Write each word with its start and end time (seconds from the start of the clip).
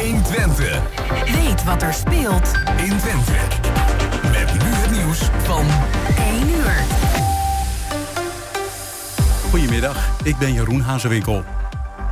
120. 0.00 0.80
Weet 1.24 1.64
wat 1.64 1.82
er 1.82 1.94
speelt 1.94 2.52
in 2.76 2.98
Twente. 2.98 3.32
Met 4.22 4.52
nu 4.52 4.68
het 4.68 4.90
nieuws 4.90 5.18
van 5.42 5.64
1 6.16 6.48
uur. 6.48 6.72
Goedemiddag, 9.50 10.10
ik 10.22 10.38
ben 10.38 10.52
Jeroen 10.52 10.80
Hazewinkel. 10.80 11.44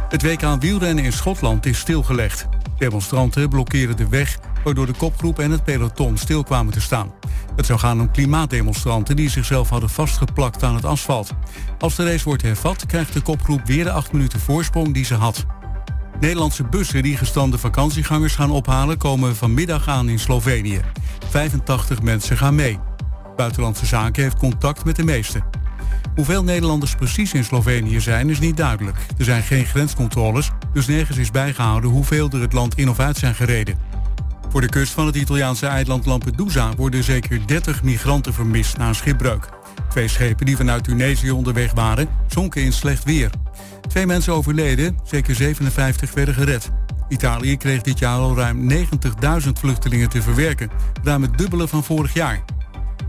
Het 0.08 0.22
WK 0.22 0.60
wielrennen 0.60 1.04
in 1.04 1.12
Schotland 1.12 1.66
is 1.66 1.78
stilgelegd. 1.78 2.46
Demonstranten 2.78 3.48
blokkeren 3.48 3.96
de 3.96 4.08
weg, 4.08 4.38
waardoor 4.64 4.86
de 4.86 4.96
kopgroep 4.96 5.38
en 5.38 5.50
het 5.50 5.64
peloton 5.64 6.16
stil 6.16 6.42
kwamen 6.42 6.72
te 6.72 6.80
staan. 6.80 7.12
Het 7.56 7.66
zou 7.66 7.78
gaan 7.78 8.00
om 8.00 8.10
klimaatdemonstranten 8.10 9.16
die 9.16 9.30
zichzelf 9.30 9.68
hadden 9.68 9.90
vastgeplakt 9.90 10.62
aan 10.62 10.74
het 10.74 10.84
asfalt. 10.84 11.30
Als 11.78 11.94
de 11.94 12.04
race 12.04 12.24
wordt 12.24 12.42
hervat, 12.42 12.86
krijgt 12.86 13.12
de 13.12 13.20
kopgroep 13.20 13.60
weer 13.64 13.84
de 13.84 13.90
acht 13.90 14.12
minuten 14.12 14.40
voorsprong 14.40 14.94
die 14.94 15.04
ze 15.04 15.14
had. 15.14 15.46
Nederlandse 16.20 16.64
bussen 16.64 17.02
die 17.02 17.16
gestande 17.16 17.58
vakantiegangers 17.58 18.34
gaan 18.34 18.50
ophalen... 18.50 18.98
komen 18.98 19.36
vanmiddag 19.36 19.88
aan 19.88 20.08
in 20.08 20.18
Slovenië. 20.18 20.80
85 21.28 22.02
mensen 22.02 22.36
gaan 22.36 22.54
mee. 22.54 22.78
Buitenlandse 23.36 23.86
Zaken 23.86 24.22
heeft 24.22 24.36
contact 24.36 24.84
met 24.84 24.96
de 24.96 25.04
meeste. 25.04 25.42
Hoeveel 26.14 26.44
Nederlanders 26.44 26.94
precies 26.94 27.34
in 27.34 27.44
Slovenië 27.44 28.00
zijn 28.00 28.30
is 28.30 28.38
niet 28.38 28.56
duidelijk. 28.56 28.96
Er 29.18 29.24
zijn 29.24 29.42
geen 29.42 29.64
grenscontroles, 29.64 30.50
dus 30.72 30.86
nergens 30.86 31.18
is 31.18 31.30
bijgehouden... 31.30 31.90
hoeveel 31.90 32.30
er 32.30 32.40
het 32.40 32.52
land 32.52 32.78
in 32.78 32.88
of 32.88 32.98
uit 32.98 33.16
zijn 33.16 33.34
gereden. 33.34 33.78
Voor 34.48 34.60
de 34.60 34.68
kust 34.68 34.92
van 34.92 35.06
het 35.06 35.16
Italiaanse 35.16 35.66
eiland 35.66 36.06
Lampedusa... 36.06 36.74
worden 36.76 37.04
zeker 37.04 37.46
30 37.46 37.82
migranten 37.82 38.34
vermist 38.34 38.76
na 38.76 38.88
een 38.88 38.94
schipbreuk. 38.94 39.57
Twee 39.88 40.08
schepen 40.08 40.46
die 40.46 40.56
vanuit 40.56 40.84
Tunesië 40.84 41.30
onderweg 41.30 41.72
waren... 41.72 42.08
zonken 42.26 42.62
in 42.62 42.72
slecht 42.72 43.04
weer. 43.04 43.30
Twee 43.88 44.06
mensen 44.06 44.32
overleden, 44.32 44.98
zeker 45.04 45.34
57 45.34 46.14
werden 46.14 46.34
gered. 46.34 46.70
Italië 47.08 47.56
kreeg 47.56 47.82
dit 47.82 47.98
jaar 47.98 48.18
al 48.18 48.36
ruim 48.36 48.70
90.000 48.70 49.48
vluchtelingen 49.52 50.08
te 50.08 50.22
verwerken, 50.22 50.70
ruim 51.02 51.22
het 51.22 51.38
dubbele 51.38 51.68
van 51.68 51.84
vorig 51.84 52.14
jaar. 52.14 52.44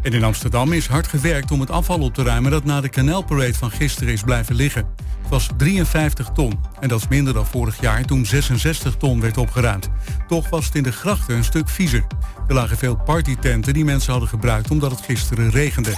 En 0.02 0.14
in 0.14 0.24
Amsterdam 0.24 0.74
is 0.74 0.88
hard 0.88 1.08
gewerkt 1.08 1.52
om 1.52 1.60
het 1.60 1.72
afval 1.72 2.00
op 2.00 2.14
te 2.14 2.24
ruimen 2.24 2.52
dat 2.52 2.64
na 2.64 2.82
de 2.82 2.90
kanaalparade 2.90 3.54
van 3.54 3.72
gisteren 3.72 4.14
is 4.14 4.22
blijven 4.22 4.56
liggen. 4.56 4.88
Het 5.22 5.30
was 5.30 5.50
53 5.58 6.30
ton 6.34 6.60
en 6.80 6.88
dat 6.88 7.00
is 7.00 7.08
minder 7.08 7.34
dan 7.34 7.46
vorig 7.46 7.82
jaar 7.82 8.06
toen 8.06 8.26
66 8.26 8.96
ton 8.96 9.22
werd 9.22 9.38
opgeruimd. 9.38 9.90
Toch 10.28 10.50
was 10.50 10.66
het 10.66 10.76
in 10.76 10.84
de 10.84 10.92
grachten 10.92 11.36
een 11.36 11.44
stuk 11.44 11.70
viezer. 11.70 12.06
Er 12.48 12.54
lagen 12.54 12.78
veel 12.78 12.96
partytenten 12.96 13.74
die 13.74 13.86
mensen 13.86 14.12
hadden 14.12 14.30
gebruikt 14.30 14.72
omdat 14.72 14.92
het 14.92 15.02
gisteren 15.02 15.50
regende. 15.50 15.94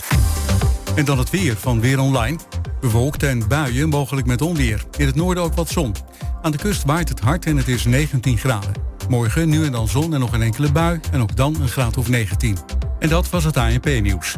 En 0.96 1.06
dan 1.06 1.18
het 1.18 1.30
weer 1.30 1.58
van 1.58 1.80
Weer 1.80 2.00
Online. 2.00 2.38
Bewolkt 2.82 3.24
en 3.24 3.48
buien, 3.48 3.90
mogelijk 3.90 4.28
met 4.28 4.42
onweer. 4.42 4.86
In 4.98 5.06
het 5.06 5.16
noorden 5.16 5.44
ook 5.44 5.54
wat 5.54 5.70
zon. 5.70 5.96
Aan 6.42 6.52
de 6.52 6.58
kust 6.58 6.84
waait 6.86 7.10
het 7.10 7.20
hard 7.20 7.46
en 7.46 7.58
het 7.58 7.68
is 7.68 7.86
19 7.86 8.38
graden. 8.38 8.72
Morgen 9.10 9.50
nu 9.50 9.66
en 9.66 9.72
dan 9.72 9.88
zon 9.88 10.14
en 10.14 10.20
nog 10.20 10.34
een 10.34 10.42
enkele 10.42 10.72
bui 10.72 11.00
en 11.12 11.22
ook 11.22 11.36
dan 11.36 11.56
een 11.62 11.68
graad 11.68 11.98
of 11.98 12.10
19. 12.10 12.58
En 13.00 13.10
dat 13.10 13.30
was 13.30 13.44
het 13.44 13.58
ANP-nieuws. 13.58 14.36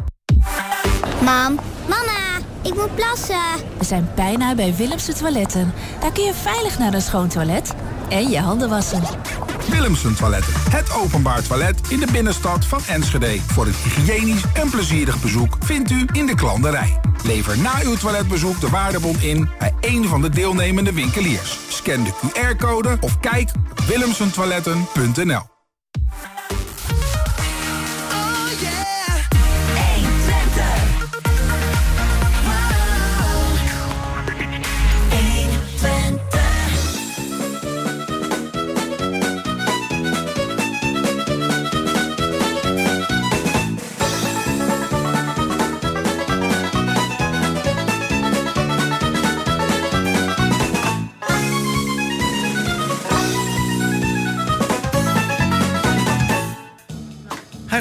Mam, 1.22 1.58
mama, 1.88 2.38
ik 2.62 2.74
moet 2.74 2.94
plassen. 2.94 3.40
We 3.78 3.84
zijn 3.84 4.08
bijna 4.14 4.54
bij 4.54 4.74
Willemse 4.74 5.12
Toiletten. 5.12 5.72
Daar 6.00 6.12
kun 6.12 6.24
je 6.24 6.34
veilig 6.34 6.78
naar 6.78 6.94
een 6.94 7.02
schoon 7.02 7.28
toilet 7.28 7.74
en 8.08 8.30
je 8.30 8.38
handen 8.38 8.68
wassen. 8.68 9.02
Willemsen 9.70 10.16
Toiletten. 10.16 10.52
Het 10.70 10.92
openbaar 10.92 11.42
toilet 11.42 11.80
in 11.88 12.00
de 12.00 12.08
binnenstad 12.12 12.64
van 12.64 12.80
Enschede. 12.86 13.40
Voor 13.40 13.66
een 13.66 13.74
hygiënisch 13.84 14.44
en 14.54 14.70
plezierig 14.70 15.20
bezoek 15.20 15.56
vindt 15.60 15.90
u 15.90 16.06
in 16.12 16.26
de 16.26 16.34
klanderij. 16.34 17.13
Lever 17.24 17.58
na 17.58 17.80
uw 17.82 17.96
toiletbezoek 17.96 18.60
de 18.60 18.68
waardebon 18.68 19.20
in 19.20 19.48
bij 19.58 19.72
een 19.80 20.04
van 20.04 20.22
de 20.22 20.28
deelnemende 20.28 20.92
winkeliers. 20.92 21.58
Scan 21.68 22.04
de 22.04 22.12
QR-code 22.12 22.96
of 23.00 23.20
kijk 23.20 23.50
op 23.70 23.80
willemsentoiletten.nl. 23.80 25.53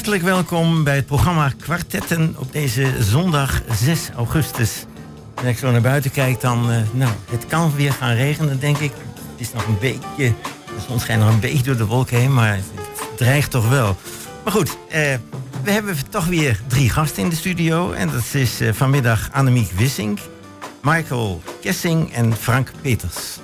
Hartelijk 0.04 0.34
welkom 0.34 0.84
bij 0.84 0.96
het 0.96 1.06
programma 1.06 1.52
Kwartetten 1.60 2.36
op 2.38 2.52
deze 2.52 2.94
zondag 3.00 3.62
6 3.84 4.10
augustus. 4.16 4.86
Als 5.36 5.46
ik 5.46 5.58
zo 5.58 5.72
naar 5.72 5.82
buiten 5.82 6.12
kijk, 6.12 6.42
dan, 6.42 6.72
uh, 6.72 6.78
nou, 6.92 7.12
het 7.30 7.46
kan 7.46 7.76
weer 7.76 7.94
gaan 7.94 8.16
regenen, 8.16 8.60
denk 8.60 8.78
ik. 8.78 8.92
Het 9.32 9.40
is 9.40 9.54
nog 9.54 9.68
een 9.68 9.78
beetje, 9.80 10.34
de 10.66 10.82
zon 10.88 11.00
schijnt 11.00 11.22
nog 11.22 11.34
een 11.34 11.40
beetje 11.40 11.64
door 11.64 11.78
de 11.78 11.86
wolken 11.86 12.18
heen, 12.18 12.34
maar 12.34 12.56
het 12.56 13.18
dreigt 13.18 13.52
toch 13.52 13.70
wel. 13.70 13.98
Maar 14.44 14.54
goed, 14.54 14.78
eh, 14.90 15.16
we 15.64 15.72
hebben 15.72 15.96
toch 16.10 16.26
weer 16.26 16.60
drie 16.68 16.90
gasten 16.90 17.24
in 17.24 17.30
de 17.30 17.36
studio. 17.36 17.92
En 17.92 18.10
dat 18.10 18.34
is 18.34 18.62
uh, 18.62 18.74
vanmiddag 18.74 19.30
Annemiek 19.32 19.72
Wissink, 19.72 20.20
Michael 20.82 21.42
Kessing 21.62 22.14
en 22.14 22.36
Frank 22.36 22.72
Peters. 22.82 23.40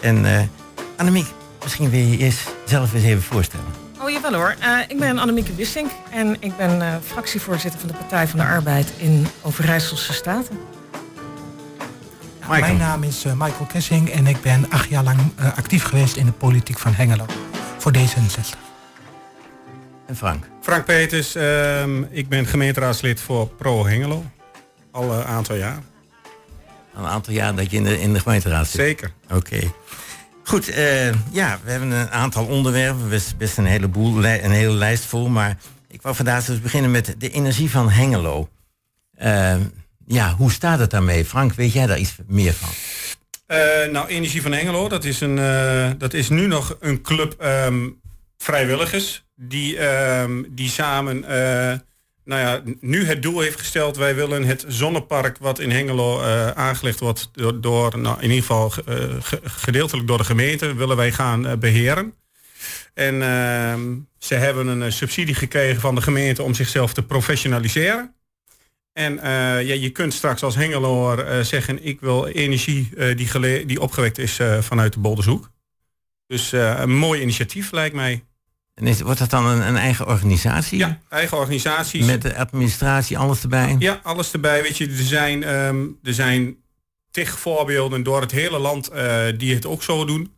En 0.00 0.50
Annemiek, 0.96 1.26
misschien 1.62 1.90
wil 1.90 2.00
je 2.00 2.16
eerst 2.16 2.54
zelf 2.64 2.94
eens 2.94 3.04
even 3.04 3.22
voorstellen. 3.22 3.85
Oh 4.06 4.12
jawel 4.12 4.34
hoor. 4.34 4.56
Uh, 4.60 4.78
ik 4.88 4.98
ben 4.98 5.18
Annemieke 5.18 5.54
Wissink 5.54 5.90
en 6.10 6.36
ik 6.40 6.56
ben 6.56 6.80
uh, 6.80 6.94
fractievoorzitter 7.04 7.80
van 7.80 7.88
de 7.88 7.94
Partij 7.94 8.28
van 8.28 8.38
de 8.38 8.44
Arbeid 8.44 8.92
in 8.96 9.26
Overijsselse 9.42 10.12
Staten. 10.12 10.58
Mijn 12.48 12.76
naam 12.76 13.02
is 13.02 13.24
uh, 13.24 13.32
Michael 13.32 13.66
Kessing 13.72 14.10
en 14.10 14.26
ik 14.26 14.40
ben 14.40 14.70
acht 14.70 14.88
jaar 14.88 15.04
lang 15.04 15.18
actief 15.56 15.84
geweest 15.84 16.16
in 16.16 16.26
de 16.26 16.32
politiek 16.32 16.78
van 16.78 16.94
Hengelo 16.94 17.26
voor 17.78 17.92
D66. 17.96 18.58
En 20.06 20.16
Frank? 20.16 20.48
Frank 20.60 20.84
Peters, 20.84 21.34
ehm, 21.34 22.02
ik 22.02 22.28
ben 22.28 22.46
gemeenteraadslid 22.46 23.20
voor 23.20 23.48
Pro 23.48 23.86
Hengelo. 23.86 24.24
Al 24.90 25.12
een 25.12 25.24
aantal 25.24 25.56
jaar. 25.56 25.78
Al 26.94 27.04
een 27.04 27.10
aantal 27.10 27.32
jaar 27.32 27.54
dat 27.54 27.70
je 27.70 27.76
in 27.76 27.84
de, 27.84 28.00
in 28.00 28.12
de 28.12 28.20
gemeenteraad 28.20 28.66
zit? 28.66 28.80
Zeker. 28.80 29.12
Oké. 29.30 29.72
Goed, 30.46 30.68
uh, 30.68 31.12
ja, 31.32 31.58
we 31.64 31.70
hebben 31.70 31.90
een 31.90 32.10
aantal 32.10 32.46
onderwerpen, 32.46 33.08
best, 33.08 33.36
best 33.36 33.58
een 33.58 33.66
heleboel, 33.66 34.24
een 34.24 34.50
hele 34.50 34.72
lijst 34.72 35.04
vol. 35.04 35.28
Maar 35.28 35.56
ik 35.88 36.02
wou 36.02 36.14
vandaag 36.14 36.44
dus 36.44 36.60
beginnen 36.60 36.90
met 36.90 37.14
de 37.18 37.30
energie 37.30 37.70
van 37.70 37.90
Hengelo. 37.90 38.48
Uh, 39.22 39.54
ja, 40.06 40.34
hoe 40.34 40.52
staat 40.52 40.78
het 40.78 40.90
daarmee? 40.90 41.24
Frank, 41.24 41.52
weet 41.52 41.72
jij 41.72 41.86
daar 41.86 41.98
iets 41.98 42.16
meer 42.26 42.52
van? 42.52 42.68
Uh, 43.56 43.92
nou, 43.92 44.08
Energie 44.08 44.42
van 44.42 44.52
Hengelo, 44.52 44.88
dat 44.88 45.04
is, 45.04 45.20
een, 45.20 45.36
dat 45.98 46.14
is 46.14 46.28
nu 46.28 46.46
nog 46.46 46.76
een 46.80 47.02
club 47.02 47.44
um, 47.44 48.00
vrijwilligers 48.38 49.24
die, 49.34 49.86
um, 49.86 50.46
die 50.50 50.68
samen 50.68 51.24
nou 52.26 52.40
ja, 52.40 52.62
nu 52.80 53.04
het 53.04 53.22
doel 53.22 53.40
heeft 53.40 53.58
gesteld... 53.58 53.96
wij 53.96 54.14
willen 54.14 54.44
het 54.44 54.64
zonnepark 54.68 55.38
wat 55.38 55.58
in 55.58 55.70
Hengelo 55.70 56.20
uh, 56.20 56.50
aangelegd 56.50 57.00
wordt... 57.00 57.30
door, 57.62 57.98
nou, 57.98 58.16
in 58.16 58.30
ieder 58.30 58.40
geval 58.40 58.72
uh, 58.88 58.94
gedeeltelijk 59.42 60.06
door 60.06 60.18
de 60.18 60.24
gemeente... 60.24 60.74
willen 60.74 60.96
wij 60.96 61.12
gaan 61.12 61.46
uh, 61.46 61.52
beheren. 61.52 62.14
En 62.94 63.22
ehm, 63.22 63.94
ze 64.18 64.34
hebben 64.34 64.66
een 64.66 64.92
subsidie 64.92 65.34
gekregen 65.34 65.80
van 65.80 65.94
de 65.94 66.02
gemeente... 66.02 66.42
om 66.42 66.54
zichzelf 66.54 66.92
te 66.92 67.02
professionaliseren. 67.02 68.14
En 68.92 69.14
ja, 69.64 69.74
je 69.74 69.90
kunt 69.90 70.14
straks 70.14 70.42
als 70.42 70.54
Hengeloer 70.54 71.44
zeggen... 71.44 71.84
ik 71.84 72.00
wil 72.00 72.26
energie 72.26 72.88
die, 73.14 73.66
die 73.66 73.80
opgewekt 73.80 74.18
is 74.18 74.38
vanuit 74.60 74.92
de 74.92 75.00
Boldershoek. 75.00 75.50
Dus 76.26 76.52
een 76.52 76.96
mooi 76.96 77.20
initiatief 77.20 77.70
lijkt 77.70 77.94
mij. 77.94 78.24
En 78.76 78.86
is, 78.86 79.00
wordt 79.00 79.18
dat 79.18 79.30
dan 79.30 79.46
een, 79.46 79.66
een, 79.66 79.76
eigen 79.76 80.06
organisatie? 80.06 80.78
Ja, 80.78 80.98
eigen 81.08 81.36
organisatie. 81.36 82.04
Met 82.04 82.22
de 82.22 82.36
administratie, 82.36 83.18
alles 83.18 83.42
erbij? 83.42 83.76
Ja, 83.78 84.00
alles 84.02 84.32
erbij. 84.32 84.62
Weet 84.62 84.78
je, 84.78 84.86
er 84.86 84.94
zijn, 84.94 85.48
um, 85.48 85.98
er 86.02 86.14
zijn 86.14 86.56
tig 87.10 87.38
voorbeelden 87.38 88.02
door 88.02 88.20
het 88.20 88.30
hele 88.30 88.58
land 88.58 88.92
uh, 88.92 89.22
die 89.36 89.54
het 89.54 89.66
ook 89.66 89.82
zo 89.82 90.04
doen. 90.04 90.34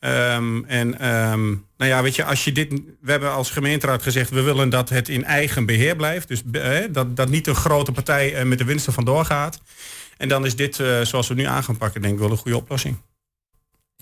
Um, 0.00 0.64
en 0.64 1.08
um, 1.08 1.66
nou 1.76 1.90
ja, 1.90 2.02
weet 2.02 2.16
je, 2.16 2.24
als 2.24 2.44
je 2.44 2.52
dit. 2.52 2.70
We 3.00 3.10
hebben 3.10 3.32
als 3.32 3.50
gemeenteraad 3.50 4.02
gezegd, 4.02 4.30
we 4.30 4.42
willen 4.42 4.68
dat 4.68 4.88
het 4.88 5.08
in 5.08 5.24
eigen 5.24 5.66
beheer 5.66 5.96
blijft. 5.96 6.28
Dus 6.28 6.42
dat, 6.90 7.16
dat 7.16 7.28
niet 7.28 7.46
een 7.46 7.54
grote 7.54 7.92
partij 7.92 8.38
uh, 8.38 8.42
met 8.42 8.58
de 8.58 8.64
winst 8.64 8.86
ervan 8.86 9.04
doorgaat. 9.04 9.60
En 10.16 10.28
dan 10.28 10.46
is 10.46 10.56
dit, 10.56 10.74
zoals 11.02 11.28
we 11.28 11.34
nu 11.34 11.44
aan 11.44 11.64
gaan 11.64 11.76
pakken, 11.76 12.02
denk 12.02 12.14
ik 12.14 12.20
wel 12.20 12.30
een 12.30 12.36
goede 12.36 12.56
oplossing. 12.56 12.96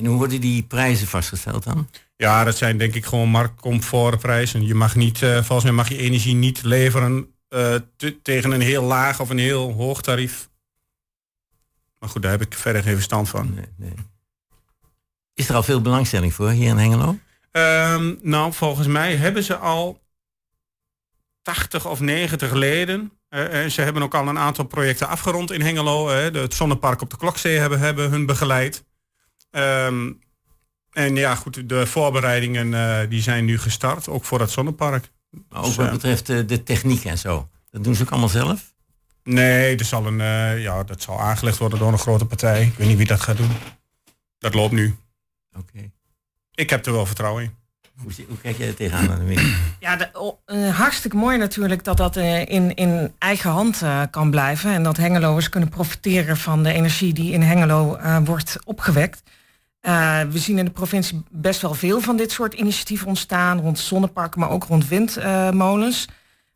En 0.01 0.07
hoe 0.07 0.17
worden 0.17 0.41
die 0.41 0.63
prijzen 0.63 1.07
vastgesteld 1.07 1.65
dan? 1.65 1.89
Ja, 2.17 2.45
dat 2.45 2.57
zijn 2.57 2.79
denk 2.79 2.95
ik 2.95 3.05
gewoon 3.05 3.29
marktcomfortprijzen. 3.29 4.67
Je 4.67 4.75
mag 4.75 4.95
niet, 4.95 5.21
uh, 5.21 5.35
volgens 5.35 5.65
mij 5.65 5.73
mag 5.73 5.89
je 5.89 5.97
energie 5.97 6.35
niet 6.35 6.63
leveren 6.63 7.35
uh, 7.49 7.75
tegen 8.23 8.51
een 8.51 8.61
heel 8.61 8.83
laag 8.83 9.21
of 9.21 9.31
een 9.31 9.39
heel 9.39 9.73
hoog 9.73 10.03
tarief. 10.03 10.49
Maar 11.99 12.09
goed, 12.09 12.23
daar 12.23 12.31
heb 12.31 12.41
ik 12.41 12.55
verder 12.55 12.83
geen 12.83 12.95
verstand 12.95 13.29
van. 13.29 13.55
Nee, 13.55 13.65
nee. 13.77 13.95
Is 15.35 15.49
er 15.49 15.55
al 15.55 15.63
veel 15.63 15.81
belangstelling 15.81 16.35
voor 16.35 16.51
hier 16.51 16.69
in 16.69 16.77
Hengelo? 16.77 17.19
Ehm, 17.51 18.15
nou, 18.23 18.53
volgens 18.53 18.87
mij 18.87 19.17
hebben 19.17 19.43
ze 19.43 19.57
al 19.57 20.01
80 21.43 21.87
of 21.87 22.01
90 22.01 22.53
leden. 22.53 23.13
Uh, 23.31 23.67
ze 23.67 23.83
hebben 23.83 24.03
ook 24.03 24.15
al 24.15 24.29
een 24.29 24.39
aantal 24.39 24.65
projecten 24.65 25.09
afgerond 25.09 25.51
in 25.51 25.61
Hengelo. 25.63 26.09
Het 26.09 26.55
zonnepark 26.55 27.01
op 27.01 27.11
de 27.11 27.17
Klokzee 27.17 27.59
hebben, 27.59 27.79
hebben 27.79 28.11
hun 28.11 28.27
begeleid. 28.27 28.85
Um, 29.51 30.21
en 30.93 31.17
ja, 31.17 31.35
goed, 31.35 31.69
de 31.69 31.87
voorbereidingen 31.87 32.67
uh, 32.67 32.99
die 33.09 33.23
zijn 33.23 33.45
nu 33.45 33.59
gestart, 33.59 34.09
ook 34.09 34.25
voor 34.25 34.41
het 34.41 34.51
zonnepark. 34.51 35.11
Maar 35.49 35.59
ook 35.59 35.65
dus, 35.65 35.77
wat 35.77 35.91
betreft 35.91 36.27
de 36.27 36.63
techniek 36.63 37.05
en 37.05 37.19
zo. 37.19 37.49
Dat 37.71 37.85
doen 37.85 37.95
ze 37.95 38.03
ook 38.03 38.11
allemaal 38.11 38.29
zelf? 38.29 38.75
Nee, 39.25 39.77
er 39.77 39.85
zal 39.85 40.07
een, 40.07 40.61
ja, 40.61 40.85
dat 40.85 41.03
zal 41.03 41.21
aangelegd 41.21 41.59
worden 41.59 41.79
door 41.79 41.93
een 41.93 41.99
grote 41.99 42.25
partij. 42.25 42.63
Ik 42.63 42.75
weet 42.75 42.89
niet 42.89 42.97
wie 42.97 43.07
dat 43.07 43.21
gaat 43.21 43.37
doen. 43.37 43.51
Dat 44.39 44.55
loopt 44.55 44.73
nu. 44.73 44.97
Oké. 45.59 45.91
Ik 46.55 46.71
heb 46.71 46.87
er 46.87 46.93
wel 46.93 47.07
vertrouwen 47.07 47.43
in. 47.43 47.55
Hoe, 48.03 48.13
hoe 48.29 48.39
kijk 48.39 48.57
jij 48.59 48.69
er 48.69 48.75
tegenaan? 48.75 49.29
Ja, 49.81 49.97
de, 49.97 50.35
uh, 50.47 50.77
hartstikke 50.79 51.17
mooi 51.17 51.39
natuurlijk 51.39 51.85
dat 51.85 51.97
dat 51.97 52.17
uh, 52.17 52.41
in, 52.41 52.75
in 52.75 53.15
eigen 53.19 53.51
hand 53.51 53.83
uh, 53.83 54.03
kan 54.11 54.31
blijven. 54.31 54.73
En 54.73 54.83
dat 54.83 54.97
Hengeloers 54.97 55.49
kunnen 55.49 55.69
profiteren 55.69 56.37
van 56.37 56.63
de 56.63 56.73
energie 56.73 57.13
die 57.13 57.33
in 57.33 57.43
Hengelo 57.43 57.99
wordt 58.25 58.57
opgewekt. 58.65 59.23
We 60.31 60.39
zien 60.39 60.59
in 60.59 60.65
de 60.65 60.71
provincie 60.71 61.23
best 61.31 61.61
wel 61.61 61.75
veel 61.75 62.01
van 62.01 62.17
dit 62.17 62.33
soort 62.33 62.55
initiatieven 62.55 63.07
ontstaan. 63.07 63.61
Rond 63.61 63.79
zonneparken, 63.79 64.41
maar 64.41 64.51
ook 64.51 64.65
rond 64.65 64.89
windmolens. 64.89 66.09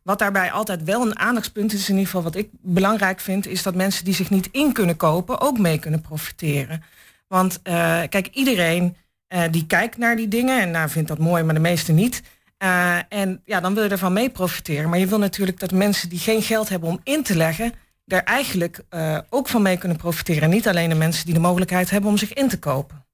Wat 0.03 0.19
daarbij 0.19 0.51
altijd 0.51 0.83
wel 0.83 1.01
een 1.01 1.19
aandachtspunt 1.19 1.73
is, 1.73 1.89
in 1.89 1.95
ieder 1.95 2.05
geval 2.05 2.23
wat 2.23 2.35
ik 2.35 2.49
belangrijk 2.61 3.19
vind, 3.19 3.47
is 3.47 3.63
dat 3.63 3.75
mensen 3.75 4.05
die 4.05 4.13
zich 4.13 4.29
niet 4.29 4.49
in 4.51 4.73
kunnen 4.73 4.97
kopen 4.97 5.41
ook 5.41 5.59
mee 5.59 5.79
kunnen 5.79 6.01
profiteren. 6.01 6.83
Want 7.27 7.61
kijk, 8.09 8.27
iedereen 8.31 8.95
uh, 9.29 9.41
die 9.51 9.65
kijkt 9.65 9.97
naar 9.97 10.15
die 10.15 10.27
dingen 10.27 10.61
en 10.61 10.71
nou, 10.71 10.89
vindt 10.89 11.07
dat 11.07 11.17
mooi, 11.17 11.43
maar 11.43 11.53
de 11.53 11.59
meeste 11.59 11.91
niet. 11.91 12.21
En 13.09 13.41
ja, 13.45 13.59
dan 13.59 13.73
wil 13.73 13.83
je 13.83 13.89
ervan 13.89 14.13
mee 14.13 14.29
profiteren. 14.29 14.89
Maar 14.89 14.99
je 14.99 15.07
wil 15.07 15.19
natuurlijk 15.19 15.59
dat 15.59 15.71
mensen 15.71 16.09
die 16.09 16.19
geen 16.19 16.41
geld 16.41 16.69
hebben 16.69 16.89
om 16.89 16.99
in 17.03 17.23
te 17.23 17.35
leggen, 17.35 17.73
daar 18.05 18.23
eigenlijk 18.23 18.81
ook 19.29 19.47
van 19.47 19.61
mee 19.61 19.77
kunnen 19.77 19.97
profiteren. 19.97 20.43
En 20.43 20.49
niet 20.49 20.67
alleen 20.67 20.89
de 20.89 20.95
mensen 20.95 21.25
die 21.25 21.33
de 21.33 21.39
mogelijkheid 21.39 21.89
hebben 21.89 22.09
om 22.09 22.17
zich 22.17 22.33
in 22.33 22.47
te 22.47 22.59
kopen. 22.59 23.05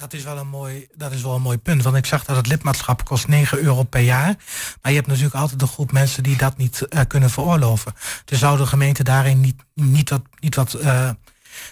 Dat 0.00 0.12
is, 0.12 0.22
wel 0.22 0.38
een 0.38 0.48
mooi, 0.48 0.86
dat 0.94 1.12
is 1.12 1.22
wel 1.22 1.34
een 1.34 1.42
mooi 1.42 1.58
punt. 1.58 1.82
Want 1.82 1.96
ik 1.96 2.06
zag 2.06 2.24
dat 2.24 2.36
het 2.36 2.46
lidmaatschap 2.46 3.04
kost 3.04 3.28
9 3.28 3.58
euro 3.58 3.82
per 3.82 4.00
jaar. 4.00 4.34
Maar 4.82 4.92
je 4.92 4.96
hebt 4.96 5.06
natuurlijk 5.06 5.34
altijd 5.34 5.62
een 5.62 5.68
groep 5.68 5.92
mensen 5.92 6.22
die 6.22 6.36
dat 6.36 6.56
niet 6.56 6.86
uh, 6.90 7.00
kunnen 7.08 7.30
veroorloven. 7.30 7.94
Dus 8.24 8.38
zou 8.38 8.56
de 8.56 8.66
gemeente 8.66 9.04
daarin 9.04 9.40
niet, 9.40 9.62
niet 9.74 10.10
wat, 10.10 10.22
niet 10.40 10.54
wat 10.54 10.76
uh, 10.82 11.10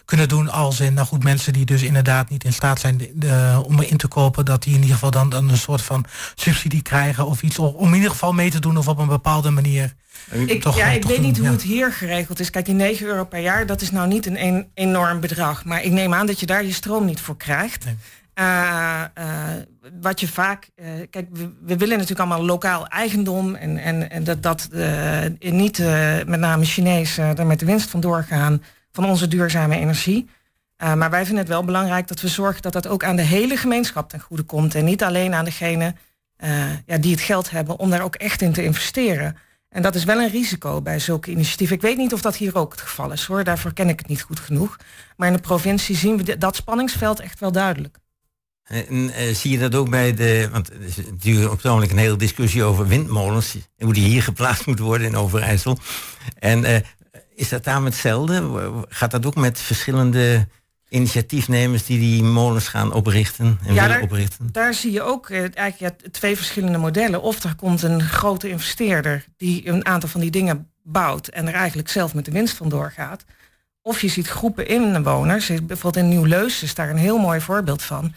kunnen 0.05 0.29
doen 0.29 0.51
als 0.51 0.81
in, 0.81 0.95
nou 0.95 1.07
goed, 1.07 1.25
mensen 1.25 1.53
die 1.53 1.65
dus 1.65 1.83
inderdaad 1.83 2.31
niet 2.31 2.45
in 2.45 2.53
staat 2.53 2.81
zijn 2.81 3.11
de, 3.15 3.63
om 3.65 3.81
in 3.81 3.97
te 3.97 4.09
kopen, 4.09 4.45
dat 4.45 4.63
die 4.63 4.75
in 4.75 4.81
ieder 4.81 4.95
geval 4.95 5.11
dan, 5.11 5.29
dan 5.29 5.49
een 5.49 5.59
soort 5.59 5.83
van 5.83 6.05
subsidie 6.35 6.83
krijgen 6.83 7.27
of 7.27 7.43
iets 7.43 7.59
om 7.59 7.89
in 7.89 7.95
ieder 7.95 8.11
geval 8.11 8.33
mee 8.33 8.51
te 8.51 8.61
doen 8.61 8.77
of 8.77 8.89
op 8.89 8.99
een 8.99 9.09
bepaalde 9.09 9.51
manier. 9.51 9.95
Ik, 10.31 10.63
toch, 10.63 10.77
ja, 10.77 10.87
ik 10.87 11.05
weet 11.05 11.21
niet 11.21 11.39
hoe 11.39 11.49
het 11.49 11.63
hier 11.63 11.93
geregeld 11.93 12.41
is. 12.41 12.51
Kijk, 12.51 12.65
die 12.65 12.75
9 12.75 13.07
euro 13.07 13.25
per 13.25 13.41
jaar, 13.41 13.67
dat 13.67 13.81
is 13.81 13.91
nou 13.91 14.09
niet 14.09 14.27
een, 14.27 14.45
een 14.45 14.67
enorm 14.75 15.21
bedrag. 15.21 15.65
Maar 15.65 15.83
ik 15.83 15.93
neem 15.93 16.15
aan 16.15 16.27
dat 16.27 16.41
je 16.41 16.47
daar 16.47 16.65
je 16.65 16.73
stroom 16.73 17.05
niet 17.05 17.21
voor 17.21 17.37
krijgt. 17.37 17.85
Nee. 17.85 17.97
Uh, 18.39 19.05
uh, 19.19 19.25
wat 20.01 20.21
je 20.21 20.29
vaak, 20.29 20.69
uh, 20.77 20.87
kijk, 21.11 21.29
we, 21.63 21.77
willen 21.77 21.99
natuurlijk 21.99 22.21
allemaal 22.21 22.45
lokaal 22.45 22.87
eigendom 22.87 23.55
en, 23.55 23.79
en, 23.79 24.11
en 24.11 24.25
dat, 24.25 24.43
dat 24.43 24.69
niet 25.39 25.79
met 26.27 26.41
name 26.41 26.65
Chinees 26.65 27.19
er 27.19 27.47
met 27.47 27.59
de 27.59 27.67
winst 27.67 27.91
van 27.91 28.01
doorgaan 28.01 28.63
van 28.93 29.05
onze 29.05 29.29
duurzame 29.29 29.77
energie. 29.77 30.29
Maar 30.77 31.11
wij 31.11 31.25
vinden 31.25 31.39
het 31.39 31.53
wel 31.53 31.65
belangrijk 31.65 32.09
dat 32.09 32.21
we 32.21 32.29
zorgen 32.29 32.63
dat 32.63 32.73
dat 32.73 32.87
ook 32.87 33.05
aan 33.05 33.17
de 33.17 33.23
hele 33.23 33.57
gemeenschap 33.57 34.09
ten 34.09 34.21
goede 34.21 34.43
komt. 34.43 34.75
En 34.75 34.85
niet 34.85 35.03
alleen 35.03 35.35
aan 35.35 35.45
degene 35.45 35.95
ja, 36.87 36.99
die 37.01 37.13
het 37.13 37.21
geld 37.21 37.51
hebben 37.51 37.79
om 37.79 37.91
daar 37.91 38.03
ook 38.03 38.15
echt 38.15 38.43
in 38.43 38.53
te 38.53 38.65
investeren. 38.65 39.37
En 39.69 39.83
dat 39.83 39.95
is 39.95 40.05
wel 40.05 40.21
een 40.21 40.31
risico 40.31 40.83
bij 40.83 40.99
zulke 40.99 41.31
initiatieven. 41.31 41.77
Ik 41.77 41.83
weet 41.83 41.97
niet 41.97 42.13
of 42.13 42.21
dat 42.21 42.37
hier 42.37 42.57
ook 42.57 42.73
het 42.73 42.81
geval 42.81 43.13
is 43.13 43.25
hoor, 43.25 43.45
daarvoor 43.45 43.73
ken 43.73 43.89
ik 43.89 43.99
het 43.99 44.09
niet 44.09 44.23
goed 44.23 44.41
genoeg. 44.41 44.77
Maar 45.17 45.29
in 45.29 45.35
de 45.35 45.41
provincie 45.41 45.97
zien 45.97 46.17
we 46.17 46.39
dat 46.39 46.57
spanningsveld 46.57 47.21
echt 47.21 47.41
wel 47.41 47.53
duidelijk. 47.53 47.99
En, 48.69 48.95
uh, 48.95 49.35
zie 49.35 49.51
je 49.51 49.59
dat 49.59 49.75
ook 49.75 49.91
bij 49.91 50.15
de. 50.15 50.49
Want 50.53 50.71
er 50.71 50.83
is 50.83 50.97
natuurlijk 50.97 51.51
op 51.51 51.57
het 51.57 51.67
ogenblik 51.67 51.91
een 51.91 51.99
hele 51.99 52.17
discussie 52.17 52.63
over 52.63 52.87
windmolens. 52.87 53.55
En 53.55 53.85
hoe 53.85 53.95
die 53.95 54.09
hier 54.09 54.23
geplaatst 54.33 54.67
moeten 54.67 54.85
worden 54.85 55.07
in 55.07 55.17
Overijssel. 55.17 55.79
En 56.39 56.85
is 57.35 57.49
dat 57.49 57.65
daar 57.65 57.83
hetzelfde? 57.83 58.73
Gaat 58.89 59.11
dat 59.11 59.27
ook 59.27 59.37
met 59.37 59.59
verschillende 59.59 60.47
initiatiefnemers 60.89 61.85
die 61.85 61.99
die 61.99 62.23
molens 62.23 62.69
gaan 62.69 62.93
oprichten 62.93 63.59
en 63.67 63.75
ja, 63.75 63.83
willen 63.83 63.89
daar, 63.89 64.03
oprichten? 64.03 64.49
Daar 64.53 64.75
zie 64.75 64.93
je 64.93 65.03
ook 65.03 65.31
eh, 65.31 65.39
eigenlijk 65.55 65.79
ja, 66.03 66.11
twee 66.11 66.37
verschillende 66.37 66.79
modellen. 66.79 67.23
Of 67.23 67.43
er 67.45 67.55
komt 67.55 67.83
een 67.83 68.03
grote 68.03 68.49
investeerder 68.49 69.25
die 69.37 69.69
een 69.69 69.87
aantal 69.87 70.09
van 70.09 70.21
die 70.21 70.31
dingen 70.31 70.71
bouwt 70.83 71.29
en 71.29 71.49
er 71.49 71.55
eigenlijk 71.55 71.89
zelf 71.89 72.15
met 72.15 72.25
de 72.25 72.31
winst 72.31 72.57
van 72.57 72.69
doorgaat. 72.69 73.25
Of 73.83 74.01
je 74.01 74.09
ziet 74.09 74.29
groepen 74.29 74.69
inwoners, 74.69 75.47
bijvoorbeeld 75.47 76.05
in 76.05 76.09
Nieuw-Leus 76.09 76.63
is 76.63 76.75
daar 76.75 76.91
een 76.91 76.97
heel 76.97 77.19
mooi 77.19 77.41
voorbeeld 77.41 77.83
van, 77.83 78.15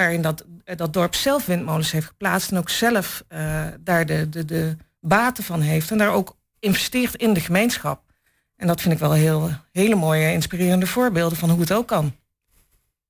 waarin 0.00 0.22
dat, 0.22 0.44
eh, 0.64 0.76
dat 0.76 0.92
dorp 0.92 1.14
zelf 1.14 1.46
windmolens 1.46 1.90
heeft 1.90 2.06
geplaatst 2.06 2.50
en 2.50 2.58
ook 2.58 2.70
zelf 2.70 3.24
uh, 3.32 3.66
daar 3.80 4.06
de, 4.06 4.28
de, 4.28 4.44
de 4.44 4.76
baten 5.00 5.44
van 5.44 5.60
heeft 5.60 5.90
en 5.90 5.98
daar 5.98 6.12
ook 6.12 6.36
investeert 6.58 7.14
in 7.14 7.32
de 7.32 7.40
gemeenschap. 7.40 8.02
En 8.56 8.66
dat 8.66 8.80
vind 8.80 8.94
ik 8.94 9.00
wel 9.00 9.12
heel, 9.12 9.50
hele 9.72 9.94
mooie, 9.94 10.32
inspirerende 10.32 10.86
voorbeelden 10.86 11.38
van 11.38 11.50
hoe 11.50 11.60
het 11.60 11.72
ook 11.72 11.86
kan. 11.86 12.14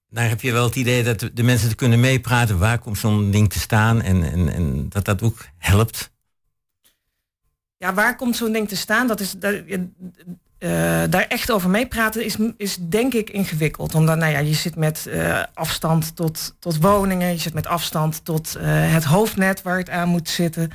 Daar 0.08 0.28
heb 0.28 0.40
je 0.40 0.52
wel 0.52 0.64
het 0.64 0.76
idee 0.76 1.02
dat 1.02 1.30
de 1.34 1.42
mensen 1.42 1.74
kunnen 1.74 2.00
meepraten. 2.00 2.58
Waar 2.58 2.78
komt 2.78 2.98
zo'n 2.98 3.30
ding 3.30 3.52
te 3.52 3.58
staan? 3.58 4.02
En, 4.02 4.22
en, 4.22 4.48
en 4.48 4.88
dat 4.88 5.04
dat 5.04 5.22
ook 5.22 5.46
helpt? 5.58 6.10
Ja, 7.76 7.94
waar 7.94 8.16
komt 8.16 8.36
zo'n 8.36 8.52
ding 8.52 8.68
te 8.68 8.76
staan? 8.76 9.06
Dat 9.06 9.20
is, 9.20 9.32
dat, 9.32 9.54
uh, 10.60 10.70
daar 11.10 11.26
echt 11.28 11.50
over 11.50 11.70
meepraten 11.70 12.24
is, 12.24 12.36
is 12.56 12.76
denk 12.80 13.14
ik 13.14 13.30
ingewikkeld. 13.30 13.94
Omdat 13.94 14.18
nou 14.18 14.32
ja, 14.32 14.38
je 14.38 14.54
zit 14.54 14.76
met 14.76 15.06
uh, 15.08 15.42
afstand 15.54 16.16
tot, 16.16 16.54
tot 16.58 16.80
woningen. 16.80 17.32
Je 17.32 17.38
zit 17.38 17.54
met 17.54 17.66
afstand 17.66 18.24
tot 18.24 18.56
uh, 18.56 18.62
het 18.92 19.04
hoofdnet 19.04 19.62
waar 19.62 19.78
het 19.78 19.90
aan 19.90 20.08
moet 20.08 20.28
zitten 20.28 20.70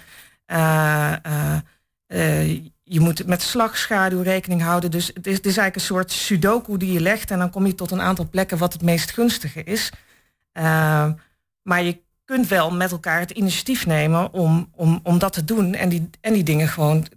je 2.87 2.99
moet 2.99 3.27
met 3.27 3.41
slagschaduw 3.41 4.21
rekening 4.21 4.61
houden. 4.61 4.91
Dus 4.91 5.07
het 5.13 5.27
is, 5.27 5.35
het 5.35 5.45
is 5.45 5.57
eigenlijk 5.57 5.75
een 5.75 5.81
soort 5.81 6.11
sudoku 6.11 6.77
die 6.77 6.91
je 6.91 7.01
legt 7.01 7.31
en 7.31 7.39
dan 7.39 7.49
kom 7.49 7.65
je 7.65 7.75
tot 7.75 7.91
een 7.91 8.01
aantal 8.01 8.29
plekken 8.29 8.57
wat 8.57 8.73
het 8.73 8.81
meest 8.81 9.11
gunstige 9.11 9.63
is. 9.63 9.91
Maar 11.61 11.83
je 11.83 12.03
kunt 12.25 12.47
wel 12.47 12.71
met 12.71 12.91
elkaar 12.91 13.19
het 13.19 13.31
initiatief 13.31 13.85
nemen 13.85 14.33
om, 14.33 14.69
om, 14.71 14.99
om 15.03 15.19
dat 15.19 15.33
te 15.33 15.45
doen 15.45 15.73
en 15.73 15.89
die, 15.89 16.09
en 16.21 16.33
die 16.33 16.43
dingen 16.43 16.67
gewoon 16.67 17.07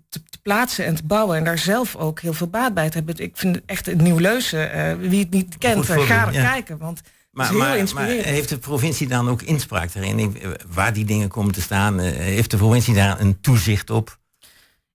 plaatsen 0.48 0.84
en 0.84 0.94
te 0.94 1.04
bouwen 1.04 1.36
en 1.36 1.44
daar 1.44 1.58
zelf 1.58 1.96
ook 1.96 2.20
heel 2.20 2.32
veel 2.32 2.46
baat 2.46 2.74
bij 2.74 2.90
te 2.90 2.96
hebben. 2.96 3.18
Ik 3.18 3.36
vind 3.36 3.54
het 3.54 3.64
echt 3.66 3.88
een 3.88 4.02
nieuw 4.02 4.18
leuze. 4.18 4.70
Uh, 4.74 5.08
wie 5.08 5.20
het 5.20 5.30
niet 5.30 5.58
kent, 5.58 5.88
uh, 5.88 6.06
ga 6.06 6.26
er 6.26 6.32
kijken. 6.32 6.78
Want 6.78 7.00
maar, 7.30 7.54
maar, 7.54 7.84
maar, 7.94 8.04
heeft 8.06 8.48
de 8.48 8.58
provincie 8.58 9.08
dan 9.08 9.28
ook 9.28 9.42
inspraak 9.42 9.92
daarin? 9.92 10.36
Waar 10.68 10.92
die 10.92 11.04
dingen 11.04 11.28
komen 11.28 11.52
te 11.52 11.60
staan? 11.60 11.98
Heeft 11.98 12.50
de 12.50 12.56
provincie 12.56 12.94
daar 12.94 13.20
een 13.20 13.40
toezicht 13.40 13.90
op? 13.90 14.18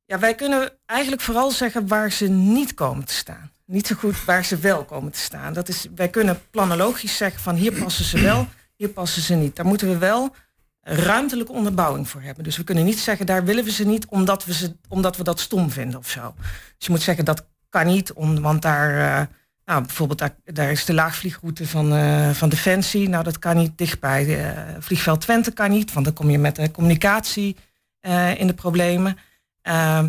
Ja, 0.06 0.20
wij 0.20 0.36
kunnen 0.36 0.72
eigenlijk 0.86 1.22
vooral 1.22 1.52
zeggen 1.52 1.88
waar 1.88 2.12
ze 2.12 2.28
niet 2.28 2.74
komen 2.74 3.06
te 3.06 3.14
staan. 3.14 3.52
Niet 3.66 3.88
zo 3.88 3.96
goed 3.96 4.26
waar 4.26 4.46
ze 4.46 4.58
wel 4.58 4.84
komen 4.84 5.12
te 5.12 5.20
staan. 5.20 5.54
Dat 5.54 5.68
is, 5.68 5.88
wij 5.96 6.10
kunnen 6.10 6.42
planologisch 6.52 7.18
zeggen 7.18 7.42
van 7.42 7.56
hier 7.56 7.74
passen 7.74 8.06
ze 8.06 8.20
wel, 8.20 8.48
hier 8.76 8.90
passen 8.90 9.22
ze 9.22 9.34
niet. 9.34 9.56
Daar 9.56 9.66
moeten 9.66 9.88
we 9.88 9.98
wel 9.98 10.36
ruimtelijke 10.84 11.52
onderbouwing 11.52 12.10
voor 12.10 12.22
hebben. 12.22 12.44
Dus 12.44 12.58
we 12.58 12.64
kunnen 12.64 12.86
niet 12.86 13.00
zeggen 13.00 13.26
daar 13.26 13.46
willen 13.46 13.64
we 13.64 13.72
ze 13.72 13.86
niet 13.86 14.06
omdat 14.06 14.46
we, 14.46 14.54
ze, 14.54 14.76
omdat 14.88 15.18
we 15.18 15.24
dat 15.24 15.40
stom 15.40 15.70
vinden 15.70 16.00
of 16.00 16.10
zo. 16.10 16.34
Dus 16.78 16.86
je 16.86 16.92
moet 16.92 17.02
zeggen 17.02 17.26
dat 17.26 17.46
kan 17.70 17.86
niet, 17.86 18.14
om, 18.14 18.42
want 18.42 18.62
daar, 18.62 19.20
uh, 19.20 19.28
nou, 19.66 19.82
bijvoorbeeld 19.86 20.32
daar, 20.44 20.72
is 20.72 20.86
de 20.86 20.94
laagvliegroute 20.94 21.68
van, 21.68 21.94
uh, 21.94 22.30
van 22.30 22.50
Defensie. 22.50 23.10
Nou, 23.10 23.24
dat 23.24 23.40
kan 23.40 23.56
niet 23.56 23.78
dichtbij. 23.78 24.26
Uh, 24.26 24.62
vliegveld 24.80 25.22
Twente 25.22 25.52
kan 25.52 25.70
niet, 25.70 25.94
want 25.94 26.06
dan 26.06 26.14
kom 26.14 26.30
je 26.30 26.38
met 26.38 26.56
de 26.56 26.72
communicatie 26.72 27.56
in 28.38 28.48
de 28.48 28.54
problemen. 28.56 29.18
Uh, 29.68 30.04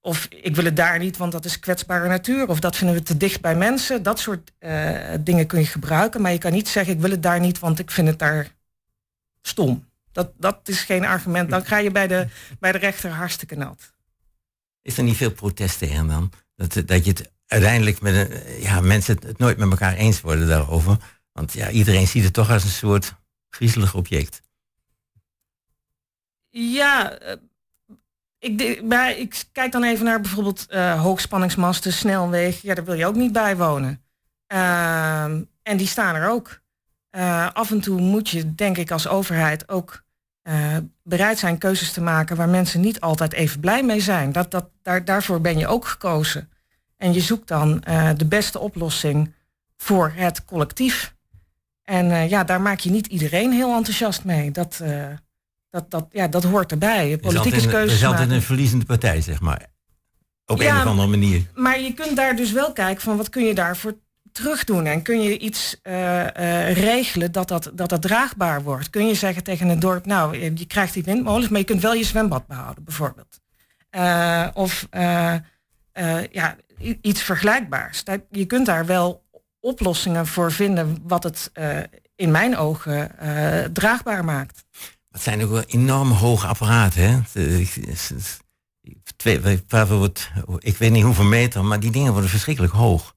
of 0.00 0.28
ik 0.30 0.54
wil 0.56 0.64
het 0.64 0.76
daar 0.76 0.98
niet, 0.98 1.16
want 1.16 1.32
dat 1.32 1.44
is 1.44 1.58
kwetsbare 1.58 2.08
natuur. 2.08 2.48
Of 2.48 2.60
dat 2.60 2.76
vinden 2.76 2.96
we 2.96 3.02
te 3.02 3.16
dicht 3.16 3.40
bij 3.40 3.56
mensen. 3.56 4.02
Dat 4.02 4.18
soort 4.18 4.52
dingen 5.20 5.46
kun 5.46 5.58
je 5.58 5.66
gebruiken. 5.66 6.20
Maar 6.20 6.32
je 6.32 6.38
kan 6.38 6.52
niet 6.52 6.68
zeggen, 6.68 6.94
ik 6.94 7.00
wil 7.00 7.10
het 7.10 7.22
daar 7.22 7.40
niet, 7.40 7.58
want 7.58 7.78
ik 7.78 7.90
vind 7.90 8.08
het 8.08 8.18
daar 8.18 8.48
stom. 9.42 9.90
Dat, 10.12 10.32
dat 10.36 10.68
is 10.68 10.80
geen 10.80 11.04
argument. 11.04 11.50
Dan 11.50 11.64
ga 11.64 11.76
je 11.76 11.90
bij 11.90 12.06
de, 12.06 12.28
bij 12.58 12.72
de 12.72 12.78
rechter 12.78 13.10
hartstikke 13.10 13.56
nat. 13.56 13.92
Is 14.82 14.98
er 14.98 15.04
niet 15.04 15.16
veel 15.16 15.32
protest 15.32 15.78
tegen 15.78 16.06
dan? 16.06 16.32
Dat, 16.56 16.72
dat 16.86 17.04
je 17.04 17.10
het 17.10 17.32
uiteindelijk 17.46 18.00
met 18.00 18.14
een, 18.14 18.60
ja, 18.60 18.80
mensen 18.80 19.18
het 19.26 19.38
nooit 19.38 19.56
met 19.58 19.70
elkaar 19.70 19.94
eens 19.94 20.20
worden 20.20 20.48
daarover. 20.48 20.96
Want 21.32 21.52
ja, 21.52 21.70
iedereen 21.70 22.06
ziet 22.06 22.24
het 22.24 22.32
toch 22.32 22.50
als 22.50 22.64
een 22.64 22.70
soort 22.70 23.14
griezelig 23.48 23.94
object. 23.94 24.42
Ja, 26.50 27.22
uh, 27.22 27.32
ik, 28.38 28.88
bij, 28.88 29.18
ik 29.18 29.44
kijk 29.52 29.72
dan 29.72 29.84
even 29.84 30.04
naar 30.04 30.20
bijvoorbeeld 30.20 30.66
uh, 30.70 31.02
hoogspanningsmasten, 31.02 31.92
snelwegen. 31.92 32.60
Ja, 32.62 32.74
daar 32.74 32.84
wil 32.84 32.94
je 32.94 33.06
ook 33.06 33.14
niet 33.14 33.32
bij 33.32 33.56
wonen. 33.56 34.02
Uh, 34.52 35.24
en 35.62 35.76
die 35.76 35.86
staan 35.86 36.14
er 36.14 36.28
ook. 36.28 36.62
Eh, 37.12 37.48
af 37.52 37.70
en 37.70 37.80
toe 37.80 38.00
moet 38.00 38.28
je, 38.28 38.54
denk 38.54 38.76
ik, 38.76 38.90
als 38.90 39.08
overheid 39.08 39.68
ook 39.68 40.01
eh, 40.42 40.76
bereid 41.02 41.38
zijn 41.38 41.58
keuzes 41.58 41.92
te 41.92 42.00
maken 42.00 42.36
waar 42.36 42.48
mensen 42.48 42.80
niet 42.80 43.00
altijd 43.00 43.32
even 43.32 43.60
blij 43.60 43.84
mee 43.84 44.00
zijn. 44.00 44.32
Dat, 44.32 44.50
dat, 44.50 44.68
daar, 44.82 45.04
daarvoor 45.04 45.40
ben 45.40 45.58
je 45.58 45.66
ook 45.66 45.86
gekozen. 45.86 46.48
En 46.96 47.12
je 47.12 47.20
zoekt 47.20 47.48
dan 47.48 47.82
eh, 47.82 48.10
de 48.16 48.24
beste 48.26 48.58
oplossing 48.58 49.34
voor 49.76 50.12
het 50.14 50.44
collectief. 50.44 51.14
En 51.82 52.10
eh, 52.10 52.30
ja, 52.30 52.44
daar 52.44 52.60
maak 52.60 52.78
je 52.78 52.90
niet 52.90 53.06
iedereen 53.06 53.52
heel 53.52 53.74
enthousiast 53.76 54.24
mee. 54.24 54.50
Dat, 54.50 54.82
dat, 55.70 55.90
dat, 55.90 56.06
ja, 56.10 56.28
dat 56.28 56.42
hoort 56.42 56.70
erbij. 56.70 57.18
Politiek 57.18 57.54
is 57.54 57.64
Er 57.64 57.70
keuzes 57.70 57.96
is 57.98 58.04
altijd 58.04 58.20
maken. 58.20 58.36
een 58.36 58.42
verliezende 58.42 58.84
partij, 58.84 59.20
zeg 59.20 59.40
maar. 59.40 59.70
Op 60.46 60.62
Ja, 60.62 60.74
een 60.74 60.80
of 60.80 60.86
andere 60.86 61.08
manier. 61.08 61.46
Maar 61.54 61.80
je 61.80 61.94
kunt 61.94 62.16
daar 62.16 62.36
dus 62.36 62.52
wel 62.52 62.72
kijken 62.72 63.02
van 63.02 63.16
wat 63.16 63.28
kun 63.28 63.44
je 63.44 63.54
daarvoor 63.54 63.96
terug 64.32 64.64
doen. 64.64 64.86
En 64.86 65.02
kun 65.02 65.22
je 65.22 65.38
iets 65.38 65.76
eh, 65.82 66.68
eh, 66.68 66.76
regelen 66.76 67.32
dat 67.32 67.48
dat, 67.48 67.70
dat 67.74 67.88
dat 67.88 68.02
draagbaar 68.02 68.62
wordt. 68.62 68.90
Kun 68.90 69.06
je 69.06 69.14
zeggen 69.14 69.42
tegen 69.42 69.68
een 69.68 69.80
dorp, 69.80 70.06
nou, 70.06 70.38
je 70.38 70.52
je 70.54 70.66
krijgt 70.66 70.94
die 70.94 71.02
windmolens, 71.04 71.48
maar 71.48 71.58
je 71.58 71.64
kunt 71.66 71.82
wel 71.82 71.94
je 71.94 72.04
zwembad 72.04 72.46
behouden, 72.46 72.84
bijvoorbeeld. 72.84 73.40
Eh, 73.90 74.48
of 74.54 74.86
eh, 74.90 75.34
eh, 75.92 76.26
ja, 76.30 76.56
iets 77.00 77.22
vergelijkbaars. 77.22 78.02
Je 78.30 78.44
kunt 78.46 78.66
daar 78.66 78.86
wel 78.86 79.24
oplossingen 79.60 80.26
voor 80.26 80.52
vinden 80.52 80.98
wat 81.02 81.22
het 81.22 81.50
eh, 81.52 81.78
in 82.16 82.30
mijn 82.30 82.56
ogen 82.56 83.18
eh, 83.18 83.64
draagbaar 83.72 84.24
maakt. 84.24 84.64
Het 85.10 85.22
zijn 85.22 85.42
ook 85.44 85.50
wel 85.50 85.62
enorm 85.66 86.10
hoge 86.10 86.46
apparaten. 86.46 87.02
Hè? 87.02 87.18
Twee, 89.16 89.40
het- 89.40 89.80
ik 90.58 90.76
weet 90.76 90.90
niet 90.90 91.04
hoeveel 91.04 91.24
meter, 91.24 91.64
maar 91.64 91.80
die 91.80 91.90
dingen 91.90 92.12
worden 92.12 92.30
verschrikkelijk 92.30 92.72
hoog. 92.72 93.14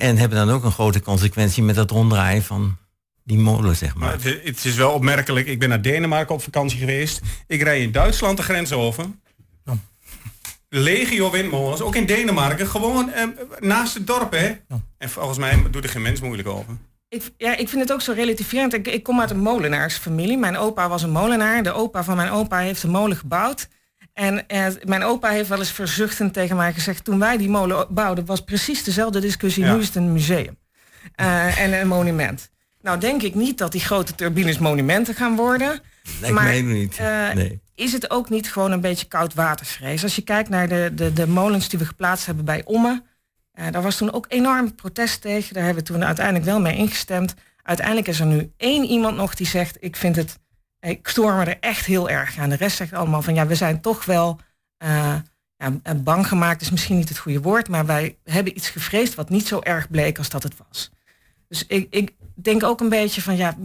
En 0.00 0.16
hebben 0.16 0.38
dan 0.38 0.50
ook 0.50 0.64
een 0.64 0.72
grote 0.72 1.02
consequentie 1.02 1.62
met 1.62 1.74
dat 1.74 1.90
ronddraaien 1.90 2.42
van 2.42 2.76
die 3.24 3.38
molen, 3.38 3.76
zeg 3.76 3.94
maar. 3.94 4.08
Maar 4.08 4.24
het, 4.24 4.44
het 4.44 4.64
is 4.64 4.74
wel 4.74 4.92
opmerkelijk. 4.92 5.46
Ik 5.46 5.58
ben 5.58 5.68
naar 5.68 5.82
Denemarken 5.82 6.34
op 6.34 6.42
vakantie 6.42 6.78
geweest. 6.78 7.20
Ik 7.46 7.62
rij 7.62 7.82
in 7.82 7.92
Duitsland 7.92 8.36
de 8.36 8.42
grens 8.42 8.72
over. 8.72 9.06
Legio 10.68 11.30
windmolens, 11.30 11.80
ook 11.80 11.94
in 11.94 12.06
Denemarken. 12.06 12.66
Gewoon 12.66 13.10
eh, 13.10 13.26
naast 13.58 13.94
het 13.94 14.06
dorp, 14.06 14.32
hè. 14.32 14.52
En 14.98 15.10
volgens 15.10 15.38
mij 15.38 15.62
doet 15.70 15.84
er 15.84 15.90
geen 15.90 16.02
mens 16.02 16.20
moeilijk 16.20 16.48
over. 16.48 16.76
Ik, 17.08 17.30
ja, 17.36 17.56
ik 17.56 17.68
vind 17.68 17.82
het 17.82 17.92
ook 17.92 18.00
zo 18.00 18.12
relativerend. 18.12 18.74
Ik, 18.74 18.88
ik 18.88 19.02
kom 19.02 19.20
uit 19.20 19.30
een 19.30 19.38
molenaarsfamilie. 19.38 20.38
Mijn 20.38 20.56
opa 20.56 20.88
was 20.88 21.02
een 21.02 21.10
molenaar. 21.10 21.62
De 21.62 21.72
opa 21.72 22.04
van 22.04 22.16
mijn 22.16 22.30
opa 22.30 22.58
heeft 22.58 22.82
de 22.82 22.88
molen 22.88 23.16
gebouwd. 23.16 23.68
En 24.12 24.48
eh, 24.48 24.66
mijn 24.84 25.02
opa 25.02 25.28
heeft 25.28 25.48
wel 25.48 25.58
eens 25.58 25.72
verzuchtend 25.72 26.32
tegen 26.32 26.56
mij 26.56 26.72
gezegd... 26.72 27.04
toen 27.04 27.18
wij 27.18 27.36
die 27.36 27.48
molen 27.48 27.86
bouwden, 27.90 28.24
was 28.24 28.40
precies 28.40 28.84
dezelfde 28.84 29.20
discussie. 29.20 29.64
Ja. 29.64 29.72
Nu 29.74 29.80
is 29.80 29.86
het 29.86 29.94
een 29.94 30.12
museum. 30.12 30.58
Eh, 31.14 31.58
en 31.58 31.80
een 31.80 31.88
monument. 31.88 32.50
Nou 32.82 32.98
denk 32.98 33.22
ik 33.22 33.34
niet 33.34 33.58
dat 33.58 33.72
die 33.72 33.80
grote 33.80 34.14
turbines 34.14 34.58
monumenten 34.58 35.14
gaan 35.14 35.36
worden. 35.36 35.80
Lijkt 36.20 36.34
maar, 36.34 36.44
mij 36.44 36.62
niet. 36.62 36.96
eh, 36.96 37.30
nee. 37.32 37.60
Is 37.74 37.92
het 37.92 38.10
ook 38.10 38.30
niet 38.30 38.52
gewoon 38.52 38.72
een 38.72 38.80
beetje 38.80 39.06
koudwatersvrees? 39.06 40.02
Als 40.02 40.16
je 40.16 40.22
kijkt 40.22 40.48
naar 40.48 40.68
de, 40.68 40.90
de, 40.94 41.12
de 41.12 41.26
molens 41.26 41.68
die 41.68 41.78
we 41.78 41.84
geplaatst 41.84 42.26
hebben 42.26 42.44
bij 42.44 42.62
Ommen... 42.64 43.04
eh, 43.52 43.66
daar 43.70 43.82
was 43.82 43.96
toen 43.96 44.12
ook 44.12 44.26
enorm 44.28 44.74
protest 44.74 45.20
tegen. 45.20 45.54
Daar 45.54 45.64
hebben 45.64 45.82
we 45.84 45.92
toen 45.92 46.04
uiteindelijk 46.04 46.44
wel 46.44 46.60
mee 46.60 46.76
ingestemd. 46.76 47.34
Uiteindelijk 47.62 48.08
is 48.08 48.20
er 48.20 48.26
nu 48.26 48.52
één 48.56 48.84
iemand 48.84 49.16
nog 49.16 49.34
die 49.34 49.46
zegt... 49.46 49.76
ik 49.80 49.96
vind 49.96 50.16
het, 50.16 50.38
ik 50.80 51.08
stoor 51.08 51.32
er 51.32 51.58
echt 51.60 51.86
heel 51.86 52.10
erg 52.10 52.38
aan. 52.38 52.48
De 52.48 52.56
rest 52.56 52.76
zegt 52.76 52.92
allemaal 52.92 53.22
van 53.22 53.34
ja, 53.34 53.46
we 53.46 53.54
zijn 53.54 53.80
toch 53.80 54.04
wel... 54.04 54.40
eh, 54.76 55.14
ja, 55.56 55.78
eh, 55.82 55.94
bang 55.96 56.26
gemaakt 56.26 56.60
is 56.60 56.70
misschien 56.70 56.96
niet 56.96 57.08
het 57.08 57.18
goede 57.18 57.40
woord... 57.40 57.68
maar 57.68 57.86
wij 57.86 58.16
hebben 58.24 58.56
iets 58.56 58.68
gevreesd 58.68 59.14
wat 59.14 59.30
niet 59.30 59.46
zo 59.46 59.60
erg 59.62 59.90
bleek 59.90 60.18
als 60.18 60.28
dat 60.28 60.42
het 60.42 60.54
was. 60.68 60.90
Dus 61.48 61.66
ik, 61.66 61.86
ik 61.90 62.12
denk 62.34 62.62
ook 62.62 62.80
een 62.80 62.88
beetje 62.88 63.22
van 63.22 63.36
ja... 63.36 63.56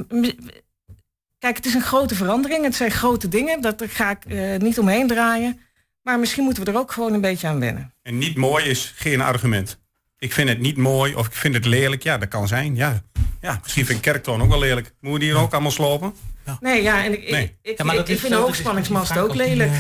Kijk, 1.38 1.58
het 1.58 1.66
is 1.66 1.74
een 1.74 1.82
grote 1.82 2.16
verandering. 2.16 2.64
Het 2.64 2.76
zijn 2.76 2.92
grote 2.92 3.28
dingen. 3.28 3.62
Dat 3.62 3.84
ga 3.88 4.10
ik 4.10 4.26
eh, 4.26 4.60
niet 4.60 4.80
omheen 4.80 5.08
draaien. 5.08 5.60
Maar 6.02 6.20
misschien 6.20 6.44
moeten 6.44 6.64
we 6.64 6.72
er 6.72 6.78
ook 6.78 6.92
gewoon 6.92 7.14
een 7.14 7.22
beetje 7.22 7.48
aan 7.48 7.60
wennen. 7.60 7.94
En 8.02 8.18
niet 8.18 8.36
mooi 8.36 8.66
is 8.66 8.94
geen 8.96 9.22
argument. 9.22 9.80
Ik 10.18 10.34
vind 10.34 10.50
het 10.50 10.60
niet 10.60 10.78
mooi 10.78 11.16
of 11.16 11.28
ik 11.28 11.34
vind 11.34 11.54
het 11.54 11.66
lelijk. 11.66 12.04
Ja, 12.04 12.18
dat 12.18 12.28
kan 12.28 12.48
zijn. 12.48 12.76
Ja, 12.76 13.02
ja 13.42 13.60
misschien 13.64 13.86
vind 13.86 13.98
ik 13.98 14.04
Kerktoon 14.04 14.42
ook 14.42 14.50
wel 14.50 14.60
lelijk. 14.60 14.86
Moeten 14.86 15.12
we 15.12 15.20
die 15.20 15.30
hier 15.34 15.38
ook 15.38 15.54
allemaal 15.54 15.72
slopen? 15.72 16.14
Nee, 16.60 16.82
ja, 16.84 17.04
en 17.04 17.14
ik, 17.14 17.30
Nee. 17.32 17.44
ik, 17.44 17.58
ik, 17.62 17.78
Ja, 17.78 17.84
vind 18.20 18.34
de 18.34 18.40
hoogspanningsmast 18.40 19.18
ook 19.18 19.36
lelijk. 19.36 19.72
eh, 19.72 19.78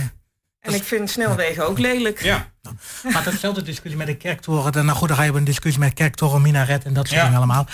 En 0.59 0.73
ik 0.73 0.83
vind 0.83 1.09
snelwegen 1.09 1.67
ook 1.67 1.79
lelijk. 1.79 2.21
Ja. 2.23 2.53
Maar 3.13 3.23
datzelfde 3.23 3.61
discussie 3.61 3.97
met 3.97 4.07
de 4.07 4.15
kerktoren. 4.15 4.71
Dan, 4.71 4.85
nou 4.85 4.97
goed, 4.97 5.07
dan 5.07 5.17
ga 5.17 5.23
je 5.23 5.31
een 5.33 5.43
discussie 5.43 5.81
met 5.81 5.93
kerktoren, 5.93 6.41
minaret 6.41 6.83
en 6.83 6.93
dat 6.93 7.07
soort 7.07 7.19
Ja. 7.19 7.23
dingen 7.23 7.37
allemaal. 7.37 7.67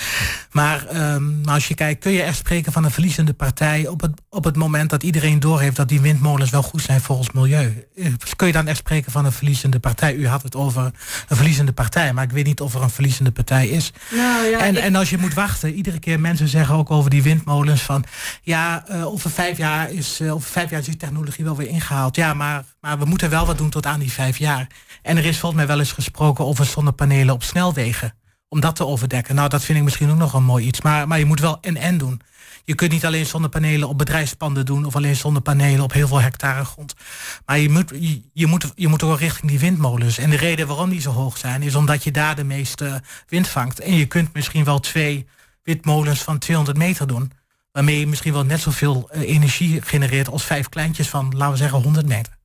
Maar, 0.51 0.85
ehm, 0.87 1.41
maar 1.41 1.53
als 1.53 1.67
je 1.67 1.75
kijkt, 1.75 1.99
kun 2.01 2.11
je 2.11 2.21
echt 2.21 2.37
spreken 2.37 2.71
van 2.71 2.83
een 2.83 2.91
verliezende 2.91 3.33
partij 3.33 3.87
op 3.87 4.01
het, 4.01 4.21
op 4.29 4.43
het 4.43 4.55
moment 4.55 4.89
dat 4.89 5.03
iedereen 5.03 5.39
doorheeft 5.39 5.75
dat 5.75 5.87
die 5.89 6.01
windmolens 6.01 6.49
wel 6.49 6.63
goed 6.63 6.81
zijn 6.81 7.01
voor 7.01 7.17
ons 7.17 7.31
milieu. 7.31 7.87
Eh, 7.95 8.05
Kun 8.35 8.47
je 8.47 8.53
dan 8.53 8.67
echt 8.67 8.77
spreken 8.77 9.11
van 9.11 9.25
een 9.25 9.31
verliezende 9.31 9.79
partij? 9.79 10.13
U 10.15 10.27
had 10.27 10.43
het 10.43 10.55
over 10.55 10.83
een 11.27 11.35
verliezende 11.35 11.71
partij, 11.71 12.13
maar 12.13 12.23
ik 12.23 12.31
weet 12.31 12.45
niet 12.45 12.61
of 12.61 12.73
er 12.73 12.81
een 12.81 12.89
verliezende 12.89 13.31
partij 13.31 13.67
is. 13.67 13.91
Nou 14.11 14.45
ja, 14.45 14.59
en, 14.59 14.75
ik- 14.77 14.83
en 14.83 14.95
als 14.95 15.09
je 15.09 15.17
moet 15.17 15.33
wachten, 15.33 15.73
iedere 15.73 15.99
keer 15.99 16.19
mensen 16.19 16.47
zeggen 16.47 16.75
ook 16.75 16.91
over 16.91 17.09
die 17.09 17.23
windmolens 17.23 17.81
van 17.81 18.03
ja, 18.41 18.83
eh, 18.87 19.05
over 19.05 19.29
vijf 19.31 19.57
jaar 19.57 19.91
is 19.91 20.19
eh, 20.19 20.33
over 20.33 20.49
vijf 20.49 20.69
jaar 20.69 20.79
is 20.79 20.85
die 20.85 20.97
technologie 20.97 21.43
wel 21.43 21.55
weer 21.55 21.67
ingehaald. 21.67 22.15
Ja, 22.15 22.33
maar, 22.33 22.63
maar 22.81 22.99
we 22.99 23.05
moeten 23.05 23.29
wel 23.29 23.45
wat 23.45 23.57
doen 23.57 23.69
tot 23.69 23.85
aan 23.85 23.99
die 23.99 24.11
vijf 24.11 24.37
jaar. 24.37 24.67
En 25.01 25.17
er 25.17 25.25
is 25.25 25.39
volgens 25.39 25.61
mij 25.61 25.69
wel 25.69 25.79
eens 25.79 25.91
gesproken 25.91 26.45
over 26.45 26.65
zonnepanelen 26.65 27.33
op 27.33 27.43
snelwegen. 27.43 28.13
Om 28.49 28.59
dat 28.59 28.75
te 28.75 28.85
overdekken. 28.85 29.35
Nou, 29.35 29.49
dat 29.49 29.63
vind 29.63 29.77
ik 29.77 29.83
misschien 29.83 30.09
ook 30.09 30.17
nog 30.17 30.33
een 30.33 30.43
mooi 30.43 30.65
iets. 30.65 30.81
Maar, 30.81 31.07
maar 31.07 31.19
je 31.19 31.25
moet 31.25 31.39
wel 31.39 31.57
en-en 31.61 31.97
doen. 31.97 32.21
Je 32.63 32.75
kunt 32.75 32.91
niet 32.91 33.05
alleen 33.05 33.25
zonnepanelen 33.25 33.87
op 33.87 33.97
bedrijfspanden 33.97 34.65
doen... 34.65 34.85
of 34.85 34.95
alleen 34.95 35.15
zonnepanelen 35.15 35.83
op 35.83 35.93
heel 35.93 36.07
veel 36.07 36.21
hectare 36.21 36.65
grond. 36.65 36.93
Maar 37.45 37.59
je 37.59 37.69
moet, 37.69 37.89
je, 37.99 38.21
je 38.33 38.47
moet, 38.47 38.71
je 38.75 38.87
moet 38.87 39.03
ook 39.03 39.19
richting 39.19 39.51
die 39.51 39.59
windmolens. 39.59 40.17
En 40.17 40.29
de 40.29 40.35
reden 40.37 40.67
waarom 40.67 40.89
die 40.89 41.01
zo 41.01 41.11
hoog 41.11 41.37
zijn... 41.37 41.61
is 41.61 41.75
omdat 41.75 42.03
je 42.03 42.11
daar 42.11 42.35
de 42.35 42.43
meeste 42.43 43.01
wind 43.27 43.47
vangt. 43.47 43.79
En 43.79 43.95
je 43.95 44.05
kunt 44.05 44.33
misschien 44.33 44.63
wel 44.63 44.79
twee 44.79 45.27
windmolens 45.63 46.21
van 46.21 46.37
200 46.37 46.77
meter 46.77 47.07
doen... 47.07 47.31
waarmee 47.71 47.99
je 47.99 48.07
misschien 48.07 48.33
wel 48.33 48.45
net 48.45 48.59
zoveel 48.59 49.09
eh, 49.09 49.21
energie 49.21 49.81
genereert... 49.81 50.29
als 50.29 50.43
vijf 50.43 50.69
kleintjes 50.69 51.09
van, 51.09 51.33
laten 51.35 51.51
we 51.51 51.57
zeggen, 51.57 51.81
100 51.81 52.07
meter. 52.07 52.39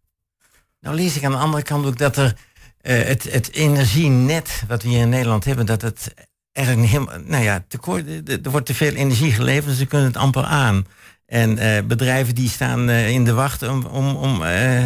Nou 0.86 0.98
lees 0.98 1.16
ik 1.16 1.24
aan 1.24 1.30
de 1.30 1.36
andere 1.38 1.62
kant 1.62 1.86
ook 1.86 1.98
dat 1.98 2.16
er 2.16 2.34
eh, 2.80 3.02
het, 3.02 3.32
het 3.32 3.52
energienet 3.52 4.62
wat 4.68 4.82
we 4.82 4.88
hier 4.88 5.00
in 5.00 5.08
Nederland 5.08 5.44
hebben, 5.44 5.66
dat 5.66 5.82
het 5.82 6.14
eigenlijk 6.52 6.88
helemaal, 6.88 7.18
nou 7.24 7.42
ja, 7.44 7.64
tekort, 7.68 8.06
er- 8.08 8.38
er 8.42 8.50
wordt 8.50 8.66
te 8.66 8.74
veel 8.74 8.92
energie 8.94 9.32
geleverd, 9.32 9.66
dus 9.66 9.78
ze 9.78 9.86
kunnen 9.86 10.06
het 10.06 10.16
amper 10.16 10.44
aan. 10.44 10.86
En 11.26 11.58
eh, 11.58 11.82
bedrijven 11.84 12.34
die 12.34 12.48
staan 12.48 12.88
eh, 12.88 13.08
in 13.10 13.24
de 13.24 13.32
wacht 13.32 13.62
om, 13.68 13.84
om, 13.84 14.16
om 14.16 14.42
eh, 14.42 14.84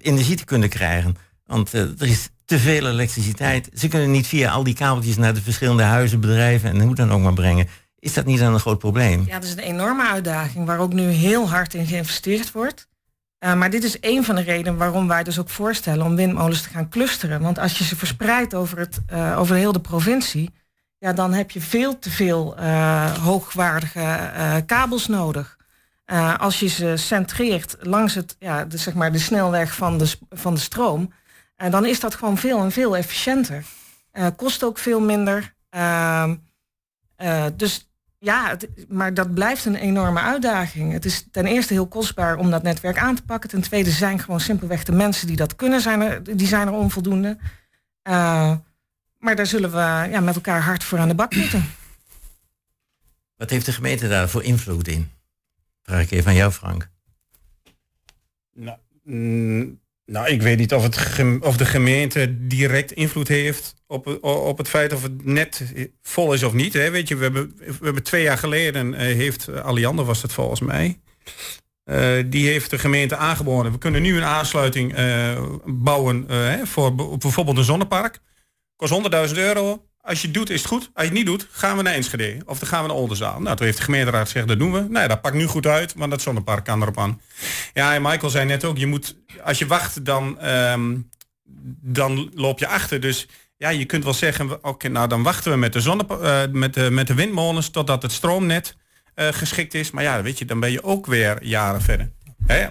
energie 0.00 0.36
te 0.36 0.44
kunnen 0.44 0.68
krijgen. 0.68 1.16
Want 1.46 1.74
eh, 1.74 1.80
er 1.80 2.06
is 2.06 2.28
te 2.44 2.58
veel 2.58 2.86
elektriciteit. 2.88 3.68
Ze 3.74 3.88
kunnen 3.88 4.10
niet 4.10 4.26
via 4.26 4.50
al 4.50 4.64
die 4.64 4.74
kabeltjes 4.74 5.16
naar 5.16 5.34
de 5.34 5.42
verschillende 5.42 5.82
huizen, 5.82 6.20
bedrijven 6.20 6.70
en 6.70 6.80
hoe 6.80 6.94
dan 6.94 7.12
ook 7.12 7.20
maar 7.20 7.32
brengen. 7.32 7.68
Is 7.98 8.12
dat 8.12 8.24
niet 8.24 8.38
dan 8.38 8.52
een 8.54 8.60
groot 8.60 8.78
probleem? 8.78 9.24
Ja, 9.26 9.34
dat 9.34 9.44
is 9.44 9.52
een 9.52 9.58
enorme 9.58 10.08
uitdaging 10.08 10.66
waar 10.66 10.78
ook 10.78 10.92
nu 10.92 11.02
heel 11.10 11.48
hard 11.48 11.74
in 11.74 11.86
geïnvesteerd 11.86 12.52
wordt. 12.52 12.88
Eh, 13.38 13.54
maar 13.54 13.70
dit 13.70 13.84
is 13.84 13.96
een 14.00 14.24
van 14.24 14.34
de 14.34 14.42
redenen 14.42 14.78
waarom 14.78 15.08
wij 15.08 15.22
dus 15.22 15.38
ook 15.38 15.48
voorstellen 15.48 16.06
om 16.06 16.16
windmolens 16.16 16.62
te 16.62 16.68
gaan 16.68 16.88
clusteren. 16.88 17.40
Want 17.40 17.58
als 17.58 17.78
je 17.78 17.84
ze 17.84 17.96
verspreidt 17.96 18.54
over, 18.54 18.78
het, 18.78 19.00
eh, 19.06 19.38
over 19.38 19.56
heel 19.56 19.72
de 19.72 19.80
provincie, 19.80 20.54
ja, 20.98 21.12
dan 21.12 21.32
heb 21.32 21.50
je 21.50 21.60
veel 21.60 21.98
te 21.98 22.10
veel 22.10 22.56
eh, 22.56 23.12
hoogwaardige 23.12 24.62
kabels 24.66 25.06
nodig. 25.06 25.56
Als 26.38 26.60
je 26.60 26.66
ze 26.66 26.96
centreert 26.96 27.76
langs 27.80 28.14
het, 28.14 28.36
ja, 28.38 28.64
de, 28.64 28.76
zeg 28.76 28.94
maar 28.94 29.12
de 29.12 29.18
snelweg 29.18 29.74
van 29.74 29.98
de, 29.98 30.12
van 30.30 30.54
de 30.54 30.60
stroom, 30.60 31.12
dan 31.70 31.86
is 31.86 32.00
dat 32.00 32.14
gewoon 32.14 32.38
veel 32.38 32.60
en 32.60 32.72
veel 32.72 32.96
efficiënter. 32.96 33.64
Kost 34.36 34.64
ook 34.64 34.78
veel 34.78 35.00
minder. 35.00 35.54
Ehm, 35.70 36.34
eh, 37.16 37.46
dus 37.56 37.85
ja, 38.26 38.48
het- 38.48 38.68
maar 38.88 39.14
dat 39.14 39.34
blijft 39.34 39.64
een 39.64 39.74
enorme 39.74 40.20
uitdaging. 40.20 40.92
Het 40.92 41.04
is 41.04 41.26
ten 41.30 41.46
eerste 41.46 41.72
heel 41.72 41.86
kostbaar 41.88 42.36
om 42.36 42.50
dat 42.50 42.62
netwerk 42.62 42.98
aan 42.98 43.14
te 43.14 43.22
pakken. 43.24 43.50
Ten 43.50 43.60
tweede 43.60 43.90
zijn 43.90 44.18
gewoon 44.18 44.40
simpelweg 44.40 44.84
de 44.84 44.92
mensen 44.92 45.26
die 45.26 45.36
dat 45.36 45.56
kunnen, 45.56 45.80
zijn 45.80 46.00
er, 46.00 46.36
die 46.36 46.46
zijn 46.46 46.66
er 46.66 46.72
onvoldoende. 46.72 47.38
Eh, 48.02 48.56
maar 49.18 49.36
daar 49.36 49.46
zullen 49.46 49.70
we 49.70 50.08
ja, 50.10 50.20
met 50.20 50.34
elkaar 50.34 50.60
hard 50.62 50.84
voor 50.84 50.98
aan 50.98 51.08
de 51.08 51.14
bak 51.14 51.34
moeten. 51.34 51.64
Wat 53.36 53.50
heeft 53.50 53.66
de 53.66 53.72
gemeente 53.72 54.08
daarvoor 54.08 54.42
invloed 54.42 54.88
in? 54.88 55.10
Vraag 55.82 56.02
ik 56.02 56.10
even 56.10 56.30
aan 56.30 56.36
jou, 56.36 56.52
Frank. 56.52 56.88
Nou, 58.52 58.78
mm, 59.02 59.80
nou, 60.06 60.26
ik 60.28 60.42
weet 60.42 60.58
niet 60.58 60.74
of, 60.74 60.82
het 60.82 61.20
of 61.40 61.56
de 61.56 61.64
gemeente 61.64 62.46
direct 62.46 62.92
invloed 62.92 63.28
heeft 63.28 63.74
op, 63.86 64.24
op 64.24 64.58
het 64.58 64.68
feit 64.68 64.92
of 64.92 65.02
het 65.02 65.24
net 65.24 65.72
vol 66.02 66.32
is 66.32 66.42
of 66.42 66.52
niet. 66.52 66.72
Hè. 66.72 66.90
Weet 66.90 67.08
je, 67.08 67.16
we 67.16 67.22
hebben, 67.22 67.54
we 67.56 67.84
hebben 67.84 68.02
twee 68.02 68.22
jaar 68.22 68.38
geleden 68.38 68.94
eh, 68.94 69.00
heeft 69.00 69.62
Alliander 69.62 70.04
was 70.04 70.22
het 70.22 70.32
volgens 70.32 70.60
mij. 70.60 71.00
eh, 71.84 72.12
die 72.26 72.48
heeft 72.48 72.70
de 72.70 72.78
gemeente 72.78 73.16
aangeboden. 73.16 73.72
We 73.72 73.78
kunnen 73.78 74.02
nu 74.02 74.16
een 74.16 74.24
aansluiting 74.24 74.94
eh, 74.94 75.42
bouwen 75.64 76.26
voor 76.66 76.94
bijvoorbeeld 77.18 77.56
een 77.56 77.64
zonnepark. 77.64 78.18
Kost 78.76 78.92
100.000 79.28 79.36
euro. 79.36 79.86
Als 80.06 80.20
je 80.20 80.26
het 80.26 80.36
doet 80.36 80.50
is 80.50 80.58
het 80.58 80.68
goed. 80.68 80.90
Als 80.94 81.04
je 81.04 81.10
het 81.10 81.12
niet 81.12 81.26
doet, 81.26 81.48
gaan 81.50 81.76
we 81.76 81.82
naar 81.82 81.94
Enschede. 81.94 82.36
Of 82.44 82.58
dan 82.58 82.68
gaan 82.68 82.82
we 82.82 82.88
naar 82.88 82.96
Oldenzaal. 82.96 83.40
Nou, 83.40 83.56
toen 83.56 83.66
heeft 83.66 83.78
de 83.78 83.84
gemeenteraad 83.84 84.26
gezegd, 84.26 84.48
dat 84.48 84.58
doen 84.58 84.72
we. 84.72 84.86
Nou 84.88 85.08
dat 85.08 85.20
pakt 85.20 85.34
nu 85.34 85.46
goed 85.46 85.66
uit, 85.66 85.94
want 85.96 86.10
dat 86.10 86.22
zonnepark 86.22 86.64
kan 86.64 86.82
erop 86.82 86.98
aan. 86.98 87.20
Ja, 87.72 87.94
en 87.94 88.02
Michael 88.02 88.30
zei 88.30 88.44
net 88.44 88.64
ook, 88.64 88.78
je 88.78 88.86
moet, 88.86 89.16
als 89.42 89.58
je 89.58 89.66
wacht, 89.66 90.04
dan, 90.04 90.40
ehm, 90.40 90.96
dan 91.80 92.30
loop 92.34 92.58
je 92.58 92.66
achter. 92.66 93.00
Dus 93.00 93.26
ja, 93.56 93.68
je 93.68 93.84
kunt 93.84 94.04
wel 94.04 94.14
zeggen, 94.14 94.64
oké, 94.64 94.88
nou 94.88 95.08
dan 95.08 95.22
wachten 95.22 95.52
we 95.52 95.58
met 95.58 95.72
de, 95.72 95.80
zonne, 95.80 96.06
eh, 96.08 96.42
met 96.52 96.74
de, 96.74 96.90
met 96.90 97.06
de 97.06 97.14
windmolens 97.14 97.70
totdat 97.70 98.02
het 98.02 98.12
stroomnet 98.12 98.76
eh, 99.14 99.28
geschikt 99.28 99.74
is. 99.74 99.90
Maar 99.90 100.02
ja, 100.02 100.22
weet 100.22 100.38
je, 100.38 100.44
dan 100.44 100.60
ben 100.60 100.70
je 100.70 100.82
ook 100.82 101.06
weer 101.06 101.44
jaren 101.44 101.82
verder. 101.82 102.12
Hè? 102.46 102.66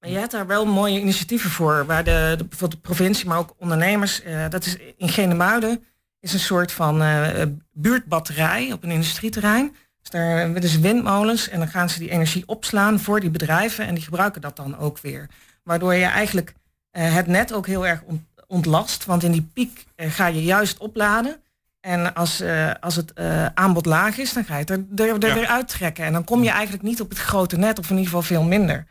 Maar 0.00 0.10
je 0.10 0.18
hebt 0.18 0.30
daar 0.30 0.46
wel 0.46 0.66
mooie 0.66 1.00
initiatieven 1.00 1.50
voor, 1.50 1.86
waar 1.86 2.04
de, 2.04 2.34
de, 2.38 2.44
bijvoorbeeld 2.44 2.82
de 2.82 2.88
provincie, 2.88 3.26
maar 3.26 3.38
ook 3.38 3.54
ondernemers, 3.58 4.22
eh, 4.22 4.48
dat 4.48 4.66
is 4.66 4.76
in 4.96 5.08
Genemuiden, 5.08 5.84
is 6.24 6.32
een 6.32 6.38
soort 6.40 6.72
van 6.72 7.02
eh, 7.02 7.42
buurtbatterij 7.72 8.72
op 8.72 8.82
een 8.82 8.90
industrieterrein. 8.90 9.76
Dus 10.00 10.10
daar 10.10 10.52
willen 10.52 10.68
ze 10.68 10.80
windmolens 10.80 11.48
en 11.48 11.58
dan 11.58 11.68
gaan 11.68 11.88
ze 11.88 11.98
die 11.98 12.10
energie 12.10 12.42
opslaan 12.46 13.00
voor 13.00 13.20
die 13.20 13.30
bedrijven 13.30 13.86
en 13.86 13.94
die 13.94 14.04
gebruiken 14.04 14.40
dat 14.40 14.56
dan 14.56 14.78
ook 14.78 14.98
weer. 14.98 15.28
Waardoor 15.62 15.94
je 15.94 16.04
eigenlijk 16.04 16.54
eh, 16.90 17.14
het 17.14 17.26
net 17.26 17.52
ook 17.52 17.66
heel 17.66 17.86
erg 17.86 18.02
ont- 18.02 18.22
ontlast, 18.46 19.04
want 19.04 19.22
in 19.22 19.32
die 19.32 19.50
piek 19.54 19.84
eh, 19.96 20.10
ga 20.10 20.26
je 20.26 20.42
juist 20.44 20.78
opladen. 20.78 21.36
En 21.80 22.14
als, 22.14 22.42
als 22.80 22.96
het 22.96 23.12
aanbod 23.54 23.86
laag 23.86 24.18
is, 24.18 24.32
dan 24.32 24.44
ga 24.44 24.54
je 24.54 24.60
het 24.60 24.70
er, 24.70 24.84
er, 24.96 25.24
er 25.24 25.40
Ja. 25.40 25.46
uittrekken. 25.48 26.04
En 26.04 26.12
dan 26.12 26.24
kom 26.24 26.42
je 26.42 26.50
eigenlijk 26.50 26.82
niet 26.82 27.00
op 27.00 27.08
het 27.08 27.18
grote 27.18 27.56
net, 27.56 27.78
of 27.78 27.84
in 27.84 27.96
ieder 27.96 28.04
geval 28.06 28.22
veel 28.22 28.42
minder. 28.42 28.86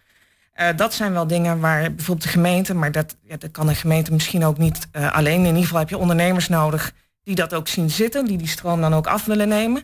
Dat 0.75 0.93
zijn 0.93 1.13
wel 1.13 1.27
dingen 1.27 1.59
waar 1.59 1.81
bijvoorbeeld 1.81 2.21
de 2.25 2.31
gemeente, 2.31 2.73
maar 2.73 2.91
dat, 2.91 3.15
ja, 3.23 3.37
dat 3.37 3.51
kan 3.51 3.67
de 3.67 3.75
gemeente 3.75 4.13
misschien 4.13 4.45
ook 4.45 4.57
niet 4.57 4.87
alleen. 4.91 5.39
In 5.39 5.45
ieder 5.45 5.63
geval 5.63 5.79
heb 5.79 5.89
je 5.89 5.97
ondernemers 5.97 6.47
nodig 6.47 6.93
die 7.23 7.35
dat 7.35 7.53
ook 7.53 7.67
zien 7.67 7.89
zitten, 7.89 8.25
die 8.25 8.37
die 8.37 8.47
stroom 8.47 8.81
dan 8.81 8.93
ook 8.93 9.07
af 9.07 9.25
willen 9.25 9.47
nemen. 9.47 9.83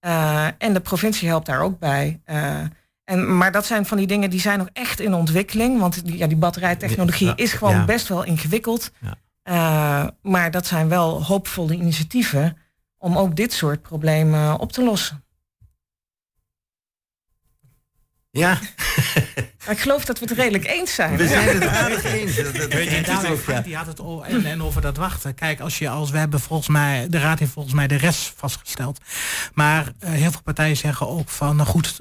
Eh, 0.00 0.46
en 0.58 0.72
de 0.72 0.80
provincie 0.80 1.28
helpt 1.28 1.46
daar 1.46 1.60
ook 1.60 1.78
bij. 1.78 2.20
Eh, 2.24 2.60
en, 3.04 3.36
maar 3.36 3.52
dat 3.52 3.66
zijn 3.66 3.86
van 3.86 3.96
die 3.96 4.06
dingen 4.06 4.30
die 4.30 4.40
zijn 4.40 4.58
nog 4.58 4.68
echt 4.72 5.00
in 5.00 5.14
ontwikkeling. 5.14 5.80
Want 5.80 6.04
die, 6.04 6.18
ja, 6.18 6.26
die 6.26 6.36
batterijtechnologie 6.36 7.26
Ja, 7.26 7.36
is 7.36 7.52
gewoon 7.52 7.74
ja. 7.74 7.84
best 7.84 8.08
wel 8.08 8.24
ingewikkeld. 8.24 8.90
Eh, 9.42 10.06
maar 10.22 10.50
dat 10.50 10.66
zijn 10.66 10.88
wel 10.88 11.24
hoopvolle 11.24 11.74
initiatieven 11.74 12.56
om 12.98 13.18
ook 13.18 13.36
dit 13.36 13.52
soort 13.52 13.82
problemen 13.82 14.58
op 14.58 14.72
te 14.72 14.84
lossen. 14.84 15.23
Ja, 18.34 18.58
Maar 19.66 19.74
ik 19.74 19.80
geloof 19.80 20.04
dat 20.04 20.18
we 20.18 20.24
het 20.28 20.36
redelijk 20.38 20.66
eens 20.66 20.94
zijn. 20.94 21.16
we 21.16 21.28
zijn 21.28 21.48
het 21.48 21.66
aardig 21.66 22.04
eens. 22.04 22.36
Dat, 22.36 22.44
dat 22.56 22.72
Weet 22.72 22.84
je, 22.84 22.90
het 22.90 23.08
is 23.08 23.14
daarom, 23.14 23.30
ook, 23.32 23.36
ja. 23.36 23.42
Frank, 23.42 23.64
die 23.64 23.76
had 23.76 23.86
het 23.86 24.00
o- 24.00 24.20
en, 24.22 24.44
en 24.46 24.62
over 24.62 24.80
dat 24.80 24.96
wachten. 24.96 25.34
Kijk, 25.34 25.60
als 25.60 25.78
je 25.78 25.88
als 25.88 26.10
we 26.10 26.18
hebben 26.18 26.40
volgens 26.40 26.68
mij, 26.68 27.06
de 27.08 27.18
raad 27.18 27.38
heeft 27.38 27.52
volgens 27.52 27.74
mij 27.74 27.86
de 27.86 27.96
rest 27.96 28.32
vastgesteld. 28.36 28.98
Maar 29.54 29.92
eh, 29.98 30.10
heel 30.10 30.30
veel 30.30 30.42
partijen 30.44 30.76
zeggen 30.76 31.08
ook 31.08 31.28
van, 31.28 31.56
nou 31.56 31.68
goed, 31.68 31.96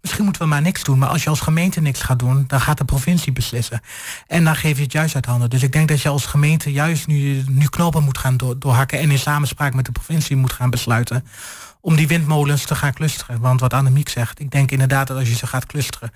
misschien 0.00 0.24
moeten 0.24 0.42
we 0.42 0.48
maar 0.48 0.62
niks 0.62 0.82
doen. 0.82 0.98
Maar 0.98 1.08
als 1.08 1.22
je 1.22 1.30
als 1.30 1.40
gemeente 1.40 1.80
niks 1.80 2.00
gaat 2.00 2.18
doen, 2.18 2.44
dan 2.46 2.60
gaat 2.60 2.78
de 2.78 2.84
provincie 2.84 3.32
beslissen. 3.32 3.80
En 4.26 4.44
dan 4.44 4.56
geef 4.56 4.76
je 4.76 4.82
het 4.82 4.92
juist 4.92 5.14
uit 5.14 5.26
handen. 5.26 5.50
Dus 5.50 5.62
ik 5.62 5.72
denk 5.72 5.88
dat 5.88 6.02
je 6.02 6.08
als 6.08 6.26
gemeente 6.26 6.72
juist 6.72 7.06
nu, 7.06 7.44
nu 7.48 7.66
knopen 7.68 8.02
moet 8.02 8.18
gaan 8.18 8.36
door, 8.36 8.58
doorhakken 8.58 8.98
en 8.98 9.10
in 9.10 9.18
samenspraak 9.18 9.74
met 9.74 9.84
de 9.84 9.92
provincie 9.92 10.36
moet 10.36 10.52
gaan 10.52 10.70
besluiten 10.70 11.24
om 11.86 11.96
die 11.96 12.06
windmolens 12.06 12.64
te 12.64 12.74
gaan 12.74 12.92
clusteren. 12.92 13.40
Want 13.40 13.60
wat 13.60 13.72
Annemiek 13.72 14.08
zegt, 14.08 14.40
ik 14.40 14.50
denk 14.50 14.70
inderdaad 14.70 15.06
dat 15.06 15.18
als 15.18 15.28
je 15.28 15.34
ze 15.34 15.46
gaat 15.46 15.66
clusteren, 15.66 16.10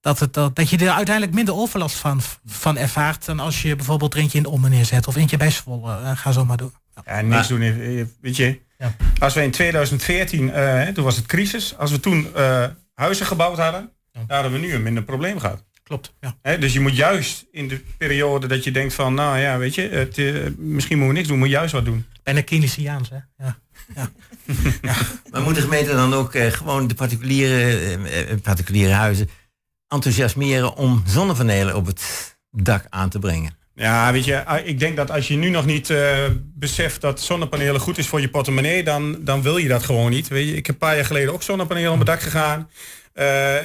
dat, 0.00 0.18
het, 0.18 0.34
dat, 0.34 0.56
dat 0.56 0.70
je 0.70 0.76
er 0.78 0.90
uiteindelijk 0.90 1.34
minder 1.34 1.54
overlast 1.54 1.96
van, 1.96 2.20
van 2.46 2.76
ervaart 2.76 3.24
dan 3.24 3.40
als 3.40 3.62
je 3.62 3.76
bijvoorbeeld 3.76 4.14
er 4.14 4.20
eentje 4.20 4.36
in 4.36 4.42
de 4.44 4.50
Ommen 4.50 4.70
neerzet 4.70 5.06
of 5.06 5.16
eentje 5.16 5.36
bij 5.36 5.50
Zwolle. 5.50 5.92
Eh, 6.00 6.10
ga 6.16 6.32
zo 6.32 6.44
maar 6.44 6.56
doen. 6.56 6.72
Ja, 7.04 7.20
niks 7.20 7.48
doen. 7.48 7.60
eh, 7.62 8.04
Weet 8.20 8.36
je, 8.36 8.60
Ja. 8.78 8.94
als 9.18 9.34
we 9.34 9.42
in 9.42 9.50
2014, 9.50 10.52
eh, 10.52 10.64
hè, 10.64 10.92
toen 10.92 11.04
was 11.04 11.16
het 11.16 11.26
crisis, 11.26 11.76
als 11.78 11.90
we 11.90 12.00
toen 12.00 12.34
eh, 12.34 12.64
huizen 12.94 13.26
gebouwd 13.26 13.58
hadden, 13.58 13.90
dan 14.12 14.24
hadden 14.28 14.52
we 14.52 14.58
nu 14.58 14.74
een 14.74 14.82
minder 14.82 15.02
probleem 15.02 15.38
gehad. 15.38 15.64
Klopt, 15.82 16.14
ja. 16.20 16.36
Hè, 16.42 16.58
dus 16.58 16.72
je 16.72 16.80
moet 16.80 16.96
juist 16.96 17.44
in 17.52 17.68
de 17.68 17.80
periode 17.98 18.46
dat 18.46 18.64
je 18.64 18.70
denkt 18.70 18.94
van, 18.94 19.14
nou 19.14 19.38
ja, 19.38 19.58
weet 19.58 19.74
je, 19.74 19.88
het, 19.88 20.18
eh, 20.18 20.24
misschien 20.58 20.96
moeten 20.98 21.06
we 21.06 21.12
niks 21.12 21.28
doen, 21.28 21.38
moet 21.38 21.48
je 21.48 21.54
juist 21.54 21.72
wat 21.72 21.84
doen. 21.84 22.06
En 22.22 22.34
de 22.34 22.42
Keynesiaans, 22.42 23.10
hè. 23.10 23.44
Ja. 23.44 23.58
Maar 25.30 25.42
moet 25.42 25.54
de 25.54 25.60
gemeente 25.60 25.92
dan 25.92 26.14
ook 26.14 26.34
eh, 26.34 26.46
gewoon 26.52 26.86
de 26.86 26.94
particuliere, 26.94 27.78
eh, 27.78 28.30
eh, 28.30 28.40
particuliere 28.40 28.92
huizen 28.92 29.28
enthousiasmeren 29.88 30.74
om 30.74 31.02
zonnepanelen 31.06 31.76
op 31.76 31.86
het 31.86 32.36
dak 32.50 32.86
aan 32.88 33.08
te 33.08 33.18
brengen? 33.18 33.56
Ja, 33.74 34.12
weet 34.12 34.24
je, 34.24 34.44
ah, 34.44 34.66
ik 34.66 34.78
denk 34.78 34.96
dat 34.96 35.10
als 35.10 35.28
je 35.28 35.36
nu 35.36 35.48
nog 35.48 35.66
niet 35.66 35.90
eh, 35.90 36.24
beseft 36.54 37.00
dat 37.00 37.20
zonnepanelen 37.20 37.80
goed 37.80 37.98
is 37.98 38.06
voor 38.06 38.20
je 38.20 38.28
portemonnee, 38.28 38.84
dan, 38.84 39.16
dan 39.24 39.42
wil 39.42 39.56
je 39.56 39.68
dat 39.68 39.82
gewoon 39.82 40.10
niet. 40.10 40.28
Weet 40.28 40.48
je, 40.48 40.56
ik 40.56 40.66
heb 40.66 40.74
een 40.74 40.86
paar 40.86 40.96
jaar 40.96 41.04
geleden 41.04 41.32
ook 41.32 41.42
zonnepanelen 41.42 41.90
op 41.90 41.94
mijn 41.94 42.06
dak 42.06 42.20
gegaan. 42.20 42.70
Eh, 43.12 43.56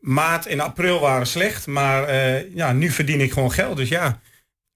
maart 0.00 0.46
en 0.46 0.60
april 0.60 1.00
waren 1.00 1.26
slecht, 1.26 1.66
maar 1.66 2.04
eh, 2.04 2.54
ja, 2.54 2.72
nu 2.72 2.90
verdien 2.90 3.20
ik 3.20 3.32
gewoon 3.32 3.52
geld. 3.52 3.76
Dus 3.76 3.88
ja, 3.88 4.20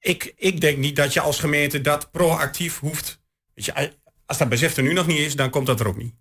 ik, 0.06 0.32
ik 0.36 0.60
denk 0.60 0.78
niet 0.78 0.96
dat 0.96 1.12
je 1.12 1.20
als 1.20 1.38
gemeente 1.38 1.80
dat 1.80 2.10
proactief 2.10 2.78
hoeft. 2.78 3.20
Weet 3.54 3.64
je, 3.64 3.92
als 4.26 4.38
dat 4.38 4.48
besef 4.48 4.76
er 4.76 4.82
nu 4.82 4.92
nog 4.92 5.06
niet 5.06 5.18
is, 5.18 5.36
dan 5.36 5.50
komt 5.50 5.66
dat 5.66 5.80
er 5.80 5.88
ook 5.88 5.96
niet. 5.96 6.14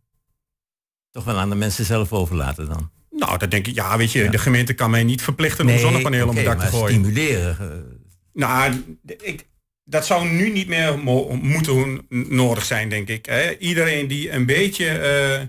Toch 1.11 1.23
wel 1.23 1.37
aan 1.37 1.49
de 1.49 1.55
mensen 1.55 1.85
zelf 1.85 2.13
overlaten 2.13 2.67
dan? 2.67 2.91
Nou, 3.09 3.37
dat 3.37 3.51
denk 3.51 3.67
ik, 3.67 3.75
ja, 3.75 3.97
weet 3.97 4.11
je, 4.11 4.29
de 4.29 4.37
gemeente 4.37 4.73
kan 4.73 4.89
mij 4.89 5.03
niet 5.03 5.21
verplichten 5.21 5.67
om 5.69 5.77
zonnepanelen 5.77 6.27
op 6.27 6.31
oké, 6.33 6.43
mijn 6.43 6.57
dak 6.57 6.65
te 6.69 6.75
gooien. 6.75 6.93
stimuleren. 6.95 7.59
eh, 7.59 7.97
Nou, 8.33 8.83
ik, 9.21 9.47
dat 9.83 10.05
zou 10.05 10.27
nu 10.29 10.51
niet 10.51 10.67
meer 10.67 10.99
mo- 10.99 11.35
moeten 11.35 12.05
nodig 12.09 12.65
zijn, 12.65 12.89
denk 12.89 13.07
ik. 13.07 13.25
Hè. 13.25 13.57
Iedereen 13.57 14.07
die 14.07 14.31
een 14.31 14.45
beetje 14.45 14.87
eh, 14.89 15.41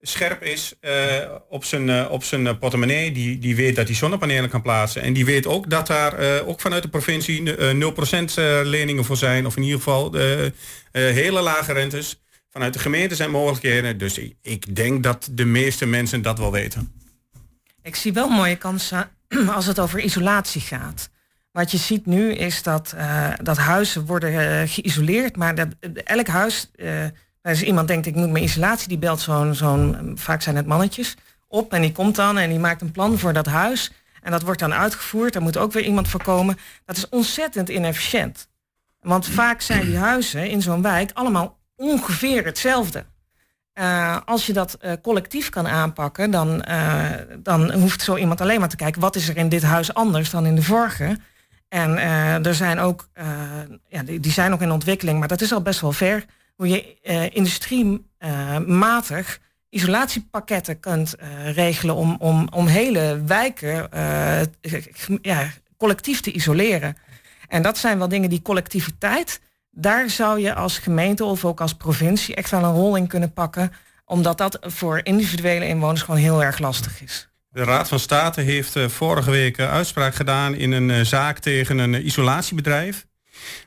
scherp 0.00 0.42
is 0.42 0.74
eh, 0.80 1.30
op 1.48 1.64
zijn, 1.64 1.90
eh, 1.90 2.10
op 2.10 2.24
zijn 2.24 2.46
eh, 2.46 2.58
portemonnee, 2.58 3.12
die, 3.12 3.38
die 3.38 3.56
weet 3.56 3.76
dat 3.76 3.86
hij 3.86 3.96
zonnepanelen 3.96 4.50
kan 4.50 4.62
plaatsen. 4.62 5.02
En 5.02 5.12
die 5.12 5.24
weet 5.24 5.46
ook 5.46 5.70
dat 5.70 5.86
daar 5.86 6.40
ook 6.46 6.60
vanuit 6.60 6.82
de 6.82 6.88
provincie 6.88 7.56
eh 7.56 7.74
0% 7.74 8.38
eh, 8.38 8.60
leningen 8.62 9.04
voor 9.04 9.16
zijn. 9.16 9.46
Of 9.46 9.56
in 9.56 9.62
ieder 9.62 9.78
geval 9.78 10.14
hele 10.92 11.40
lage 11.40 11.72
rentes. 11.72 12.22
Vanuit 12.50 12.72
de 12.72 12.78
gemeente 12.78 13.14
zijn 13.14 13.30
mogelijkheden. 13.30 13.98
Dus 13.98 14.18
ik, 14.18 14.34
ik 14.42 14.76
denk 14.76 15.02
dat 15.02 15.28
de 15.30 15.44
meeste 15.44 15.86
mensen 15.86 16.22
dat 16.22 16.38
wel 16.38 16.52
weten. 16.52 16.92
Ik 17.82 17.96
zie 17.96 18.12
wel 18.12 18.28
mooie 18.28 18.56
kansen 18.56 19.10
als 19.56 19.66
het 19.66 19.78
over 19.78 20.00
isolatie 20.00 20.60
gaat. 20.60 21.10
Wat 21.52 21.70
je 21.70 21.76
ziet 21.76 22.06
nu 22.06 22.32
is 22.32 22.62
dat, 22.62 22.94
dat 23.42 23.56
huizen 23.56 24.06
worden 24.06 24.68
geïsoleerd, 24.68 25.36
maar 25.36 25.54
dat, 25.54 25.68
elk 26.04 26.26
huis, 26.26 26.70
eh, 27.42 27.50
als 27.52 27.62
iemand 27.62 27.88
denkt 27.88 28.06
ik 28.06 28.14
moet 28.14 28.30
mijn 28.30 28.44
isolatie, 28.44 28.88
die 28.88 28.98
belt 28.98 29.20
zo'n, 29.20 29.54
zo'n, 29.54 30.12
vaak 30.14 30.42
zijn 30.42 30.56
het 30.56 30.66
mannetjes, 30.66 31.16
op 31.48 31.72
en 31.72 31.80
die 31.80 31.92
komt 31.92 32.16
dan 32.16 32.38
en 32.38 32.50
die 32.50 32.58
maakt 32.58 32.80
een 32.80 32.92
plan 32.92 33.18
voor 33.18 33.32
dat 33.32 33.46
huis. 33.46 33.92
En 34.22 34.30
dat 34.30 34.42
wordt 34.42 34.60
dan 34.60 34.74
uitgevoerd, 34.74 35.32
daar 35.32 35.42
moet 35.42 35.56
ook 35.56 35.72
weer 35.72 35.84
iemand 35.84 36.08
voor 36.08 36.22
komen. 36.22 36.58
Dat 36.84 36.96
is 36.96 37.08
ontzettend 37.08 37.68
inefficiënt. 37.68 38.48
Want 39.00 39.26
vaak 39.26 39.60
zijn 39.60 39.86
die 39.86 39.96
huizen 39.96 40.48
in 40.50 40.62
zo'n 40.62 40.82
wijk 40.82 41.10
allemaal 41.14 41.58
ongeveer 41.76 42.44
hetzelfde. 42.44 43.04
Eh, 43.72 44.16
als 44.24 44.46
je 44.46 44.52
dat 44.52 44.74
eh, 44.74 44.92
collectief 45.02 45.48
kan 45.48 45.68
aanpakken, 45.68 46.30
dan, 46.30 46.62
eh, 46.62 47.10
dan 47.38 47.72
hoeft 47.72 48.02
zo 48.02 48.16
iemand 48.16 48.40
alleen 48.40 48.60
maar 48.60 48.68
te 48.68 48.76
kijken 48.76 49.00
wat 49.00 49.16
is 49.16 49.28
er 49.28 49.36
in 49.36 49.48
dit 49.48 49.62
huis 49.62 49.94
anders 49.94 50.30
dan 50.30 50.46
in 50.46 50.54
de 50.54 50.62
vorige. 50.62 51.18
En 51.68 51.98
er 52.44 52.54
zijn 52.54 52.78
ook, 52.78 53.08
ja, 53.88 54.02
die, 54.02 54.20
die 54.20 54.32
zijn 54.32 54.52
ook 54.52 54.60
in 54.60 54.70
ontwikkeling, 54.70 55.18
maar 55.18 55.28
dat 55.28 55.40
is 55.40 55.52
al 55.52 55.62
best 55.62 55.80
wel 55.80 55.92
ver. 55.92 56.24
Hoe 56.60 56.68
je 56.68 56.96
eh 57.02 57.34
industriematig 57.34 59.40
isolatiepakketten 59.68 60.80
kunt 60.80 61.14
eh, 61.14 61.54
regelen 61.54 61.94
om, 61.94 62.16
om, 62.18 62.48
om 62.54 62.66
hele 62.66 63.22
wijken 63.26 63.92
eh, 63.92 64.40
ja, 65.22 65.50
collectief 65.76 66.20
te 66.20 66.32
isoleren. 66.32 66.96
En 67.48 67.62
dat 67.62 67.78
zijn 67.78 67.98
wel 67.98 68.08
dingen 68.08 68.30
die 68.30 68.42
collectiviteit, 68.42 69.40
daar 69.70 70.10
zou 70.10 70.40
je 70.40 70.54
als 70.54 70.78
gemeente 70.78 71.24
of 71.24 71.44
ook 71.44 71.60
als 71.60 71.74
provincie 71.74 72.34
echt 72.34 72.50
wel 72.50 72.64
een 72.64 72.74
rol 72.74 72.96
in 72.96 73.06
kunnen 73.06 73.32
pakken. 73.32 73.72
Omdat 74.04 74.38
dat 74.38 74.58
voor 74.60 75.00
individuele 75.02 75.66
inwoners 75.66 76.02
gewoon 76.02 76.20
heel 76.20 76.42
erg 76.42 76.58
lastig 76.58 77.02
is. 77.02 77.28
De 77.48 77.64
Raad 77.64 77.88
van 77.88 77.98
State 77.98 78.40
heeft 78.40 78.76
eh, 78.76 78.88
vorige 78.88 79.30
week 79.30 79.58
eh, 79.58 79.72
uitspraak 79.72 80.14
gedaan 80.14 80.54
in 80.54 80.72
een 80.72 80.90
eh, 80.90 81.00
zaak 81.00 81.38
tegen 81.38 81.78
een 81.78 81.94
eh, 81.94 82.04
isolatiebedrijf. 82.04 83.08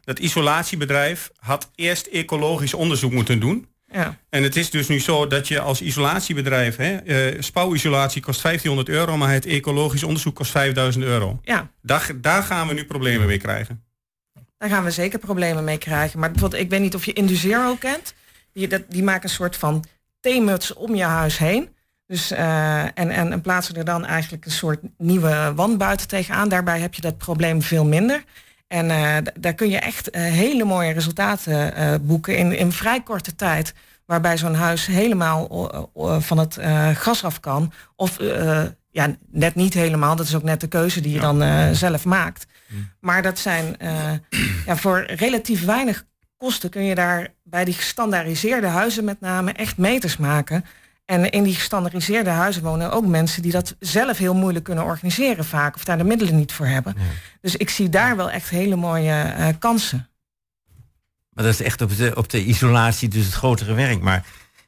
Dat 0.04 0.20
isolatiebedrijf 0.20 1.32
had 1.40 1.72
eerst 1.76 2.06
ecologisch 2.08 2.74
onderzoek 2.74 3.12
moeten 3.12 3.40
doen. 3.40 3.68
Ja. 3.94 4.18
En 4.30 4.44
het 4.44 4.56
is 4.56 4.70
dus 4.70 4.88
nu 4.88 5.00
zo 5.00 5.28
dat 5.28 5.48
je 5.48 5.60
als 5.60 5.82
isolatiebedrijf, 5.82 6.76
hè, 6.76 6.96
eh, 6.96 7.42
spouwisolatie 7.42 8.22
kost 8.22 8.42
1500 8.42 8.90
euro, 8.90 9.18
maar 9.18 9.32
het 9.32 9.46
ecologisch 9.46 10.04
onderzoek 10.04 10.36
kost 10.36 10.52
5000 10.52 11.04
euro. 11.04 11.40
Ja. 11.44 11.70
Daar, 11.82 12.12
daar 12.16 12.44
gaan 12.44 12.68
we 12.68 12.74
nu 12.74 12.86
problemen 12.86 13.28
mee 13.28 13.38
krijgen. 13.38 13.84
Daar 14.58 14.70
gaan 14.70 14.84
we 14.84 14.92
zeker 14.92 15.20
problemen 15.20 15.64
mee 15.64 15.78
krijgen. 15.78 16.20
Maar 16.20 16.32
bijvoorbeeld, 16.32 16.62
ik 16.62 16.70
weet 16.70 16.80
niet 16.80 16.96
of 16.96 17.06
je 17.06 17.14
Induzero 17.14 17.76
kent. 17.76 18.14
Die, 18.54 18.68
dat, 18.68 18.82
die 18.90 19.04
maken 19.04 19.24
een 19.24 19.36
soort 19.36 19.58
van 19.58 19.84
theemuts 20.20 20.74
om 20.74 20.96
je 20.96 21.04
huis 21.04 21.38
heen. 21.38 21.70
Dus, 22.08 22.32
eh, 22.32 22.84
en, 22.84 22.94
en, 22.94 23.32
en 23.32 23.42
plaatsen 23.42 23.76
er 23.76 23.86
dan 23.86 24.06
eigenlijk 24.06 24.46
een 24.46 24.52
soort 24.52 24.80
nieuwe 24.98 25.52
wand 25.56 25.78
buiten 25.78 26.08
tegenaan. 26.08 26.50
Daarbij 26.50 26.80
heb 26.80 26.94
je 26.94 27.02
dat 27.02 27.18
probleem 27.18 27.62
veel 27.62 27.86
minder. 27.86 28.24
En 28.68 28.92
eh, 28.92 29.18
daar 29.40 29.54
kun 29.54 29.70
je 29.70 29.80
echt 29.80 30.10
eh, 30.10 30.22
hele 30.22 30.64
mooie 30.64 30.92
resultaten 30.92 31.76
eh, 31.76 31.94
boeken 32.02 32.38
in, 32.38 32.58
in 32.58 32.72
vrij 32.72 33.02
korte 33.02 33.36
tijd. 33.36 33.74
Waarbij 34.06 34.38
zo'n 34.38 34.56
huis 34.56 34.86
helemaal 34.86 35.48
van 36.20 36.38
het 36.38 36.58
gas 36.94 37.24
af 37.24 37.40
kan. 37.40 37.72
Of 37.96 38.18
ja, 38.92 39.16
net 39.32 39.56
niet 39.56 39.74
helemaal. 39.74 40.16
Dat 40.16 40.26
is 40.26 40.36
ook 40.36 40.44
net 40.44 40.62
de 40.62 40.68
keuze 40.68 41.02
die 41.02 41.14
je 41.14 41.20
dan 41.20 41.76
zelf 41.76 42.06
maakt. 42.06 42.46
Maar 43.00 43.22
dat 43.22 43.40
zijn 43.40 43.76
ja, 44.66 44.76
voor 44.76 45.04
relatief 45.06 45.66
weinig 45.66 46.06
kosten 46.38 46.70
kun 46.70 46.84
je 46.84 46.96
daar 46.96 47.34
bij 47.44 47.66
die 47.66 47.74
gestandaardiseerde 47.74 48.68
huizen 48.68 49.04
met 49.04 49.20
name 49.20 49.52
echt 49.52 49.78
meters 49.78 50.18
maken. 50.18 50.66
En 51.14 51.30
in 51.30 51.44
die 51.44 51.56
gestandaardiseerde 51.56 52.30
huizen 52.30 52.64
wonen 52.64 52.92
ook 52.92 53.06
mensen 53.06 53.42
die 53.42 53.52
dat 53.52 53.76
zelf 53.80 54.18
heel 54.18 54.34
moeilijk 54.34 54.66
kunnen 54.66 54.84
organiseren 54.84 55.46
vaak. 55.46 55.76
Of 55.76 55.84
daar 55.84 55.98
de 55.98 56.04
middelen 56.04 56.36
niet 56.36 56.54
voor 56.54 56.66
hebben. 56.66 56.96
Dus 57.42 57.56
ik 57.56 57.70
zie 57.70 57.90
daar 57.90 58.16
wel 58.16 58.32
echt 58.32 58.50
hele 58.50 58.76
mooie 58.76 59.12
eh, 59.12 59.48
kansen. 59.60 60.10
Maar 61.30 61.44
dat 61.44 61.54
is 61.54 61.62
echt 61.62 61.82
op 61.82 61.98
de, 61.98 62.12
op 62.16 62.30
de 62.30 62.46
isolatie, 62.46 63.10
dus 63.10 63.26
het 63.26 63.34
grotere 63.34 63.74
werk. 63.74 64.02
Maar 64.02 64.26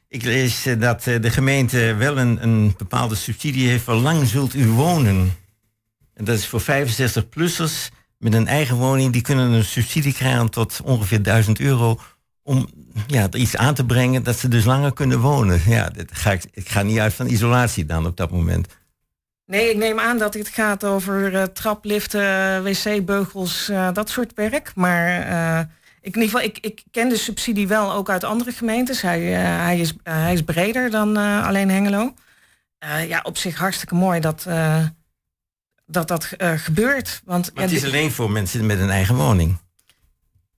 ik 0.08 0.22
lees 0.22 0.66
eh, 0.66 0.80
dat 0.80 1.06
eh, 1.06 1.22
de 1.22 1.30
gemeente 1.30 1.94
wel 1.94 2.18
een, 2.18 2.42
een 2.42 2.74
bepaalde 2.76 3.14
subsidie 3.14 3.68
heeft. 3.68 3.84
Voor 3.84 3.94
lang 3.94 4.26
zult 4.26 4.54
u 4.54 4.68
wonen. 4.68 5.36
En 6.14 6.24
dat 6.24 6.38
is 6.38 6.46
voor 6.46 6.62
65-plussers 6.62 7.94
met 8.18 8.34
een 8.34 8.46
eigen 8.46 8.76
woning. 8.76 9.12
Die 9.12 9.22
kunnen 9.22 9.52
een 9.52 9.64
subsidie 9.64 10.12
krijgen 10.12 10.50
tot 10.50 10.80
ongeveer 10.84 11.22
1000 11.22 11.60
euro. 11.60 12.00
Om 12.46 12.68
ja, 13.06 13.28
iets 13.32 13.56
aan 13.56 13.74
te 13.74 13.86
brengen 13.86 14.22
dat 14.22 14.38
ze 14.38 14.48
dus 14.48 14.64
langer 14.64 14.92
kunnen 14.92 15.18
wonen. 15.20 15.60
Ja, 15.66 15.88
dat 15.88 16.06
ga 16.12 16.32
ik, 16.32 16.42
ik 16.52 16.68
ga 16.68 16.82
niet 16.82 16.98
uit 16.98 17.14
van 17.14 17.26
isolatie 17.26 17.86
dan 17.86 18.06
op 18.06 18.16
dat 18.16 18.30
moment. 18.30 18.66
Nee, 19.46 19.70
ik 19.70 19.76
neem 19.76 20.00
aan 20.00 20.18
dat 20.18 20.32
dit 20.32 20.48
gaat 20.48 20.84
over 20.84 21.34
eh, 21.34 21.42
trapliften, 21.42 22.62
wc-beugels, 22.62 23.68
eh, 23.68 23.92
dat 23.92 24.10
soort 24.10 24.32
werk. 24.34 24.72
Maar 24.74 25.06
eh, 25.20 25.58
ik, 26.00 26.14
in 26.16 26.22
ieder 26.22 26.38
geval, 26.38 26.40
ik, 26.40 26.58
ik 26.60 26.82
ken 26.90 27.08
de 27.08 27.16
subsidie 27.16 27.68
wel 27.68 27.92
ook 27.92 28.10
uit 28.10 28.24
andere 28.24 28.52
gemeentes. 28.52 29.00
Hij, 29.02 29.34
eh, 29.34 29.64
hij, 29.64 29.78
is, 29.78 29.92
eh, 30.02 30.14
hij 30.14 30.32
is 30.32 30.42
breder 30.42 30.90
dan 30.90 31.16
eh, 31.16 31.46
alleen 31.46 31.70
Hengelo. 31.70 32.14
Eh, 32.78 33.08
ja, 33.08 33.20
op 33.22 33.36
zich 33.36 33.56
hartstikke 33.56 33.94
mooi 33.94 34.20
dat 34.20 34.44
eh, 34.46 34.84
dat, 35.86 36.08
dat 36.08 36.24
eh, 36.36 36.52
gebeurt. 36.56 37.20
Want 37.24 37.50
Maar 37.54 37.62
het 37.64 37.72
is 37.72 37.84
alleen 37.84 38.12
voor 38.12 38.30
mensen 38.30 38.66
met 38.66 38.80
een 38.80 38.90
eigen 38.90 39.14
woning. 39.14 39.56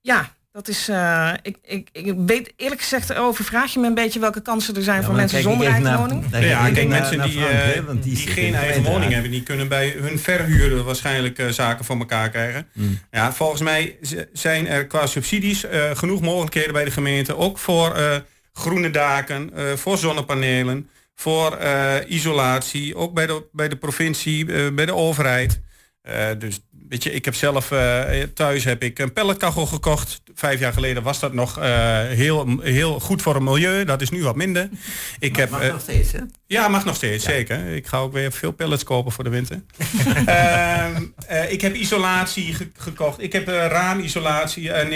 ja, 0.00 0.36
dat 0.58 0.68
is. 0.68 0.88
eh, 0.88 1.32
ik, 1.42 1.56
ik, 1.62 1.88
ik 1.92 2.14
weet 2.26 2.52
eerlijk 2.56 2.80
gezegd, 2.80 3.14
overvraag 3.14 3.72
je 3.72 3.80
me 3.80 3.86
een 3.86 3.94
beetje 3.94 4.20
welke 4.20 4.40
kansen 4.42 4.76
er 4.76 4.82
zijn 4.82 5.00
Ja, 5.00 5.06
voor 5.06 5.14
mensen 5.14 5.42
zonder 5.42 5.66
eigen 5.66 5.82
naar- 5.84 5.98
woning. 5.98 6.30
kijk 6.30 6.44
Ja, 6.44 6.62
kijk, 6.70 6.88
naar- 6.88 6.98
mensen 7.00 7.18
naar 7.18 7.26
die, 7.28 7.38
Frank, 7.40 7.52
eh, 7.74 7.80
want 7.84 8.02
die, 8.02 8.16
geen 8.16 8.54
eigen 8.54 8.82
woning 8.82 9.12
hebben, 9.12 9.30
die 9.30 9.42
kunnen 9.42 9.68
bij 9.68 9.94
hun 9.98 10.18
verhuurder 10.18 10.82
waarschijnlijk 10.84 11.38
eh, 11.38 11.48
zaken 11.48 11.84
voor 11.84 11.98
elkaar 11.98 12.30
krijgen. 12.30 12.66
Hmm. 12.72 12.98
Ja, 13.10 13.32
volgens 13.32 13.60
mij 13.60 13.96
zijn 14.32 14.66
er 14.68 14.86
qua 14.86 15.06
subsidies 15.06 15.64
eh, 15.64 15.90
genoeg 15.96 16.20
mogelijkheden 16.20 16.72
bij 16.72 16.84
de 16.84 16.90
gemeente, 16.90 17.36
ook 17.36 17.58
voor 17.58 17.94
eh, 17.94 18.16
groene 18.52 18.90
daken, 18.90 19.50
eh, 19.54 19.64
voor 19.76 19.98
zonnepanelen, 19.98 20.88
voor 21.14 21.56
eh, 21.56 21.94
isolatie, 22.06 22.96
ook 22.96 23.14
bij 23.14 23.26
de, 23.26 23.44
bij 23.52 23.68
de 23.68 23.76
provincie, 23.76 24.52
eh, 24.52 24.72
bij 24.72 24.86
de 24.86 24.94
overheid. 24.94 25.60
Eh, 26.02 26.26
dus 26.38 26.60
weet 26.88 27.02
je, 27.02 27.12
ik 27.12 27.24
heb 27.24 27.34
zelf 27.34 27.70
eh, 27.70 28.22
thuis 28.34 28.64
heb 28.64 28.82
ik 28.82 28.98
een 28.98 29.12
pelletkachel 29.12 29.66
gekocht. 29.66 30.20
Vijf 30.34 30.60
jaar 30.60 30.72
geleden 30.72 31.02
was 31.02 31.20
dat 31.20 31.32
nog 31.32 31.58
eh, 31.58 31.66
heel, 32.02 32.60
heel 32.60 33.00
goed 33.00 33.22
voor 33.22 33.34
het 33.34 33.42
milieu. 33.42 33.84
Dat 33.84 34.00
is 34.00 34.10
nu 34.10 34.22
wat 34.22 34.36
minder. 34.36 34.68
Ik 35.18 35.36
heb, 35.36 35.50
Mag 35.50 35.62
eh, 35.62 35.70
nog 35.72 35.80
steeds, 35.80 36.12
hè? 36.12 36.18
ja, 36.46 36.68
mag 36.68 36.84
nog 36.84 36.96
steeds, 36.96 37.24
zeker. 37.24 37.66
Ik 37.66 37.86
ga 37.86 37.98
ook 37.98 38.12
weer 38.12 38.32
veel 38.32 38.52
pellets 38.52 38.82
kopen 38.84 39.12
voor 39.12 39.24
de 39.24 39.30
winter. 39.30 39.62
Ehm, 40.26 41.04
eh, 41.26 41.52
ik 41.52 41.60
heb 41.60 41.74
isolatie 41.74 42.54
ge- 42.54 42.70
gekocht. 42.76 43.22
Ik 43.22 43.32
heb 43.32 43.48
raamisolatie 43.48 44.72
en 44.72 44.88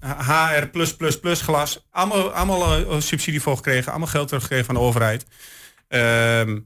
HR+++ 0.00 1.34
glas. 1.34 1.86
Allemaal, 1.90 2.32
allemaal 2.32 3.00
subsidie 3.02 3.40
voor 3.42 3.56
gekregen. 3.56 3.90
Allemaal 3.90 4.08
geld 4.08 4.26
teruggekregen 4.26 4.66
van 4.66 4.74
de 4.74 4.80
overheid. 4.80 5.26
Ehm, 5.88 6.58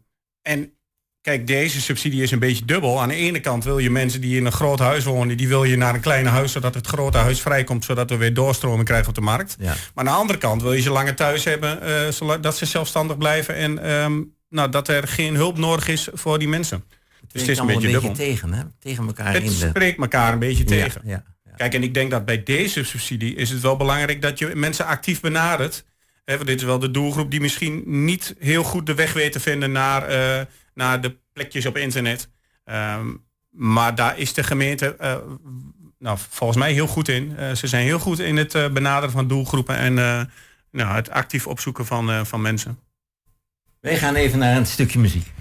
en 0.42 0.72
kijk, 1.20 1.46
deze 1.46 1.80
subsidie 1.80 2.22
is 2.22 2.30
een 2.30 2.38
beetje 2.38 2.64
dubbel. 2.64 3.00
Aan 3.00 3.08
de 3.08 3.14
ene 3.14 3.40
kant 3.40 3.64
wil 3.64 3.78
je 3.78 3.90
mensen 3.90 4.20
die 4.20 4.36
in 4.36 4.46
een 4.46 4.52
groot 4.52 4.78
huis 4.78 5.04
wonen... 5.04 5.36
die 5.36 5.48
wil 5.48 5.64
je 5.64 5.76
naar 5.76 5.94
een 5.94 6.00
kleine 6.00 6.28
huis, 6.28 6.52
zodat 6.52 6.74
het 6.74 6.86
grote 6.86 7.18
huis 7.18 7.40
vrijkomt... 7.40 7.84
zodat 7.84 8.10
we 8.10 8.16
weer 8.16 8.34
doorstroming 8.34 8.84
krijgen 8.84 9.08
op 9.08 9.14
de 9.14 9.20
markt. 9.20 9.56
Ja. 9.58 9.66
Maar 9.66 9.76
aan 9.94 10.04
de 10.04 10.18
andere 10.18 10.38
kant 10.38 10.62
wil 10.62 10.72
je 10.72 10.80
ze 10.80 10.90
langer 10.90 11.14
thuis 11.14 11.44
hebben, 11.44 11.82
eh, 11.82 12.12
zodat 12.12 12.56
ze 12.56 12.66
zelfstandig 12.66 13.18
blijven 13.18 13.54
en 13.54 13.78
ehm, 13.84 14.20
nou, 14.48 14.70
dat 14.70 14.88
er 14.88 15.08
geen 15.08 15.34
hulp 15.34 15.58
nodig 15.58 15.88
is 15.88 16.08
voor 16.12 16.38
die 16.38 16.48
mensen. 16.48 16.84
Dus 17.32 17.40
het 17.40 17.50
is 17.50 17.58
een 17.58 17.66
beetje 17.66 17.90
dubbel. 17.90 18.12
tegen, 18.12 18.52
hè? 18.52 18.62
Tegen 18.78 19.06
elkaar 19.06 19.32
Het 19.32 19.42
in 19.42 19.48
de... 19.48 19.54
spreekt 19.68 19.98
elkaar 19.98 20.32
een 20.32 20.38
beetje 20.38 20.62
Ja, 20.62 20.68
tegen. 20.68 21.00
ja, 21.04 21.24
Kijk, 21.56 21.74
en 21.74 21.82
ik 21.82 21.94
denk 21.94 22.10
dat 22.10 22.24
bij 22.24 22.42
deze 22.42 22.84
subsidie 22.84 23.34
is 23.34 23.50
het 23.50 23.60
wel 23.60 23.76
belangrijk 23.76 24.22
dat 24.22 24.38
je 24.38 24.50
mensen 24.54 24.86
actief 24.86 25.20
benadert. 25.20 25.84
Hè, 26.24 26.34
want 26.34 26.48
dit 26.48 26.58
is 26.60 26.66
wel 26.66 26.78
de 26.78 26.90
doelgroep 26.90 27.30
die 27.30 27.40
misschien 27.40 27.82
niet 27.86 28.34
heel 28.38 28.62
goed 28.62 28.86
de 28.86 28.94
weg 28.94 29.12
weet 29.12 29.32
te 29.32 29.40
vinden 29.40 29.72
naar, 29.72 30.02
eh, 30.02 30.46
naar 30.74 31.00
de 31.00 31.16
plekjes 31.32 31.66
op 31.66 31.76
internet. 31.76 32.30
Ehm, 32.64 33.08
maar 33.50 33.94
daar 33.94 34.18
is 34.18 34.34
de 34.34 34.42
gemeente 34.42 34.96
eh, 34.96 35.16
nou, 35.98 36.18
volgens 36.28 36.58
mij 36.58 36.72
heel 36.72 36.86
goed 36.86 37.08
in. 37.08 37.36
Eh, 37.36 37.52
ze 37.52 37.66
zijn 37.66 37.84
heel 37.84 37.98
goed 37.98 38.18
in 38.18 38.36
het 38.36 38.54
eh, 38.54 38.68
benaderen 38.68 39.10
van 39.10 39.28
doelgroepen 39.28 39.76
en 39.76 39.94
nou, 40.70 40.94
het 40.94 41.10
actief 41.10 41.46
opzoeken 41.46 41.86
van, 41.86 42.26
van 42.26 42.40
mensen. 42.40 42.78
Wij 43.80 43.98
gaan 43.98 44.14
even 44.14 44.38
naar 44.38 44.56
een 44.56 44.66
stukje 44.66 44.98
muziek. 44.98 45.32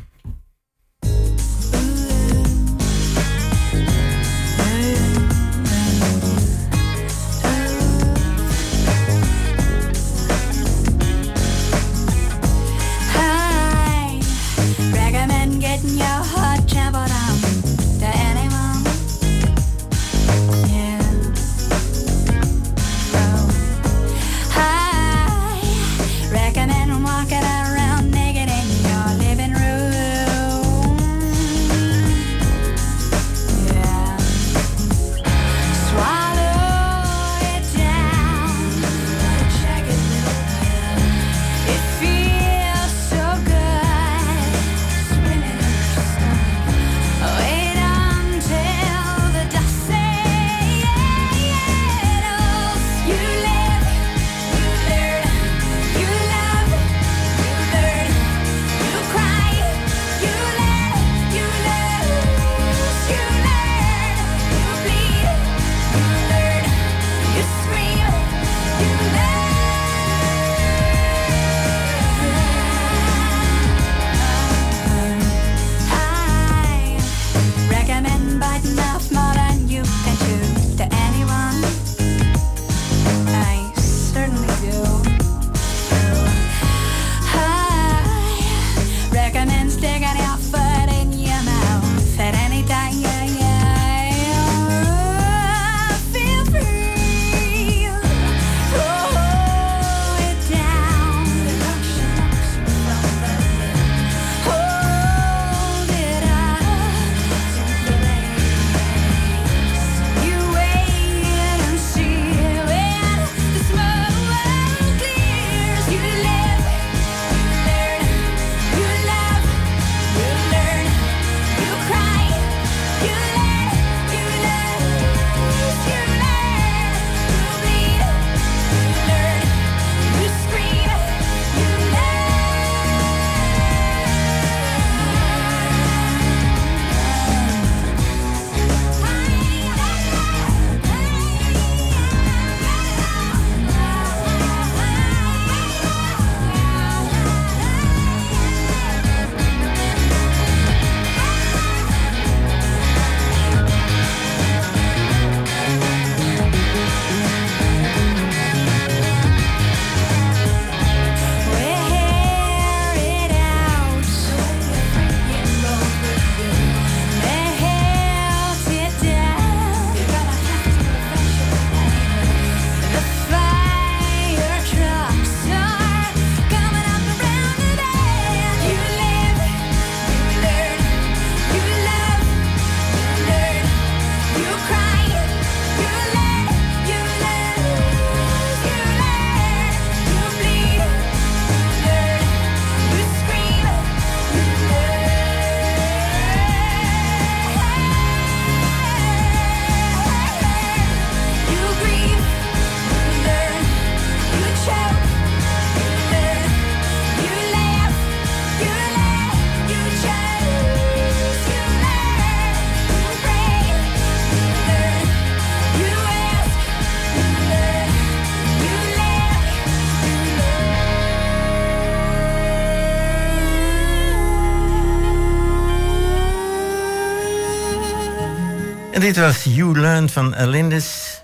En 228.99 229.05
dit 229.05 229.17
was 229.17 229.43
You 229.43 229.79
Learn 229.79 230.09
van 230.09 230.35
Alindes 230.35 231.21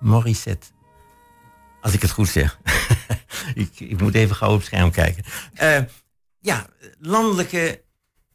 Morissette. 0.00 0.66
Als 1.80 1.92
ik 1.92 2.02
het 2.02 2.10
goed 2.10 2.28
zeg. 2.28 2.58
ik, 3.54 3.80
ik 3.80 4.00
moet 4.00 4.14
even 4.14 4.36
gauw 4.36 4.50
op 4.52 4.56
het 4.56 4.66
scherm 4.66 4.90
kijken. 4.90 5.24
Eh, 5.54 5.78
ja, 6.40 6.66
landelijke 6.98 7.82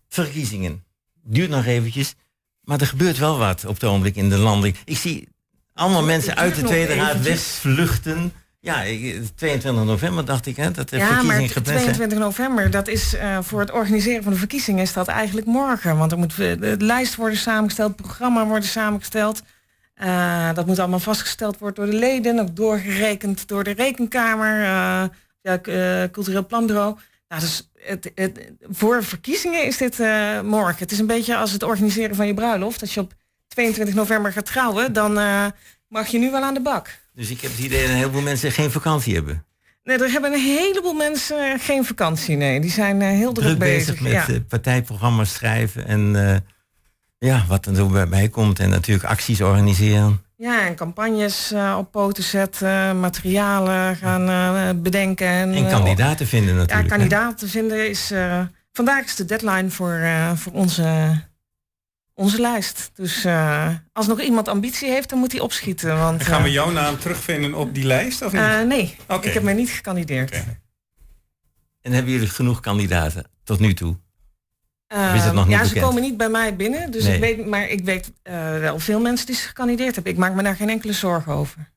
verkiezingen. 0.10 0.84
Duurt 1.24 1.50
nog 1.50 1.66
eventjes. 1.66 2.14
Maar 2.62 2.80
er 2.80 2.88
gebeurt 2.88 3.18
wel 3.18 3.38
wat 3.38 3.66
op 3.66 3.74
het 3.74 3.84
ogenblik 3.84 4.16
in 4.16 4.30
de 4.30 4.38
landing. 4.38 4.76
Ik 4.86 4.98
zie 4.98 5.28
allemaal 5.74 6.04
mensen 6.04 6.36
uit 6.36 6.56
de 6.56 6.64
Tweede 6.64 6.96
Raad 6.96 7.22
wegvluchten. 7.22 8.34
Ja, 8.68 8.82
ik- 8.82 9.22
22 9.36 9.86
november 9.86 10.26
dacht 10.26 10.46
ik, 10.46 10.56
hè, 10.56 10.72
dat 10.72 10.90
de 10.90 10.98
Ja, 10.98 11.04
maar 11.06 11.14
verkiezingen 11.14 11.50
gepland 11.50 11.68
zijn. 11.80 11.82
22 11.96 12.20
november, 12.20 12.72
dat 12.72 12.88
is 12.88 13.14
eh, 13.16 13.38
voor 13.42 13.60
het 13.60 13.72
organiseren 13.72 14.24
van 14.24 14.32
de 14.32 14.38
verkiezingen 14.40 14.82
is 14.82 14.94
dat 14.94 15.08
eigenlijk 15.08 15.48
morgen. 15.48 15.98
Want 15.98 16.12
er 16.12 16.18
moet 16.18 16.32
eh, 16.32 16.38
de 16.38 16.76
lijst 16.80 17.16
worden 17.16 17.38
samengesteld, 17.38 17.88
het 17.92 18.02
programma 18.02 18.46
worden 18.46 18.70
samengesteld. 18.70 19.42
Eh, 19.94 20.54
dat 20.54 20.66
moet 20.66 20.80
allemaal 20.80 21.00
vastgesteld 21.00 21.58
worden 21.58 21.84
door 21.84 21.94
de 21.94 22.00
leden, 22.00 22.40
ook 22.40 22.56
doorgerekend 22.56 23.48
door 23.48 23.64
de 23.64 23.72
rekenkamer, 23.74 24.60
ja, 24.60 25.10
eh, 25.62 26.04
cultureel 26.12 26.46
planbureau. 26.46 26.96
Nou, 27.28 27.42
dus 27.42 27.70
het, 27.80 28.12
het, 28.16 28.52
voor 28.70 29.04
verkiezingen 29.04 29.66
is 29.66 29.78
dit 29.78 29.98
morgen. 30.44 30.76
Het 30.80 30.92
is 30.92 31.00
een 31.00 31.06
beetje 31.08 31.36
als 31.38 31.52
het 31.52 31.64
organiseren 31.64 32.16
van 32.16 32.28
je 32.28 32.34
bruiloft. 32.34 32.82
Als 32.82 32.94
je 32.94 33.00
op 33.00 33.14
22 33.48 33.96
november 33.96 34.32
gaat 34.32 34.46
trouwen, 34.46 34.94
dan 34.94 35.14
mag 35.88 36.08
je 36.08 36.20
nu 36.20 36.32
wel 36.32 36.42
aan 36.42 36.54
de 36.54 36.62
bak. 36.62 36.90
Dus 37.18 37.30
ik 37.30 37.42
heb 37.42 37.52
het 37.52 37.60
idee 37.60 37.82
dat 37.82 37.90
een 37.90 37.96
heleboel 37.96 38.22
mensen 38.22 38.52
geen 38.52 38.72
vakantie 38.72 39.14
hebben. 39.16 39.46
Nee, 39.84 39.98
er 39.98 40.12
hebben 40.12 40.34
een 40.34 40.40
heleboel 40.40 40.94
mensen 40.94 41.60
geen 41.60 41.86
vakantie. 41.86 42.36
Nee, 42.36 42.60
die 42.60 42.72
zijn 42.72 43.02
eh, 43.02 43.08
heel 43.08 43.34
druk, 43.34 43.46
Druk 43.46 43.60
bezig 43.60 44.00
met 44.00 44.12
ja. 44.12 44.28
eh, 44.28 44.36
partijprogramma's 44.48 45.34
schrijven 45.34 45.88
en 45.88 46.30
eh, 46.30 46.36
ja, 47.18 47.46
wat 47.48 47.66
er 47.66 47.76
zo 47.76 48.06
bij- 48.08 48.30
komt. 48.30 48.60
En 48.60 48.70
natuurlijk 48.70 49.08
acties 49.08 49.42
organiseren. 49.42 50.22
ja, 50.36 50.68
en 50.68 50.76
campagnes 50.76 51.54
op 51.78 51.92
poten 51.92 52.24
zetten, 52.24 53.00
materialen 53.00 53.96
gaan 53.96 54.82
bedenken. 54.82 55.28
En, 55.28 55.54
En 55.54 55.68
kandidaten 55.70 56.28
vinden 56.28 56.54
Ja, 56.54 56.60
natuurlijk. 56.60 56.90
hè. 56.90 56.96
kandidaten 56.96 57.50
vinden 57.50 57.90
is... 57.90 58.12
vandaag 58.72 59.06
is 59.06 59.16
de 59.16 59.26
deadline 59.26 59.70
voor, 59.70 60.00
voor 60.36 60.54
onze, 60.54 60.84
onze 62.18 62.42
lijst. 62.42 62.92
Dus 62.94 63.26
eh, 63.26 63.70
als 63.94 64.08
nog 64.08 64.22
iemand 64.22 64.48
ambitie 64.48 64.90
heeft, 64.90 65.10
dan 65.10 65.20
moet 65.20 65.32
hij 65.32 65.42
opschieten. 65.42 65.98
Want, 66.00 66.20
En 66.20 66.26
gaan 66.26 66.42
we 66.42 66.48
eh, 66.48 66.54
jouw 66.54 66.72
naam 66.72 67.00
terugvinden 67.00 67.54
op 67.54 67.74
die 67.74 67.84
lijst? 67.86 68.22
Of 68.22 68.32
niet? 68.32 68.42
eh, 68.42 68.62
nee, 68.62 68.96
Oké. 69.08 69.28
ik 69.28 69.34
heb 69.34 69.44
mij 69.44 69.54
niet 69.54 69.70
gekandideerd. 69.70 70.44
En 71.82 71.92
hebben 71.92 72.12
jullie 72.12 72.28
genoeg 72.30 72.60
kandidaten 72.60 73.26
tot 73.44 73.60
nu 73.60 73.74
toe? 73.74 73.98
Of 74.88 75.14
is 75.14 75.24
het 75.24 75.34
nog 75.34 75.48
niet 75.48 75.58
ja, 75.58 75.64
ze 75.64 75.68
bekend? 75.74 75.86
komen 75.86 76.02
niet 76.02 76.18
bij 76.18 76.30
mij 76.30 76.56
binnen. 76.56 76.92
Dus 76.92 77.04
Nee. 77.04 77.14
ik 77.16 77.20
weet, 77.20 77.46
maar 77.46 77.68
ik 77.70 77.84
weet 77.84 78.12
eh, 78.24 78.60
wel 78.60 78.80
veel 78.80 79.00
mensen 79.00 79.26
die 79.26 79.36
zich 79.36 79.48
gekandideerd 79.48 79.96
hebben. 79.96 80.14
Ik 80.14 80.18
maak 80.20 80.34
me 80.34 80.44
daar 80.44 80.56
geen 80.56 80.70
enkele 80.70 80.94
zorgen 80.94 81.34
over. 81.34 81.72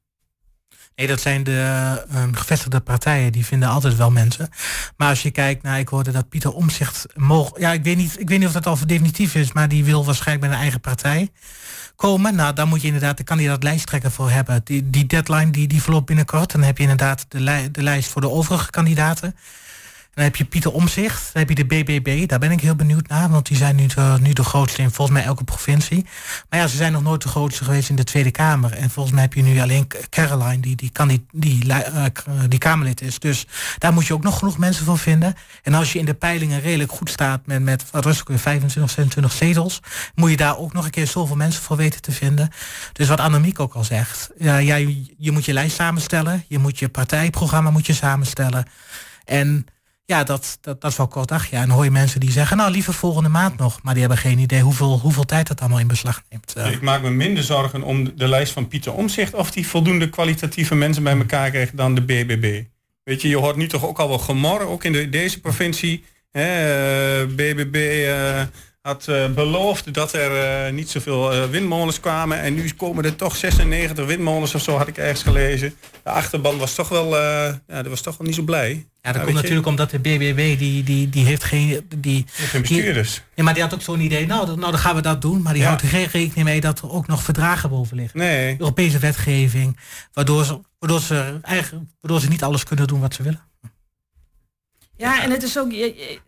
Nee, 0.96 1.06
dat 1.06 1.20
zijn 1.20 1.42
de 1.42 2.04
ehm, 2.10 2.32
gevestigde 2.32 2.80
partijen, 2.80 3.32
die 3.32 3.46
vinden 3.46 3.68
altijd 3.68 3.96
wel 3.96 4.10
mensen. 4.10 4.48
Maar 4.96 5.08
als 5.08 5.22
je 5.22 5.30
kijkt 5.30 5.62
naar, 5.62 5.78
ik 5.78 5.88
hoorde 5.88 6.10
dat 6.10 6.28
Pieter 6.28 6.52
Omzicht 6.52 7.06
mogen. 7.14 7.60
Ja, 7.60 7.72
ik 7.72 7.84
weet, 7.84 7.96
niet, 7.96 8.20
ik 8.20 8.28
weet 8.28 8.38
niet 8.38 8.46
of 8.48 8.54
dat 8.54 8.66
al 8.66 8.86
definitief 8.86 9.34
is, 9.34 9.52
maar 9.52 9.68
die 9.68 9.84
wil 9.84 10.04
waarschijnlijk 10.04 10.46
bij 10.46 10.56
een 10.56 10.62
eigen 10.62 10.80
partij 10.80 11.30
komen. 11.96 12.34
Nou, 12.34 12.54
daar 12.54 12.66
moet 12.66 12.80
je 12.80 12.86
inderdaad 12.86 13.16
de 13.16 13.24
kandidaat 13.24 13.62
lijsttrekker 13.62 14.10
voor 14.10 14.30
hebben. 14.30 14.60
Die, 14.64 14.90
die 14.90 15.06
deadline 15.06 15.50
die, 15.50 15.68
die 15.68 15.82
verloopt 15.82 16.06
binnenkort. 16.06 16.52
Dan 16.52 16.62
heb 16.62 16.76
je 16.76 16.82
inderdaad 16.82 17.26
de, 17.28 17.68
de 17.72 17.82
lijst 17.82 18.10
voor 18.10 18.20
de 18.20 18.30
overige 18.30 18.70
kandidaten. 18.70 19.36
Dan 20.14 20.24
heb 20.24 20.36
je 20.36 20.44
Pieter 20.44 20.72
Omzicht, 20.72 21.30
dan 21.32 21.42
heb 21.42 21.48
je 21.48 21.64
de 21.64 21.64
BBB, 21.64 22.28
daar 22.28 22.38
ben 22.38 22.50
ik 22.50 22.60
heel 22.60 22.74
benieuwd 22.74 23.08
naar, 23.08 23.28
want 23.28 23.46
die 23.46 23.56
zijn 23.56 23.76
nu 23.76 23.86
de, 23.86 24.16
nu 24.20 24.32
de 24.32 24.44
grootste 24.44 24.82
in 24.82 24.90
volgens 24.90 25.18
mij 25.18 25.26
elke 25.26 25.44
provincie. 25.44 26.06
Maar 26.48 26.60
ja, 26.60 26.66
ze 26.66 26.76
zijn 26.76 26.92
nog 26.92 27.02
nooit 27.02 27.22
de 27.22 27.28
grootste 27.28 27.64
geweest 27.64 27.88
in 27.88 27.96
de 27.96 28.04
Tweede 28.04 28.30
Kamer. 28.30 28.72
En 28.72 28.90
volgens 28.90 29.14
mij 29.14 29.22
heb 29.22 29.34
je 29.34 29.42
nu 29.42 29.60
alleen 29.60 29.86
Caroline, 30.08 30.60
die, 30.60 30.76
die, 30.76 30.90
kan 30.90 31.08
die, 31.32 31.68
eh, 31.68 32.06
eh, 32.06 32.12
die 32.48 32.58
Kamerlid 32.58 33.00
is. 33.00 33.18
Dus 33.18 33.46
daar 33.78 33.92
moet 33.92 34.06
je 34.06 34.14
ook 34.14 34.22
nog 34.22 34.38
genoeg 34.38 34.58
mensen 34.58 34.84
voor 34.84 34.98
vinden. 34.98 35.34
En 35.62 35.74
als 35.74 35.92
je 35.92 35.98
in 35.98 36.04
de 36.04 36.14
peilingen 36.14 36.60
redelijk 36.60 36.92
goed 36.92 37.10
staat 37.10 37.46
met, 37.46 37.62
met 37.62 37.84
rustig 37.92 38.28
weer 38.28 38.38
25, 38.38 38.92
26 38.92 39.32
zetels, 39.32 39.80
moet 40.14 40.30
je 40.30 40.36
daar 40.36 40.58
ook 40.58 40.72
nog 40.72 40.84
een 40.84 40.90
keer 40.90 41.06
zoveel 41.06 41.36
mensen 41.36 41.62
voor 41.62 41.76
weten 41.76 42.02
te 42.02 42.12
vinden. 42.12 42.50
Dus 42.92 43.08
wat 43.08 43.20
Annemiek 43.20 43.60
ook 43.60 43.74
al 43.74 43.84
zegt, 43.84 44.30
ja, 44.38 44.60
jij, 44.60 45.14
je 45.18 45.30
moet 45.30 45.44
je 45.44 45.52
lijst 45.52 45.76
samenstellen, 45.76 46.44
je 46.48 46.58
moet 46.58 46.78
je 46.78 46.88
partijprogramma 46.88 47.70
moet 47.70 47.86
je 47.86 47.94
samenstellen. 47.94 48.64
En 49.24 49.66
ja, 50.10 50.24
dat, 50.24 50.58
dat, 50.60 50.80
dat 50.80 50.96
wel 50.96 51.08
kort 51.08 51.28
dag. 51.28 51.50
Ja. 51.50 51.62
En 51.62 51.70
hoor 51.70 51.84
je 51.84 51.90
mensen 51.90 52.20
die 52.20 52.30
zeggen, 52.30 52.56
nou 52.56 52.70
liever 52.70 52.94
volgende 52.94 53.28
maand 53.28 53.58
nog. 53.58 53.82
Maar 53.82 53.92
die 53.92 54.02
hebben 54.02 54.20
geen 54.20 54.38
idee 54.38 54.60
hoeveel, 54.60 54.98
hoeveel 54.98 55.24
tijd 55.24 55.48
dat 55.48 55.60
allemaal 55.60 55.78
in 55.78 55.86
beslag 55.86 56.22
neemt. 56.30 56.52
Eh, 56.54 56.70
Ik 56.70 56.80
maak 56.80 57.02
me 57.02 57.10
minder 57.10 57.42
zorgen 57.42 57.82
om 57.82 58.16
de 58.16 58.28
lijst 58.28 58.52
van 58.52 58.68
Pieter 58.68 58.92
Omzicht 58.92 59.34
of 59.34 59.50
die 59.50 59.66
voldoende 59.66 60.08
kwalitatieve 60.08 60.74
mensen 60.74 61.02
bij 61.02 61.16
elkaar 61.16 61.50
krijgt 61.50 61.76
dan 61.76 61.94
de 61.94 62.02
BBB. 62.02 62.62
Weet 63.04 63.22
je, 63.22 63.28
je 63.28 63.36
hoort 63.36 63.56
nu 63.56 63.66
toch 63.68 63.86
ook 63.86 63.98
al 63.98 64.08
wel 64.08 64.18
gemor, 64.18 64.60
ook 64.60 64.84
in 64.84 64.92
de, 64.92 65.08
deze 65.08 65.40
provincie. 65.40 66.04
Hè, 66.30 67.26
BBB 67.26 67.74
eh, 68.06 68.42
had 68.90 69.08
eh, 69.08 69.26
beloofd 69.30 69.94
dat 69.94 70.12
er 70.12 70.36
eh, 70.66 70.72
niet 70.72 70.90
zoveel 70.90 71.32
eh, 71.32 71.44
windmolens 71.44 72.00
kwamen 72.00 72.40
en 72.40 72.54
nu 72.54 72.70
komen 72.76 73.04
er 73.04 73.16
toch 73.16 73.36
96 73.36 74.06
windmolens 74.06 74.54
of 74.54 74.62
zo, 74.62 74.76
had 74.76 74.88
ik 74.88 74.98
ergens 74.98 75.22
gelezen. 75.22 75.74
De 76.02 76.10
achterban 76.10 76.58
was 76.58 76.74
toch 76.74 76.88
wel, 76.88 77.16
eh, 77.18 77.54
ja, 77.66 77.82
dat 77.82 77.86
was 77.86 78.00
toch 78.00 78.16
wel 78.16 78.26
niet 78.26 78.36
zo 78.36 78.42
blij. 78.42 78.86
Ja, 79.02 79.12
dat 79.12 79.22
komt 79.22 79.34
je, 79.36 79.40
natuurlijk 79.42 79.66
omdat 79.66 79.90
de 79.90 79.98
BBB, 79.98 80.58
die, 80.58 80.82
die, 80.82 81.08
die 81.08 81.24
heeft 81.24 81.44
geen... 81.44 81.86
Die, 81.96 82.24
geen 82.28 82.60
bestuurders. 82.60 83.22
Ja, 83.34 83.42
maar 83.44 83.54
die 83.54 83.62
had 83.62 83.74
ook 83.74 83.82
zo'n 83.82 84.00
idee, 84.00 84.26
nou, 84.26 84.46
dan- 84.46 84.58
nou 84.58 84.70
dan 84.70 84.80
gaan 84.80 84.94
we 84.94 85.02
dat 85.02 85.22
doen. 85.22 85.42
Maar 85.42 85.52
die 85.52 85.62
Ja. 85.62 85.68
houdt 85.68 85.82
er 85.82 85.88
geen 85.88 86.06
rekening 86.12 86.44
mee 86.48 86.60
dat 86.60 86.78
er 86.78 86.90
ook 86.90 87.06
nog 87.06 87.22
verdragen 87.22 87.68
boven 87.70 87.96
liggen. 87.96 88.18
Nee. 88.18 88.56
Europese 88.58 88.98
wetgeving, 88.98 89.78
waardoor 90.12 90.44
ze, 90.44 90.60
waardoor, 90.78 91.00
ze 91.00 91.38
eigenlijk, 91.42 91.84
waardoor 92.00 92.20
ze 92.20 92.28
niet 92.28 92.42
alles 92.42 92.64
kunnen 92.64 92.86
doen 92.86 93.00
wat 93.00 93.14
ze 93.14 93.22
willen. 93.22 93.40
Ja, 94.96 95.22
en 95.22 95.30
het 95.30 95.42
is 95.42 95.58
ook. 95.58 95.70
je- 95.72 95.78
je- 95.78 96.20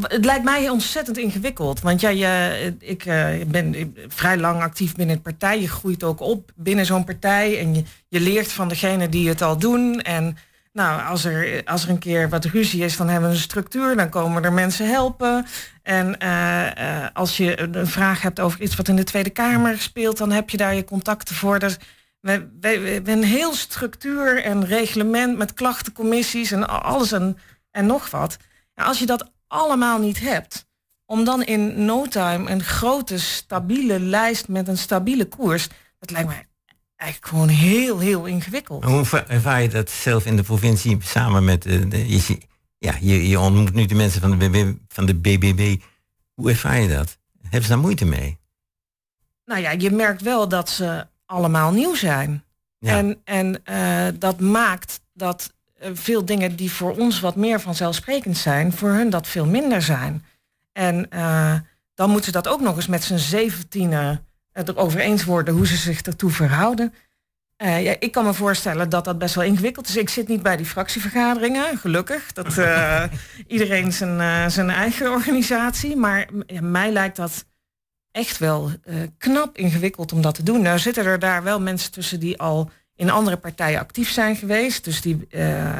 Het 0.00 0.24
lijkt 0.24 0.44
mij 0.44 0.68
ontzettend 0.68 1.18
ingewikkeld. 1.18 1.80
Want 1.80 2.00
ja, 2.00 2.08
je, 2.08 2.74
ik 2.78 3.04
eh, 3.04 3.28
ben 3.46 3.94
vrij 4.08 4.36
lang 4.36 4.62
actief 4.62 4.94
binnen 4.94 5.14
het 5.14 5.24
partij. 5.24 5.60
Je 5.60 5.68
groeit 5.68 6.04
ook 6.04 6.20
op 6.20 6.50
binnen 6.54 6.86
zo'n 6.86 7.04
partij. 7.04 7.58
En 7.58 7.74
je, 7.74 7.82
je 8.08 8.20
leert 8.20 8.52
van 8.52 8.68
degene 8.68 9.08
die 9.08 9.28
het 9.28 9.42
al 9.42 9.58
doen. 9.58 10.00
En 10.00 10.36
nou, 10.72 11.02
als 11.02 11.24
er, 11.24 11.62
als 11.64 11.84
er 11.84 11.90
een 11.90 11.98
keer 11.98 12.28
wat 12.28 12.44
ruzie 12.44 12.84
is, 12.84 12.96
dan 12.96 13.08
hebben 13.08 13.28
we 13.28 13.34
een 13.34 13.40
structuur. 13.40 13.96
Dan 13.96 14.08
komen 14.08 14.44
er 14.44 14.52
mensen 14.52 14.88
helpen. 14.88 15.46
En 15.82 16.18
eh, 16.18 17.02
eh, 17.04 17.08
als 17.12 17.36
je 17.36 17.60
een 17.60 17.86
vraag 17.86 18.22
hebt 18.22 18.40
over 18.40 18.60
iets 18.60 18.76
wat 18.76 18.88
in 18.88 18.96
de 18.96 19.04
Tweede 19.04 19.30
Kamer 19.30 19.78
speelt, 19.78 20.16
dan 20.16 20.30
heb 20.30 20.50
je 20.50 20.56
daar 20.56 20.74
je 20.74 20.84
contacten 20.84 21.34
voor. 21.34 21.58
Dus 21.58 21.76
we, 22.20 22.48
we, 22.60 23.00
we 23.04 23.10
een 23.10 23.24
heel 23.24 23.54
structuur 23.54 24.42
en 24.42 24.64
reglement 24.64 25.38
met 25.38 25.54
klachtencommissies 25.54 26.50
en 26.50 26.68
alles 26.68 27.12
en, 27.12 27.38
en 27.70 27.86
nog 27.86 28.10
wat. 28.10 28.36
Als 28.74 28.98
je 28.98 29.06
dat 29.06 29.30
allemaal 29.48 29.98
niet 29.98 30.20
hebt, 30.20 30.66
om 31.04 31.24
dan 31.24 31.44
in 31.44 31.84
no 31.84 32.06
time 32.06 32.50
een 32.50 32.62
grote, 32.62 33.18
stabiele 33.18 34.00
lijst 34.00 34.48
met 34.48 34.68
een 34.68 34.78
stabiele 34.78 35.24
koers, 35.28 35.68
dat 35.98 36.10
lijkt 36.10 36.28
mij 36.28 36.46
eigenlijk 36.96 37.30
gewoon 37.32 37.48
heel, 37.48 37.98
heel 37.98 38.24
ingewikkeld. 38.24 38.84
Hoe 38.84 38.98
erva- 38.98 39.26
ervaar 39.26 39.62
je 39.62 39.68
dat 39.68 39.90
zelf 39.90 40.26
in 40.26 40.36
de 40.36 40.42
provincie 40.42 40.96
samen 41.00 41.44
met 41.44 41.66
eh, 41.66 41.90
de, 41.90 42.08
je, 42.08 42.18
zie- 42.18 42.46
ja, 42.78 42.94
je, 43.00 43.28
je 43.28 43.40
ontmoet 43.40 43.74
nu 43.74 43.86
de 43.86 43.94
mensen 43.94 44.20
van 44.20 44.38
de, 44.38 44.48
BB, 44.48 44.72
van 44.88 45.06
de 45.06 45.14
BBB. 45.14 45.76
Hoe 46.34 46.50
ervaar 46.50 46.78
je 46.80 46.88
dat? 46.88 47.18
Hebben 47.42 47.62
ze 47.62 47.68
daar 47.68 47.78
moeite 47.78 48.04
mee? 48.04 48.38
Nou 49.44 49.60
ja, 49.60 49.70
je 49.70 49.90
merkt 49.90 50.22
wel 50.22 50.48
dat 50.48 50.68
ze 50.70 51.06
allemaal 51.26 51.72
nieuw 51.72 51.94
zijn. 51.94 52.44
Ja. 52.78 52.96
En, 52.96 53.20
en 53.24 53.64
eh, 53.64 54.06
dat 54.18 54.40
maakt 54.40 55.00
dat 55.12 55.54
veel 55.80 56.24
dingen 56.24 56.56
die 56.56 56.72
voor 56.72 56.96
ons 56.96 57.20
wat 57.20 57.36
meer 57.36 57.60
vanzelfsprekend 57.60 58.36
zijn, 58.36 58.72
voor 58.72 58.90
hun 58.90 59.10
dat 59.10 59.26
veel 59.26 59.46
minder 59.46 59.82
zijn. 59.82 60.24
En 60.72 61.10
eh, 61.10 61.54
dan 61.94 62.08
moeten 62.10 62.26
ze 62.26 62.32
dat 62.32 62.48
ook 62.48 62.60
nog 62.60 62.76
eens 62.76 62.86
met 62.86 63.04
z'n 63.04 63.16
zeventienen 63.16 64.26
het 64.52 64.68
erover 64.68 65.00
eens 65.00 65.24
worden 65.24 65.54
hoe 65.54 65.66
ze 65.66 65.76
zich 65.76 66.02
ertoe 66.02 66.30
verhouden. 66.30 66.94
Eh, 67.56 67.82
ja, 67.82 67.94
ik 67.98 68.12
kan 68.12 68.24
me 68.24 68.34
voorstellen 68.34 68.88
dat 68.88 69.04
dat 69.04 69.18
best 69.18 69.34
wel 69.34 69.44
ingewikkeld 69.44 69.88
is. 69.88 69.96
Ik 69.96 70.08
zit 70.08 70.28
niet 70.28 70.42
bij 70.42 70.56
die 70.56 70.66
fractievergaderingen, 70.66 71.78
gelukkig. 71.78 72.32
Dat 72.32 72.58
eh, 72.58 73.04
iedereen 73.46 73.92
zijn, 73.92 74.20
eh, 74.20 74.48
zijn 74.48 74.70
eigen 74.70 75.10
organisatie. 75.10 75.96
Maar 75.96 76.28
ja, 76.46 76.62
mij 76.62 76.92
lijkt 76.92 77.16
dat 77.16 77.44
echt 78.16 78.38
wel 78.38 78.70
eh, 78.82 78.94
knap 79.18 79.58
ingewikkeld 79.58 80.12
om 80.12 80.20
dat 80.20 80.34
te 80.34 80.42
doen. 80.42 80.62
Nou 80.62 80.78
zitten 80.78 81.04
er 81.04 81.18
daar 81.18 81.42
wel 81.42 81.60
mensen 81.60 81.92
tussen 81.92 82.20
die 82.20 82.38
al 82.38 82.70
in 82.96 83.10
andere 83.10 83.36
partijen 83.36 83.80
actief 83.80 84.10
zijn 84.10 84.36
geweest. 84.36 84.84
Dus 84.84 85.00
die 85.00 85.26
eh, 85.30 85.72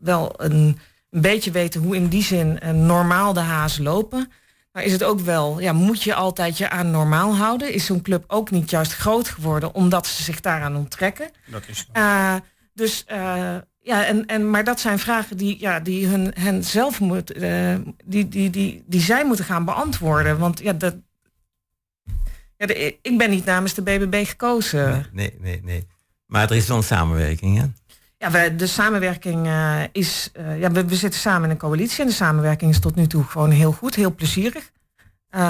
wel 0.00 0.34
een, 0.36 0.78
een 1.10 1.20
beetje 1.20 1.50
weten 1.50 1.80
hoe 1.82 1.96
in 1.96 2.08
die 2.08 2.22
zin 2.22 2.60
eh, 2.60 2.70
normaal 2.70 3.32
de 3.32 3.40
hazen 3.40 3.82
lopen. 3.82 4.30
Maar 4.72 4.82
is 4.84 4.92
het 4.92 5.02
ook 5.04 5.20
wel, 5.20 5.60
ja, 5.60 5.72
moet 5.72 6.02
je 6.02 6.14
altijd 6.14 6.58
je 6.58 6.70
aan 6.70 6.90
normaal 6.90 7.36
houden? 7.36 7.72
Is 7.72 7.84
zo'n 7.84 8.02
club 8.02 8.24
ook 8.26 8.50
niet 8.50 8.70
juist 8.70 8.94
groot 8.94 9.28
geworden 9.28 9.74
omdat 9.74 10.06
ze 10.06 10.22
zich 10.22 10.40
daaraan 10.40 10.76
onttrekken? 10.76 11.30
Dat 11.46 11.62
is 11.68 11.88
Eh, 11.92 12.34
dus 12.72 13.04
eh, 13.06 13.56
ja, 13.80 14.04
en, 14.04 14.26
en, 14.26 14.50
maar 14.50 14.64
dat 14.64 14.80
zijn 14.80 14.98
vragen 14.98 15.36
die, 15.36 15.60
ja, 15.60 15.80
die 15.80 16.06
hun, 16.06 16.32
hen 16.38 16.64
zelf 16.64 17.00
moet, 17.00 17.32
eh, 17.32 17.74
die, 18.04 18.28
die, 18.28 18.50
die, 18.50 18.82
die 18.86 19.00
zij 19.00 19.24
moeten 19.24 19.44
gaan 19.44 19.64
beantwoorden. 19.64 20.38
Want 20.38 20.60
ja, 20.60 20.72
dat, 20.72 20.94
Ja, 22.56 22.66
de- 22.66 22.98
ik 23.02 23.18
ben 23.18 23.30
niet 23.30 23.44
namens 23.44 23.74
de 23.74 23.82
BBB 23.82 24.26
gekozen. 24.26 25.06
Nee, 25.12 25.34
nee, 25.40 25.60
nee. 25.64 25.86
Maar 26.34 26.50
er 26.50 26.56
is 26.56 26.66
wel 26.66 26.76
een 26.76 26.82
samenwerking, 26.82 27.58
hè? 27.58 27.64
Ja, 28.18 28.48
de 28.48 28.66
samenwerking 28.66 29.46
eh, 29.46 29.80
is... 29.92 30.30
eh, 30.32 30.60
ja, 30.60 30.70
we, 30.70 30.84
we 30.84 30.96
zitten 30.96 31.20
samen 31.20 31.44
in 31.44 31.50
een 31.50 31.56
coalitie 31.56 32.00
en 32.00 32.06
de 32.06 32.12
samenwerking 32.12 32.70
is 32.70 32.80
tot 32.80 32.94
nu 32.94 33.06
toe 33.06 33.24
gewoon 33.24 33.50
heel 33.50 33.72
goed, 33.72 33.94
heel 33.94 34.14
plezierig. 34.14 34.70
Eh, 35.28 35.40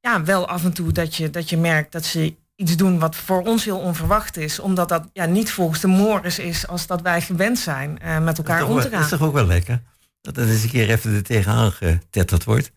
ja, 0.00 0.22
wel 0.24 0.48
af 0.48 0.64
en 0.64 0.72
toe 0.72 0.92
dat 0.92 1.14
je, 1.14 1.30
dat 1.30 1.50
je 1.50 1.56
merkt 1.56 1.92
dat 1.92 2.04
ze 2.04 2.34
iets 2.56 2.76
doen 2.76 2.98
wat 2.98 3.16
voor 3.16 3.42
ons 3.42 3.64
heel 3.64 3.78
onverwacht 3.78 4.36
is. 4.36 4.58
Omdat 4.58 4.88
dat 4.88 5.08
ja, 5.12 5.24
niet 5.24 5.50
volgens 5.50 5.80
de 5.80 5.86
mores 5.86 6.38
is 6.38 6.66
als 6.66 6.86
dat 6.86 7.02
wij 7.02 7.20
gewend 7.20 7.58
zijn 7.58 7.98
met 8.22 8.38
elkaar 8.38 8.62
om 8.62 8.68
te 8.68 8.74
wel- 8.74 8.82
dat 8.82 8.92
gaan. 8.92 9.02
is 9.02 9.08
toch 9.08 9.22
ook 9.22 9.34
wel 9.34 9.46
lekker? 9.46 9.82
Dat 10.20 10.36
er 10.36 10.48
eens 10.48 10.62
een 10.62 10.68
keer 10.70 10.90
even 10.90 11.14
er 11.14 11.22
tegenaan 11.22 11.72
getetterd 11.72 12.44
wordt. 12.44 12.72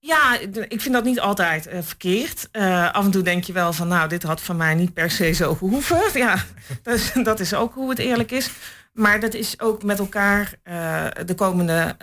Ja, 0.00 0.38
ik 0.68 0.80
vind 0.80 0.94
dat 0.94 1.04
niet 1.04 1.20
altijd 1.20 1.66
eh, 1.66 1.78
verkeerd. 1.82 2.48
Eh, 2.52 2.92
af 2.92 3.04
en 3.04 3.10
toe 3.10 3.22
denk 3.22 3.44
je 3.44 3.52
wel 3.52 3.72
van, 3.72 3.88
nou, 3.88 4.08
dit 4.08 4.22
had 4.22 4.40
van 4.40 4.56
mij 4.56 4.74
niet 4.74 4.94
per 4.94 5.10
se 5.10 5.32
zo 5.32 5.54
gehoeven. 5.54 6.00
Ja, 6.14 6.44
dus, 6.82 7.12
dat 7.22 7.40
is 7.40 7.54
ook 7.54 7.74
hoe 7.74 7.90
het 7.90 7.98
eerlijk 7.98 8.30
is. 8.30 8.50
Maar 8.92 9.20
dat 9.20 9.34
is 9.34 9.60
ook 9.60 9.82
met 9.82 9.98
elkaar 9.98 10.52
eh, 10.62 11.04
de 11.26 11.34
komende 11.34 11.96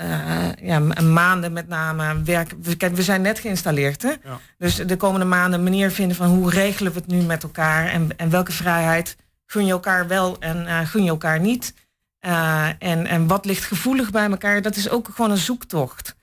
ja, 0.61 0.79
ma- 0.79 1.01
maanden 1.01 1.53
met 1.53 1.67
name 1.67 2.21
werken. 2.23 2.61
We, 2.61 2.75
kijk, 2.77 2.95
we 2.95 3.03
zijn 3.03 3.21
net 3.21 3.39
geïnstalleerd, 3.39 4.01
hè? 4.01 4.09
Ja. 4.09 4.39
Dus 4.57 4.75
de 4.75 4.97
komende 4.97 5.25
maanden 5.25 5.59
een 5.59 5.63
manier 5.63 5.91
vinden 5.91 6.17
van 6.17 6.27
hoe 6.27 6.49
regelen 6.49 6.91
we 6.93 6.99
het 6.99 7.07
nu 7.07 7.21
met 7.21 7.43
elkaar 7.43 7.85
en, 7.87 8.17
en 8.17 8.29
welke 8.29 8.51
vrijheid 8.51 9.15
gun 9.45 9.65
je 9.65 9.71
elkaar 9.71 10.07
wel 10.07 10.39
en 10.39 10.87
gun 10.87 11.03
je 11.03 11.09
elkaar 11.09 11.39
niet. 11.39 11.73
En, 12.79 13.07
en 13.07 13.27
wat 13.27 13.45
ligt 13.45 13.63
gevoelig 13.63 14.11
bij 14.11 14.29
elkaar, 14.29 14.61
dat 14.61 14.75
is 14.75 14.89
ook 14.89 15.09
gewoon 15.13 15.31
een 15.31 15.37
zoektocht. 15.37 16.14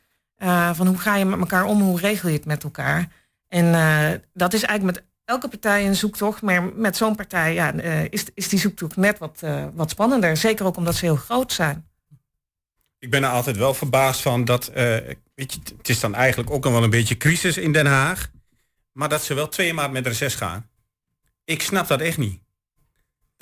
Eh, 0.42 0.74
van 0.74 0.86
hoe 0.86 0.98
ga 0.98 1.16
je 1.16 1.24
met 1.24 1.38
elkaar 1.38 1.64
om, 1.64 1.80
hoe 1.80 2.00
regel 2.00 2.28
je 2.28 2.36
het 2.36 2.44
met 2.44 2.64
elkaar. 2.64 3.08
En 3.48 3.74
eh, 3.74 4.18
dat 4.32 4.52
is 4.52 4.62
eigenlijk 4.62 4.96
met 4.96 5.06
elke 5.24 5.48
partij 5.48 5.86
een 5.86 5.96
zoektocht, 5.96 6.42
maar 6.42 6.64
met 6.64 6.96
zo'n 6.96 7.16
partij 7.16 7.54
ja, 7.54 7.74
eh, 7.74 8.04
is, 8.04 8.24
is 8.34 8.48
die 8.48 8.58
zoektocht 8.58 8.96
net 8.96 9.18
wat, 9.18 9.42
wat 9.74 9.90
spannender. 9.90 10.36
Zeker 10.36 10.66
ook 10.66 10.76
omdat 10.76 10.94
ze 10.94 11.04
heel 11.04 11.16
groot 11.16 11.52
zijn. 11.52 11.88
Ik 12.98 13.10
ben 13.10 13.22
er 13.22 13.30
altijd 13.30 13.56
wel 13.56 13.74
verbaasd 13.74 14.22
van 14.22 14.44
dat, 14.44 14.70
weet 15.34 15.52
je, 15.52 15.58
het 15.76 15.88
is 15.88 16.00
dan 16.00 16.14
eigenlijk 16.14 16.50
ook 16.50 16.64
wel 16.64 16.82
een 16.82 16.90
beetje 16.90 17.16
crisis 17.16 17.56
in 17.56 17.72
Den 17.72 17.86
Haag, 17.86 18.30
maar 18.92 19.08
dat 19.08 19.22
ze 19.22 19.34
wel 19.34 19.48
twee 19.48 19.74
maand 19.74 19.92
met 19.92 20.06
reces 20.06 20.34
gaan. 20.34 20.68
Ik 21.44 21.62
snap 21.62 21.88
dat 21.88 22.00
echt 22.00 22.18
niet. 22.18 22.41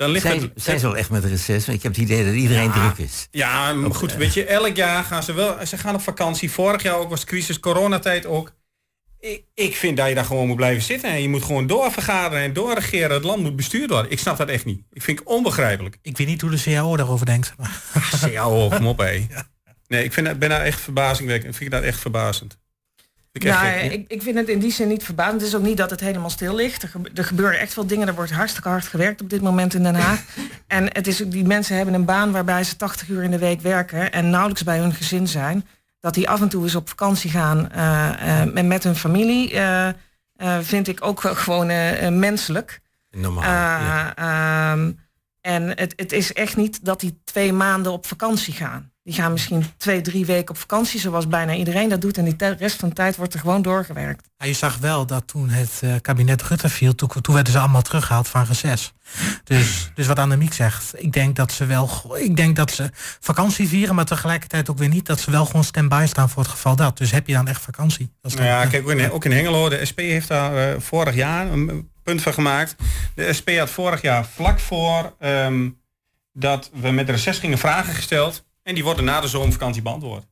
Dan 0.01 0.09
ligt 0.09 0.25
Zijn, 0.25 0.41
het, 0.41 0.51
zijn 0.55 0.79
ze 0.79 0.85
wel 0.87 0.97
echt 0.97 1.09
met 1.09 1.25
reces? 1.25 1.65
Want 1.65 1.77
ik 1.77 1.83
heb 1.83 1.91
het 1.95 2.01
idee 2.01 2.25
dat 2.25 2.33
iedereen 2.33 2.63
Ja. 2.63 2.71
druk 2.93 3.07
is. 3.07 3.27
Ja, 3.31 3.73
maar 3.73 3.93
goed, 3.95 4.11
eh, 4.11 4.17
weet 4.17 4.33
je, 4.33 4.45
elk 4.45 4.75
jaar 4.75 5.03
gaan 5.03 5.23
ze 5.23 5.33
wel, 5.33 5.65
ze 5.65 5.77
gaan 5.77 5.95
op 5.95 6.01
vakantie. 6.01 6.51
Vorig 6.51 6.83
jaar 6.83 6.95
ook 6.95 7.09
was 7.09 7.23
crisis, 7.23 7.59
coronatijd 7.59 8.25
ook. 8.25 8.51
Ik, 9.19 9.43
ik 9.53 9.75
vind 9.75 9.97
dat 9.97 10.07
je 10.07 10.15
daar 10.15 10.25
gewoon 10.25 10.47
moet 10.47 10.55
blijven 10.55 10.83
zitten 10.83 11.09
en 11.09 11.21
je 11.21 11.29
moet 11.29 11.43
gewoon 11.43 11.67
doorvergaderen 11.67 12.43
en 12.43 12.53
doorregeren. 12.53 13.11
Het 13.11 13.23
land 13.23 13.41
moet 13.41 13.55
bestuurd 13.55 13.89
worden. 13.89 14.11
Ik 14.11 14.19
snap 14.19 14.37
dat 14.37 14.49
echt 14.49 14.65
niet. 14.65 14.81
Ik 14.91 15.01
vind 15.01 15.19
het 15.19 15.27
onbegrijpelijk. 15.27 15.97
Ik 16.01 16.17
weet 16.17 16.27
niet 16.27 16.41
hoe 16.41 16.49
de 16.49 16.61
CAO 16.63 16.97
daarover 16.97 17.25
denkt. 17.25 17.53
Maar 17.57 18.31
Ja, 18.31 18.43
kom 18.43 18.87
op, 18.87 18.97
hé. 18.99 19.27
Nee, 19.87 20.03
ik 20.03 20.13
vind, 20.13 20.25
dat- 20.27 20.39
ben 20.39 20.49
daar 20.49 20.61
echt 20.61 20.81
verbazingwekkend. 20.81 21.51
Ik 21.51 21.57
vind 21.57 21.71
dat 21.71 21.83
echt 21.83 21.99
verbazend. 21.99 22.57
Vind 23.79 23.93
ik 23.93 23.99
ik, 23.99 24.11
ik 24.11 24.21
vind 24.21 24.35
het 24.37 24.47
in 24.49 24.59
die 24.59 24.71
zin 24.71 24.87
niet 24.87 25.03
verbazend. 25.03 25.41
Het 25.41 25.49
is 25.49 25.55
ook 25.55 25.63
niet 25.63 25.77
dat 25.77 25.89
het 25.89 25.99
helemaal 25.99 26.29
stil 26.29 26.55
ligt. 26.55 26.83
Er, 26.83 26.89
gebe- 26.89 27.09
er 27.13 27.23
gebeuren 27.25 27.59
echt 27.59 27.73
veel 27.73 27.87
dingen. 27.87 28.07
Er 28.07 28.15
wordt 28.15 28.31
hartstikke 28.31 28.69
hard 28.69 28.85
gewerkt 28.87 29.21
op 29.21 29.29
dit 29.29 29.41
moment 29.41 29.73
in 29.73 29.83
Den 29.83 29.95
Haag. 29.95 30.23
en 30.67 30.83
het 30.93 31.07
is, 31.07 31.23
ook- 31.23 31.31
die 31.31 31.45
mensen 31.45 31.75
hebben 31.75 31.93
een 31.93 32.05
baan 32.05 32.31
waarbij 32.31 32.63
ze 32.63 32.75
80 32.75 33.07
uur 33.07 33.23
in 33.23 33.31
de 33.31 33.37
week 33.37 33.61
werken 33.61 34.11
en 34.11 34.29
nauwelijks 34.29 34.63
bij 34.63 34.79
hun 34.79 34.93
gezin 34.93 35.27
zijn. 35.27 35.67
Dat 35.99 36.13
die 36.13 36.29
af 36.29 36.41
en 36.41 36.49
toe 36.49 36.63
eens 36.63 36.75
op 36.75 36.89
vakantie 36.89 37.29
gaan 37.29 37.71
en 37.71 38.67
met 38.67 38.83
hun 38.83 38.95
familie, 38.95 39.53
eh, 39.53 39.89
vind 40.61 40.87
ik 40.87 41.05
ook 41.05 41.21
wel 41.21 41.35
gewoon 41.35 41.67
menselijk. 42.19 42.79
Normaal. 43.11 43.43
Eh, 43.43 43.49
ja. 43.49 44.15
ehm, 44.15 44.91
en 45.41 45.67
het, 45.67 45.93
het 45.95 46.11
is 46.11 46.33
echt 46.33 46.55
niet 46.57 46.85
dat 46.85 46.99
die 46.99 47.21
twee 47.23 47.53
maanden 47.53 47.91
op 47.91 48.05
vakantie 48.05 48.53
gaan. 48.53 48.90
Die 49.03 49.13
gaan 49.13 49.31
misschien 49.31 49.65
twee, 49.77 50.01
drie 50.01 50.25
weken 50.25 50.49
op 50.49 50.57
vakantie, 50.57 50.99
zoals 50.99 51.27
bijna 51.27 51.53
iedereen 51.53 51.89
dat 51.89 52.01
doet. 52.01 52.17
En 52.17 52.23
die 52.25 52.35
te- 52.35 52.55
rest 52.59 52.79
van 52.79 52.89
de 52.89 52.95
tijd 52.95 53.15
wordt 53.15 53.33
er 53.33 53.39
gewoon 53.39 53.61
doorgewerkt. 53.61 54.29
Ja, 54.37 54.45
je 54.45 54.53
zag 54.53 54.77
wel 54.77 55.05
dat 55.05 55.27
toen 55.27 55.49
het 55.49 55.79
eh, 55.81 55.93
kabinet 56.01 56.41
Rutte 56.41 56.69
viel, 56.69 56.95
toen, 56.95 57.09
toen 57.21 57.33
werden 57.35 57.53
ze 57.53 57.59
allemaal 57.59 57.81
teruggehaald 57.81 58.27
van 58.27 58.45
reces. 58.45 58.93
Dus, 59.43 59.91
dus 59.95 60.07
wat 60.07 60.19
Annemiek 60.19 60.53
zegt, 60.53 60.93
ik 61.03 61.11
denk 61.13 61.35
dat 61.35 61.51
ze 61.51 61.65
wel, 61.65 62.15
ik 62.19 62.35
denk 62.35 62.55
dat 62.55 62.71
ze 62.71 62.89
vakantie 63.19 63.67
vieren, 63.67 63.95
maar 63.95 64.05
tegelijkertijd 64.05 64.69
ook 64.69 64.77
weer 64.77 64.89
niet 64.89 65.05
dat 65.05 65.19
ze 65.19 65.31
wel 65.31 65.45
gewoon 65.45 65.63
stand-by 65.63 66.05
staan 66.07 66.29
voor 66.29 66.41
het 66.43 66.51
geval 66.51 66.75
dat. 66.75 66.97
Dus 66.97 67.11
heb 67.11 67.27
je 67.27 67.33
dan 67.33 67.47
echt 67.47 67.61
vakantie? 67.61 68.13
Dat 68.21 68.31
is 68.31 68.37
dan- 68.37 68.47
Nou 68.47 68.63
ja, 68.63 68.69
kijk, 68.69 68.83
ook 68.83 68.91
in, 68.91 69.11
ook 69.11 69.25
in 69.25 69.31
Hengelo, 69.31 69.69
de 69.69 69.85
SP 69.89 69.99
heeft 69.99 70.27
daar 70.27 70.71
eh, 70.73 70.79
vorig 70.79 71.15
jaar 71.15 71.47
een 71.51 71.89
punt 72.03 72.21
van 72.21 72.33
gemaakt. 72.33 72.75
De 73.15 73.33
SP 73.37 73.49
had 73.57 73.69
vorig 73.69 74.01
jaar 74.01 74.25
vlak 74.25 74.59
voor 74.59 75.15
ehm, 75.19 75.69
dat 76.33 76.69
we 76.73 76.91
met 76.91 77.05
de 77.05 77.11
reces 77.11 77.37
gingen 77.39 77.57
vragen 77.57 77.93
gesteld. 77.93 78.49
En 78.63 78.73
die 78.75 78.83
worden 78.83 79.05
na 79.05 79.21
de 79.21 79.27
zomervakantie 79.27 79.81
beantwoord. 79.81 80.25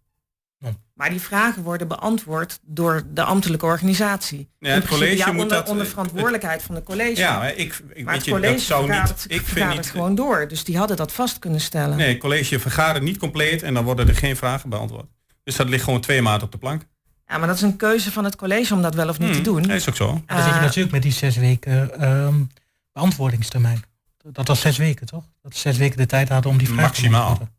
Maar 0.94 1.10
die 1.10 1.22
vragen 1.22 1.64
worden 1.64 1.88
beantwoord 1.88 2.60
door 2.62 3.04
de 3.14 3.24
ambtelijke 3.24 3.66
organisatie. 3.66 4.50
Ja, 4.60 4.70
het 4.70 4.88
college 4.88 5.16
ja, 5.18 5.32
moet 5.32 5.50
dat, 5.50 5.70
onder 5.70 5.86
verantwoordelijkheid 5.86 6.62
van 6.62 6.76
de 6.76 6.84
college. 6.84 7.20
Ja, 7.22 7.38
maar 7.38 7.56
ik, 7.56 7.58
ik 7.58 7.80
maar 7.80 7.94
weet 7.94 8.16
het 8.16 8.26
je, 8.26 8.32
dat 8.32 8.40
college 8.42 8.60
zou 8.60 8.92
niet. 8.92 9.26
Ik 9.28 9.42
vind 9.42 9.70
niet. 9.76 9.90
gewoon 9.90 10.16
door. 10.16 10.48
Dus 10.48 10.64
die 10.64 10.78
hadden 10.78 10.98
dat 10.98 11.12
vast 11.12 11.40
kunnen 11.40 11.62
stellen. 11.62 11.98
Nee, 11.98 12.10
het 12.10 12.18
college 12.20 12.60
vergadert 12.60 13.04
niet 13.04 13.18
compleet 13.18 13.64
en 13.64 13.74
dan 13.74 13.84
worden 13.84 14.08
er 14.08 14.16
geen 14.16 14.36
vragen 14.36 14.70
beantwoord. 14.70 15.06
Dus 15.44 15.56
dat 15.56 15.70
ligt 15.70 15.84
gewoon 15.84 16.02
twee 16.02 16.22
maanden 16.22 16.44
op 16.44 16.52
de 16.52 16.58
plank. 16.58 16.86
Ja, 17.28 17.38
maar 17.38 17.48
dat 17.48 17.56
is 17.56 17.62
een 17.62 17.76
keuze 17.78 18.12
van 18.12 18.24
het 18.24 18.36
college 18.36 18.74
om 18.74 18.82
dat 18.82 18.96
wel 18.96 19.10
of 19.10 19.20
niet 19.20 19.28
te 19.30 19.34
Hmm, 19.34 19.44
doen. 19.44 19.62
Dat 19.62 19.72
is 19.72 19.90
ook 19.90 19.96
zo. 19.96 20.12
Maar 20.14 20.22
dan 20.26 20.38
zit 20.38 20.48
je 20.48 20.54
Eh, 20.54 20.62
natuurlijk 20.62 20.94
met 20.94 21.02
die 21.02 21.12
zes 21.12 21.36
weken 21.38 22.00
ehm, 22.00 22.44
beantwoordingstermijn. 22.92 23.84
Dat 24.32 24.48
was 24.48 24.62
zes 24.62 24.78
weken, 24.78 25.06
toch? 25.08 25.24
Dat 25.42 25.54
ze 25.56 25.60
zes 25.60 25.78
weken 25.78 25.98
de 25.98 26.06
tijd 26.06 26.30
hadden 26.30 26.52
om 26.52 26.58
die 26.58 26.68
vraag 26.68 26.78
te 26.78 26.82
Maximaal. 26.82 27.50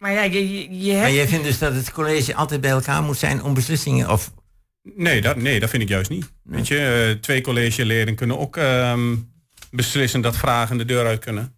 Maar 0.00 0.12
ja, 0.12 0.22
je, 0.22 0.50
je, 0.52 0.80
je 0.84 0.94
Maar 0.94 1.12
jij 1.12 1.28
vindt 1.28 1.44
dus 1.44 1.58
dat 1.58 1.74
het 1.74 1.92
college 1.92 2.34
altijd 2.34 2.60
bij 2.60 2.70
elkaar 2.70 3.02
moet 3.02 3.18
zijn 3.18 3.42
om 3.42 3.54
beslissingen 3.54 4.10
of 4.10 4.32
Nee, 4.94 5.20
dat, 5.20 5.36
nee, 5.36 5.60
dat 5.60 5.70
vind 5.70 5.82
ik 5.82 5.88
juist 5.88 6.10
niet. 6.10 6.32
Weet 6.42 6.68
je, 6.68 7.08
eh, 7.14 7.20
twee 7.20 7.40
collegeleden 7.40 8.14
kunnen 8.14 8.38
ook 8.38 8.56
ehm, 8.56 9.16
beslissen 9.70 10.20
dat 10.20 10.36
vragen 10.36 10.78
de 10.78 10.84
deur 10.84 11.06
uit 11.06 11.18
kunnen. 11.18 11.54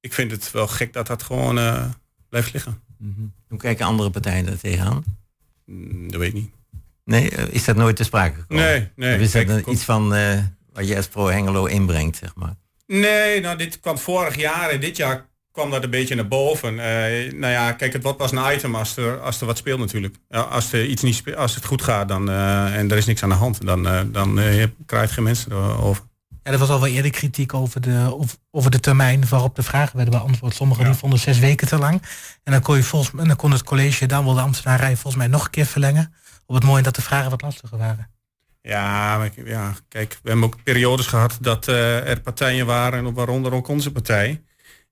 Ik 0.00 0.12
vind 0.12 0.30
het 0.30 0.50
wel 0.50 0.66
gek 0.68 0.92
dat 0.92 1.06
dat 1.06 1.22
gewoon 1.22 1.58
eh, 1.58 1.84
blijft 2.28 2.52
liggen. 2.52 2.80
hoe 3.48 3.58
kijken 3.58 3.86
andere 3.86 4.10
partijen 4.10 4.44
daar 4.46 4.58
tegenaan? 4.58 5.04
Mm, 5.66 6.10
Dat 6.10 6.20
weet 6.20 6.28
ik 6.28 6.34
niet. 6.34 6.50
Nee, 7.04 7.30
eh, 7.30 7.44
is 7.50 7.64
dat 7.64 7.76
nooit 7.76 7.96
te 7.96 8.04
sprake 8.04 8.40
gekomen? 8.40 8.64
Nee, 8.64 8.88
nee. 8.96 9.14
Of 9.14 9.20
is 9.20 9.32
dat 9.32 9.44
Kijk, 9.44 9.66
iets 9.66 9.84
van 9.84 10.14
eh, 10.14 10.38
wat 10.72 10.88
je 10.88 10.96
als 10.96 11.08
pro 11.08 11.26
Hengelo 11.26 11.64
inbrengt, 11.66 12.16
zeg 12.16 12.34
maar? 12.34 12.54
Nee, 12.86 13.40
nou 13.40 13.58
dit 13.58 13.80
kwam 13.80 13.98
vorig 13.98 14.36
jaar 14.36 14.70
en 14.70 14.80
dit 14.80 14.96
jaar 14.96 15.26
kwam 15.52 15.70
dat 15.70 15.84
een 15.84 15.90
beetje 15.90 16.14
naar 16.14 16.28
boven. 16.28 16.78
Eh, 16.78 17.32
nou 17.32 17.52
ja, 17.52 17.72
kijk, 17.72 17.92
het 17.92 18.02
wordt 18.02 18.18
pas 18.18 18.32
een 18.32 18.54
item 18.54 18.74
als 18.74 18.96
er, 18.96 19.20
als 19.20 19.40
er 19.40 19.46
wat 19.46 19.56
speelt 19.58 19.78
natuurlijk. 19.78 20.14
Ja, 20.28 20.40
als, 20.40 20.72
er 20.72 20.84
iets 20.86 21.02
niet 21.02 21.14
spe- 21.14 21.36
als 21.36 21.54
het 21.54 21.64
goed 21.64 21.82
gaat 21.82 22.08
dan, 22.08 22.28
eh, 22.30 22.76
en 22.78 22.90
er 22.90 22.96
is 22.96 23.06
niks 23.06 23.22
aan 23.22 23.28
de 23.28 23.34
hand, 23.34 23.66
dan, 23.66 23.88
eh 23.88 24.00
dan 24.12 24.34
krijg 24.86 25.08
je 25.08 25.14
geen 25.14 25.24
mensen 25.24 25.52
erover. 25.52 26.02
Ja, 26.42 26.52
er 26.52 26.58
was 26.58 26.68
al 26.68 26.80
wel 26.80 26.88
eerder 26.90 27.10
kritiek 27.10 27.54
over 27.54 27.80
de, 27.80 28.14
of- 28.16 28.38
over 28.50 28.70
de 28.70 28.80
termijn 28.80 29.28
waarop 29.28 29.54
de 29.56 29.62
vragen 29.62 29.96
werden 29.96 30.14
beantwoord. 30.20 30.54
Sommigen 30.54 30.84
die 30.84 30.94
vonden 30.94 31.18
zes 31.18 31.38
weken 31.38 31.66
te 31.68 31.78
lang. 31.78 32.02
En 32.44 32.52
dan 32.52 32.62
kon, 32.62 32.76
je 32.76 32.82
volgens, 32.82 33.20
en 33.20 33.26
dan 33.28 33.36
kon 33.36 33.50
het 33.50 33.62
college 33.62 34.06
dan 34.06 34.24
wel 34.24 34.34
de 34.34 34.40
ambtenarij 34.40 34.92
volgens 34.92 35.16
mij 35.16 35.26
nog 35.26 35.44
een 35.44 35.50
keer 35.50 35.66
verlengen. 35.66 36.14
Op 36.46 36.54
het 36.54 36.64
moment 36.64 36.84
dat 36.84 36.94
de 36.94 37.02
vragen 37.02 37.30
wat 37.30 37.42
lastiger 37.42 37.78
waren. 37.78 38.10
Ja, 38.62 39.18
maar 39.18 39.30
ja, 39.44 39.74
kijk, 39.88 40.18
we 40.22 40.28
hebben 40.28 40.46
ook 40.46 40.62
periodes 40.62 41.06
gehad 41.06 41.38
dat 41.40 41.66
er 41.66 42.20
partijen 42.20 42.66
waren, 42.66 43.06
en 43.06 43.14
waaronder 43.14 43.52
ook 43.52 43.68
onze 43.68 43.92
partij. 43.92 44.42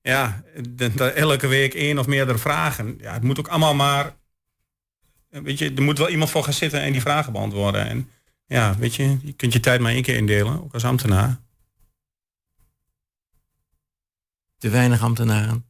Ja, 0.01 0.43
de- 0.69 0.93
de- 0.93 1.09
elke 1.11 1.47
week 1.47 1.73
één 1.73 1.99
of 1.99 2.07
meerdere 2.07 2.37
vragen. 2.37 2.97
Ja, 2.99 3.13
het 3.13 3.23
moet 3.23 3.39
ook 3.39 3.47
allemaal 3.47 3.75
maar, 3.75 4.13
weet 5.29 5.57
je, 5.59 5.73
er 5.73 5.81
moet 5.81 5.97
wel 5.97 6.09
iemand 6.09 6.29
voor 6.29 6.43
gaan 6.43 6.53
zitten 6.53 6.81
en 6.81 6.91
die 6.91 7.01
vragen 7.01 7.31
beantwoorden. 7.33 7.87
En 7.87 8.09
ja, 8.45 8.75
weet 8.77 8.95
je, 8.95 9.17
je 9.23 9.33
kunt 9.33 9.53
je 9.53 9.59
tijd 9.59 9.81
maar 9.81 9.91
één 9.91 10.03
keer 10.03 10.15
indelen, 10.15 10.63
ook 10.63 10.73
als 10.73 10.85
ambtenaar. 10.85 11.39
Te 14.57 14.69
weinig 14.69 15.01
ambtenaren? 15.01 15.65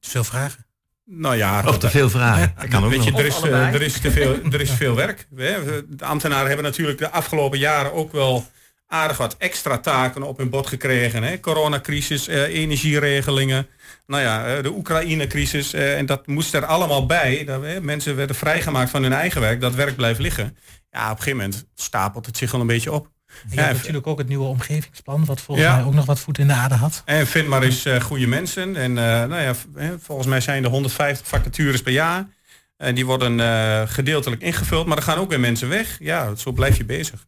Te 0.00 0.10
veel 0.10 0.24
vragen. 0.24 0.64
Nou 1.04 1.36
ja, 1.36 1.66
Of 1.66 1.78
te 1.78 1.90
veel 1.90 2.10
vragen? 2.10 2.54
Dat 2.58 2.68
kan 2.68 2.84
ook 2.84 2.90
Weet 2.90 3.04
je, 3.04 3.12
er 3.12 3.26
is, 3.26 3.40
eh, 3.40 3.74
er, 3.74 3.82
is 3.82 4.00
te 4.00 4.10
veel, 4.10 4.42
er 4.42 4.60
is 4.60 4.70
veel 4.70 4.94
werk. 4.94 5.26
De 5.30 5.84
ambtenaren 5.98 6.46
hebben 6.46 6.64
natuurlijk 6.64 6.98
de 6.98 7.10
afgelopen 7.10 7.58
jaren 7.58 7.92
ook 7.92 8.12
wel 8.12 8.46
aardig 8.90 9.16
wat 9.16 9.36
extra 9.38 9.78
taken 9.78 10.22
op 10.22 10.38
hun 10.38 10.50
bod 10.50 10.66
gekregen. 10.66 11.22
Hè. 11.22 11.40
Coronacrisis, 11.40 12.28
eh, 12.28 12.42
energieregelingen, 12.42 13.66
nou 14.06 14.22
ja, 14.22 14.46
eh, 14.56 14.62
de 14.62 14.70
Oekraïne-crisis. 14.70 15.72
eh, 15.72 15.98
en 15.98 16.06
dat 16.06 16.26
moest 16.26 16.54
er 16.54 16.64
allemaal 16.64 17.06
bij. 17.06 17.44
Dat, 17.44 17.62
hè, 17.62 17.80
mensen 17.80 18.16
werden 18.16 18.36
vrijgemaakt 18.36 18.90
van 18.90 19.02
hun 19.02 19.12
eigen 19.12 19.40
werk. 19.40 19.60
Dat 19.60 19.74
werk 19.74 19.96
blijft 19.96 20.20
liggen. 20.20 20.56
Ja, 20.90 21.04
op 21.04 21.16
een 21.16 21.22
gegeven 21.22 21.38
moment 21.38 21.66
stapelt 21.74 22.26
het 22.26 22.36
zich 22.36 22.50
wel 22.50 22.60
een 22.60 22.66
beetje 22.66 22.92
op. 22.92 23.06
En 23.42 23.48
je 23.50 23.56
Ja, 23.60 23.72
natuurlijk 23.72 24.06
ook 24.06 24.18
het 24.18 24.28
nieuwe 24.28 24.44
omgevingsplan, 24.46 25.24
wat 25.24 25.40
volgens 25.40 25.66
Ja. 25.66 25.76
mij 25.76 25.84
ook 25.84 25.94
nog 25.94 26.04
wat 26.06 26.20
voet 26.20 26.38
in 26.38 26.46
de 26.46 26.52
aarde 26.52 26.74
had. 26.74 27.02
En 27.04 27.26
vind 27.26 27.48
maar 27.48 27.62
eens 27.62 27.84
eh, 27.84 28.00
goede 28.00 28.26
mensen. 28.26 28.76
En 28.76 28.98
eh, 28.98 29.04
nou 29.04 29.40
ja, 29.42 29.54
volgens 30.00 30.28
mij 30.28 30.40
zijn 30.40 30.64
er 30.64 30.70
150 30.70 31.26
vacatures 31.26 31.82
per 31.82 31.92
jaar. 31.92 32.28
En 32.76 32.94
die 32.94 33.06
worden 33.06 33.40
eh, 33.40 33.82
gedeeltelijk 33.86 34.42
ingevuld, 34.42 34.86
maar 34.86 34.96
er 34.96 35.02
gaan 35.02 35.18
ook 35.18 35.28
weer 35.30 35.40
mensen 35.40 35.68
weg. 35.68 35.96
Ja, 36.00 36.34
zo 36.34 36.52
blijf 36.52 36.76
je 36.76 36.84
bezig. 36.84 37.26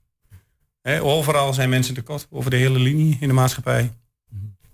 Overal 1.01 1.53
zijn 1.53 1.68
mensen 1.68 1.95
tekort, 1.95 2.26
over 2.30 2.51
de 2.51 2.57
hele 2.57 2.78
linie 2.78 3.16
in 3.20 3.28
de 3.28 3.35
maatschappij. 3.35 3.93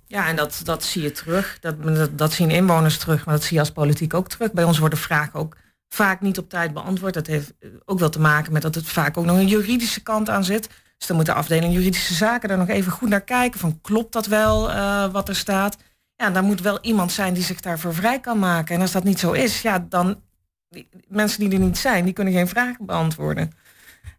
Ja, 0.07 0.29
en 0.29 0.37
dat, 0.37 0.61
dat 0.65 0.85
zie 0.85 1.03
je 1.03 1.13
terug. 1.13 1.59
Dat, 1.61 2.19
dat, 2.19 2.33
zien 2.33 2.51
inwoners 2.51 2.99
terug, 2.99 3.25
maar 3.25 3.35
dat 3.35 3.45
zie 3.45 3.55
je 3.55 3.61
als 3.61 3.71
politiek 3.71 4.15
ook 4.15 4.29
terug. 4.29 4.53
Bij 4.53 4.65
ons 4.65 4.79
worden 4.79 4.99
vragen 4.99 5.39
ook 5.39 5.57
vaak 5.89 6.21
niet 6.21 6.39
op 6.39 6.49
tijd 6.49 6.73
beantwoord. 6.73 7.15
Dat 7.15 7.27
heeft 7.27 7.53
ook 7.85 7.99
wel 7.99 8.09
te 8.09 8.21
maken 8.21 8.53
met 8.53 8.63
dat 8.63 8.75
het 8.75 8.87
vaak 8.87 9.17
ook 9.17 9.25
nog 9.25 9.37
een 9.37 9.49
juridische 9.49 10.03
kant 10.03 10.31
aan 10.31 10.45
zit. 10.45 10.69
Dus 10.99 11.07
dan 11.07 11.17
moet 11.17 11.27
de 11.27 11.33
afdeling 11.33 11.73
juridische 11.73 12.15
zaken 12.15 12.49
daar 12.49 12.59
nog 12.59 12.69
even 12.69 12.93
goed 12.93 13.09
naar 13.09 13.21
kijken. 13.21 13.61
Van 13.61 13.81
klopt 13.81 14.13
dat 14.13 14.27
wel 14.27 14.71
eh, 14.71 15.13
wat 15.13 15.29
er 15.29 15.37
staat? 15.37 15.77
Ja, 16.17 16.31
dan 16.31 16.45
moet 16.45 16.61
wel 16.61 16.79
iemand 16.81 17.13
zijn 17.13 17.35
die 17.35 17.43
zich 17.43 17.61
daarvoor 17.61 17.95
vrij 17.95 18.21
kan 18.21 18.39
maken. 18.39 18.75
En 18.75 18.81
als 18.81 18.93
dat 18.93 19.05
niet 19.05 19.19
zo 19.19 19.33
is, 19.33 19.63
ja, 19.63 19.87
dan 19.89 20.23
mensen 21.09 21.41
die 21.41 21.53
er 21.53 21.65
niet 21.65 21.79
zijn, 21.79 22.05
die 22.05 22.13
kunnen 22.13 22.33
geen 22.33 22.49
vragen 22.49 22.87
beantwoorden. 22.87 23.53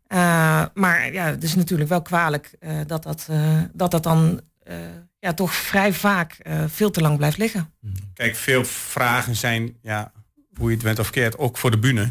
Eh, 0.10 0.64
maar 0.74 1.14
ja, 1.14 1.26
het 1.26 1.44
is 1.44 1.56
natuurlijk 1.56 1.90
wel 1.90 2.02
kwalijk 2.02 2.52
eh, 2.60 2.72
dat, 2.88 3.04
dat, 3.04 3.26
eh, 3.30 3.62
dat 3.74 3.92
dat 3.92 4.04
dan 4.04 4.42
eh, 4.64 4.76
ja, 5.20 5.34
toch 5.34 5.54
vrij 5.54 5.94
vaak 5.94 6.34
eh, 6.34 6.64
veel 6.68 6.92
te 6.92 7.02
lang 7.02 7.18
blijft 7.18 7.38
liggen. 7.38 7.74
Kijk, 8.14 8.36
veel 8.36 8.66
vragen 8.66 9.36
zijn, 9.36 9.78
ja, 9.82 10.12
hoe 10.58 10.70
je 10.70 10.76
het 10.76 10.84
bent 10.84 11.00
of 11.00 11.06
verkeerd, 11.06 11.38
ook 11.38 11.58
voor 11.58 11.72
de 11.72 11.80
bühne. 11.80 12.08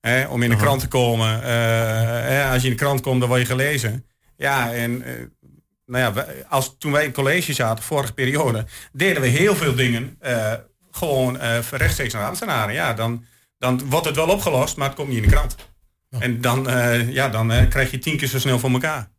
Hè, 0.00 0.24
om 0.26 0.42
in 0.42 0.50
de 0.50 0.56
krant 0.56 0.80
te 0.80 0.88
komen. 0.88 1.42
eh, 1.42 1.48
hè, 2.28 2.44
als 2.50 2.62
je 2.62 2.68
in 2.68 2.74
de 2.76 2.80
krant 2.82 3.00
komt, 3.00 3.20
dan 3.20 3.28
word 3.28 3.40
je 3.40 3.46
gelezen. 3.46 4.06
Ja, 4.36 4.72
en 4.72 5.02
eh, 5.02 5.12
nou 5.86 6.02
ja, 6.04 6.12
wij- 6.12 6.44
als, 6.48 6.74
toen 6.78 6.92
wij 6.92 7.04
in 7.04 7.12
college 7.12 7.52
zaten, 7.52 7.84
vorige 7.84 8.12
periode, 8.12 8.66
deden 8.92 9.22
we 9.22 9.28
heel 9.28 9.56
veel 9.56 9.74
dingen 9.74 10.16
eh, 10.20 10.52
gewoon 10.90 11.38
eh, 11.38 11.58
rechtstreeks 11.70 12.12
naar 12.12 12.22
de 12.22 12.28
ambtenaren. 12.28 12.74
Ja, 12.74 12.92
dan, 12.94 13.24
dan 13.58 13.88
wordt 13.88 14.06
het 14.06 14.16
wel 14.16 14.28
opgelost, 14.28 14.76
maar 14.76 14.86
het 14.86 14.96
komt 14.96 15.08
niet 15.08 15.16
in 15.16 15.22
de 15.22 15.28
krant. 15.34 15.56
En 16.18 16.40
dan, 16.40 16.68
eh, 16.68 17.12
ja, 17.12 17.28
dan 17.28 17.52
eh, 17.52 17.68
krijg 17.68 17.90
je 17.90 17.98
tien 17.98 18.16
keer 18.16 18.28
zo 18.28 18.38
snel 18.38 18.58
voor 18.58 18.70
elkaar. 18.70 19.10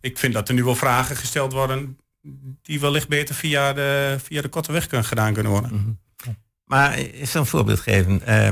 Ik 0.00 0.18
vind 0.18 0.32
dat 0.32 0.48
er 0.48 0.54
nu 0.54 0.64
wel 0.64 0.74
vragen 0.74 1.16
gesteld 1.16 1.52
worden 1.52 1.98
die 2.62 2.80
wellicht 2.80 3.08
beter 3.08 3.34
via 3.34 3.72
de, 3.72 4.16
via 4.22 4.42
de 4.42 4.48
korte 4.48 4.72
weg 4.72 4.86
kunnen, 4.86 5.06
gedaan 5.06 5.32
kunnen 5.32 5.52
worden. 5.52 6.00
Maar 6.64 6.98
ik 6.98 7.28
zal 7.28 7.40
een 7.40 7.46
voorbeeld 7.46 7.80
geven. 7.80 8.26
Eh, 8.26 8.50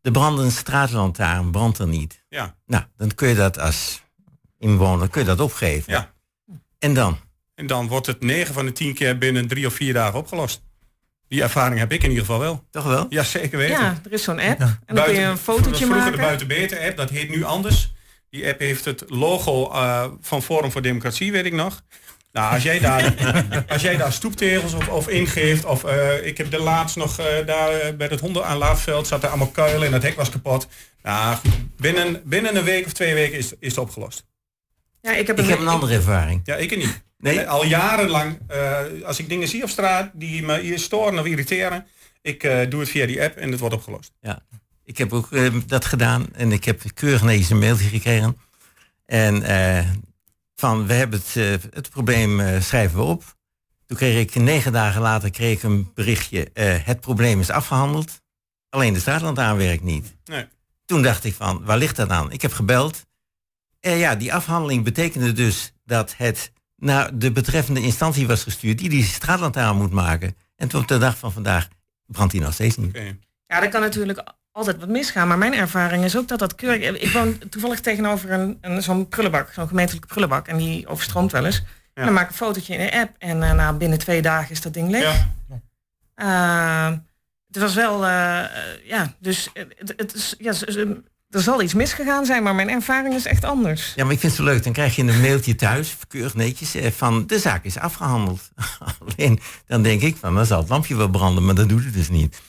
de 0.00 0.10
brandende 0.10 0.50
straatlantaarn 0.50 1.50
brandt 1.50 1.78
er 1.78 1.88
niet. 1.88 2.24
Ja. 2.28 2.56
Nou, 2.66 2.84
dan 2.96 3.14
kun 3.14 3.28
je 3.28 3.34
dat 3.34 3.58
als 3.58 4.02
inwoner 4.58 5.08
kun 5.08 5.20
je 5.20 5.26
dat 5.26 5.40
opgeven. 5.40 5.92
Ja. 5.92 6.12
En 6.78 6.94
dan? 6.94 7.18
En 7.54 7.66
dan 7.66 7.88
wordt 7.88 8.06
het 8.06 8.20
9 8.20 8.54
van 8.54 8.64
de 8.64 8.72
10 8.72 8.94
keer 8.94 9.18
binnen 9.18 9.48
drie 9.48 9.66
of 9.66 9.74
vier 9.74 9.92
dagen 9.92 10.18
opgelost. 10.18 10.62
Die 11.30 11.42
ervaring 11.42 11.78
heb 11.78 11.92
ik 11.92 12.02
in 12.02 12.08
ieder 12.08 12.24
geval 12.24 12.40
wel. 12.40 12.64
Toch 12.70 12.84
wel? 12.84 13.06
Ja, 13.08 13.22
zeker 13.22 13.58
weten. 13.58 13.80
Ja, 13.80 14.00
er 14.04 14.12
is 14.12 14.22
zo'n 14.22 14.40
app. 14.40 14.60
En 14.60 14.94
dan 14.94 15.04
kun 15.04 15.14
je 15.14 15.20
een 15.20 15.38
fotootje 15.38 15.84
vroeger 15.84 15.96
maken. 15.96 16.12
de 16.12 16.18
Buitenbeter 16.18 16.80
app, 16.80 16.96
dat 16.96 17.10
heet 17.10 17.28
nu 17.28 17.44
anders. 17.44 17.92
Die 18.30 18.48
app 18.48 18.58
heeft 18.58 18.84
het 18.84 19.04
logo 19.06 19.70
eh, 19.70 20.04
van 20.20 20.42
Forum 20.42 20.72
voor 20.72 20.82
Democratie, 20.82 21.32
weet 21.32 21.44
ik 21.44 21.52
nog. 21.52 21.82
Nou, 22.32 22.54
als 22.54 22.62
jij 22.62 22.78
daar, 22.78 23.14
als 23.68 23.82
jij 23.82 23.96
daar 23.96 24.12
stoeptegels 24.12 24.74
of, 24.74 24.88
of 24.88 25.08
ingeeft, 25.08 25.64
of 25.64 25.84
eh, 25.84 26.26
ik 26.26 26.38
heb 26.38 26.50
de 26.50 26.60
laatst 26.60 26.96
nog 26.96 27.18
eh, 27.18 27.46
daar 27.46 27.96
bij 27.96 28.06
het 28.06 28.20
honden 28.20 28.46
aan 28.46 28.58
Laafveld 28.58 29.06
zat 29.06 29.22
er 29.22 29.28
allemaal 29.28 29.50
kuilen 29.50 29.86
en 29.86 29.92
dat 29.92 30.02
hek 30.02 30.16
was 30.16 30.30
kapot. 30.30 30.68
Nou, 31.02 31.36
goed, 31.36 31.76
binnen, 31.76 32.22
binnen 32.24 32.56
een 32.56 32.64
week 32.64 32.86
of 32.86 32.92
twee 32.92 33.14
weken 33.14 33.38
is, 33.38 33.52
is 33.58 33.68
het 33.68 33.78
opgelost. 33.78 34.24
Ja, 35.00 35.12
ik 35.12 35.26
heb 35.26 35.38
Ik 35.38 35.48
heb 35.48 35.58
een 35.58 35.68
andere 35.68 35.94
ervaring. 35.94 36.40
Ja, 36.44 36.56
ik 36.56 36.76
niet. 36.76 37.02
Nee? 37.20 37.48
Al 37.48 37.64
jarenlang, 37.64 38.38
eh, 38.46 38.78
als 39.04 39.18
ik 39.18 39.28
dingen 39.28 39.48
zie 39.48 39.62
op 39.62 39.68
straat 39.68 40.10
die 40.14 40.42
me 40.42 40.60
hier 40.60 40.78
storen 40.78 41.18
of 41.18 41.26
irriteren, 41.26 41.86
ik 42.22 42.44
eh, 42.44 42.70
doe 42.70 42.80
het 42.80 42.88
via 42.88 43.06
die 43.06 43.22
app 43.22 43.36
en 43.36 43.50
het 43.50 43.60
wordt 43.60 43.74
opgelost. 43.74 44.12
Ja, 44.20 44.42
ik 44.84 44.98
heb 44.98 45.12
ook 45.12 45.32
eh, 45.32 45.54
dat 45.66 45.84
gedaan 45.84 46.26
en 46.32 46.52
ik 46.52 46.64
heb 46.64 46.82
keurig 46.94 47.22
netjes 47.22 47.50
een 47.50 47.58
mailtje 47.58 47.88
gekregen. 47.88 48.38
En 49.06 49.42
van, 50.54 50.86
we 50.86 50.92
hebben 50.92 51.20
het, 51.24 51.34
het 51.74 51.90
probleem 51.90 52.62
schrijven 52.62 52.98
we 52.98 53.04
op. 53.04 53.36
Toen 53.86 53.96
kreeg 53.96 54.20
ik 54.20 54.34
negen 54.34 54.72
dagen 54.72 55.00
later 55.00 55.30
kreeg 55.30 55.56
ik 55.56 55.62
een 55.62 55.90
berichtje, 55.94 56.48
het 56.84 57.00
probleem 57.00 57.40
is 57.40 57.50
afgehandeld. 57.50 58.20
Alleen 58.68 58.92
de 58.92 59.00
straatlantaarn 59.00 59.56
werkt 59.56 59.82
niet. 59.82 60.16
Nee. 60.24 60.46
Toen 60.84 61.02
dacht 61.02 61.24
ik 61.24 61.34
van, 61.34 61.64
waar 61.64 61.78
ligt 61.78 61.96
dat 61.96 62.08
aan? 62.08 62.32
Ik 62.32 62.42
heb 62.42 62.52
gebeld. 62.52 63.06
En 63.80 63.96
ja, 63.96 64.14
die 64.14 64.34
afhandeling 64.34 64.84
betekende 64.84 65.32
dus 65.32 65.72
dat 65.84 66.14
het 66.16 66.52
naar 66.80 67.18
de 67.18 67.32
betreffende 67.32 67.80
instantie 67.80 68.26
was 68.26 68.42
gestuurd 68.42 68.78
die 68.78 68.88
die 68.88 69.04
straatlantaarn 69.04 69.76
moet 69.76 69.92
maken. 69.92 70.36
En 70.56 70.68
tot 70.68 70.80
op 70.82 70.88
de 70.88 70.98
dag 70.98 71.18
van 71.18 71.32
vandaag 71.32 71.68
brandt 72.06 72.32
die 72.32 72.40
nog 72.40 72.52
steeds 72.52 72.76
niet. 72.76 72.96
Ja, 73.46 73.62
er 73.62 73.68
kan 73.68 73.80
natuurlijk 73.80 74.22
altijd 74.52 74.78
wat 74.78 74.88
misgaan. 74.88 75.28
Maar 75.28 75.38
mijn 75.38 75.54
ervaring 75.54 76.04
is 76.04 76.16
ook 76.16 76.28
dat 76.28 76.38
dat 76.38 76.54
keurig... 76.54 77.00
Ik 77.00 77.12
woon 77.12 77.38
toevallig 77.50 77.80
tegenover 77.80 78.30
een, 78.30 78.58
een, 78.60 78.82
zo'n 78.82 79.08
prullenbak, 79.08 79.52
zo'n 79.52 79.68
gemeentelijke 79.68 80.08
prullenbak. 80.08 80.48
En 80.48 80.56
die 80.56 80.86
overstroomt 80.86 81.32
wel 81.32 81.44
eens. 81.44 81.62
En 81.94 82.04
dan 82.04 82.14
maak 82.14 82.24
ik 82.24 82.30
een 82.30 82.36
fotootje 82.36 82.74
in 82.74 82.86
de 82.86 82.92
app. 83.00 83.14
En 83.18 83.42
eh, 83.42 83.52
nou, 83.52 83.76
binnen 83.76 83.98
twee 83.98 84.22
dagen 84.22 84.50
is 84.50 84.60
dat 84.60 84.74
ding 84.74 84.90
leeg. 84.90 85.26
Eh, 86.14 86.90
het 87.46 87.56
was 87.58 87.74
wel... 87.74 88.06
eh, 88.06 88.44
ja, 88.84 89.14
dus 89.18 89.50
het, 89.52 89.94
het 89.96 90.14
is, 90.14 90.34
ja, 90.38 90.52
er 91.30 91.40
zal 91.40 91.62
iets 91.62 91.74
misgegaan 91.74 92.24
zijn. 92.26 92.42
Maar 92.42 92.54
mijn 92.54 92.70
ervaring 92.70 93.14
is 93.14 93.26
echt 93.26 93.44
anders. 93.44 93.92
Ja, 93.96 94.04
maar 94.04 94.12
ik 94.12 94.20
vind 94.20 94.32
het 94.36 94.40
zo 94.42 94.46
leuk. 94.52 94.64
Dan 94.64 94.72
krijg 94.72 94.96
je 94.96 95.02
een 95.02 95.20
mailtje 95.20 95.54
thuis, 95.54 95.96
keurig 96.08 96.34
netjes, 96.34 96.74
eh, 96.74 96.90
van 96.96 97.26
de 97.26 97.38
zaak 97.38 97.64
is 97.64 97.78
afgehandeld. 97.78 98.50
Alleen 99.16 99.40
dan 99.66 99.82
denk 99.82 100.02
ik 100.02 100.16
van, 100.20 100.34
dan 100.34 100.46
zal 100.46 100.60
het 100.60 100.68
lampje 100.68 100.96
wel 100.96 101.08
branden, 101.08 101.44
maar 101.44 101.54
dat 101.54 101.68
doet 101.68 101.84
het 101.84 101.94
dus 101.94 102.08
niet. 102.08 102.40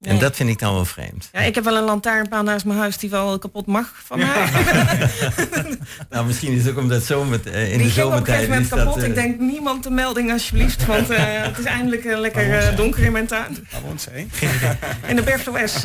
En 0.00 0.18
dat 0.18 0.36
vind 0.36 0.48
ik 0.48 0.58
dan 0.58 0.74
wel 0.74 0.84
vreemd. 0.84 1.28
Ja, 1.32 1.40
ik 1.40 1.54
heb 1.54 1.64
wel 1.64 1.76
een 1.76 1.82
lantaarnpaal 1.84 2.42
naast 2.42 2.64
mijn 2.64 2.78
huis 2.78 2.96
die 2.98 3.10
wel 3.10 3.38
kapot 3.38 3.66
mag 3.66 3.92
van 4.04 4.18
mij. 4.18 4.48
Nou, 6.10 6.26
misschien 6.26 6.52
is 6.52 6.64
het 6.64 6.72
ook 6.72 6.78
omdat 6.80 7.02
zomer, 7.02 7.40
eh, 7.52 7.72
in 7.72 7.78
Die 7.78 7.86
de 7.86 7.92
ging 7.92 8.06
op 8.06 8.12
een 8.12 8.26
zomertijd 8.26 8.68
dat... 8.70 8.78
kapot. 8.78 8.96
eh, 9.02 9.08
Ik 9.08 9.14
denk 9.14 9.38
niemand 9.40 9.82
de 9.82 9.90
melding 9.90 10.32
alsjeblieft. 10.32 10.86
Want 10.86 11.10
eh, 11.10 11.42
het 11.42 11.58
is 11.58 11.64
eindelijk 11.64 12.04
lekker 12.04 12.76
donker 12.76 13.02
in 13.04 13.12
mijn 13.12 13.26
tuin. 13.26 13.66
Waar 13.72 13.80
woont 13.82 14.00
zij? 14.00 14.26
In 15.06 15.16
de 15.16 15.22
Bertel 15.22 15.56
S. 15.68 15.82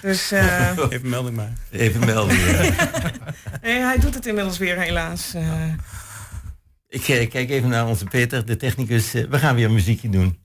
Dus 0.00 0.32
eh, 0.32 0.76
Even 0.90 1.08
melding 1.08 1.36
maar. 1.36 1.52
Even 1.70 2.06
ja. 2.06 2.72
nee, 3.62 3.80
hij 3.80 3.98
doet 3.98 4.14
het 4.14 4.26
inmiddels 4.26 4.58
weer 4.58 4.78
helaas. 4.80 5.34
eh. 5.34 5.72
ik 6.88 7.08
eh, 7.08 7.30
kijk 7.30 7.50
even 7.50 7.68
naar 7.68 7.86
onze 7.86 8.04
Peter, 8.04 8.46
de 8.46 8.56
technicus. 8.56 9.12
We 9.12 9.38
gaan 9.38 9.54
weer 9.54 9.64
een 9.64 9.72
muziekje 9.74 10.08
doen. 10.08 10.38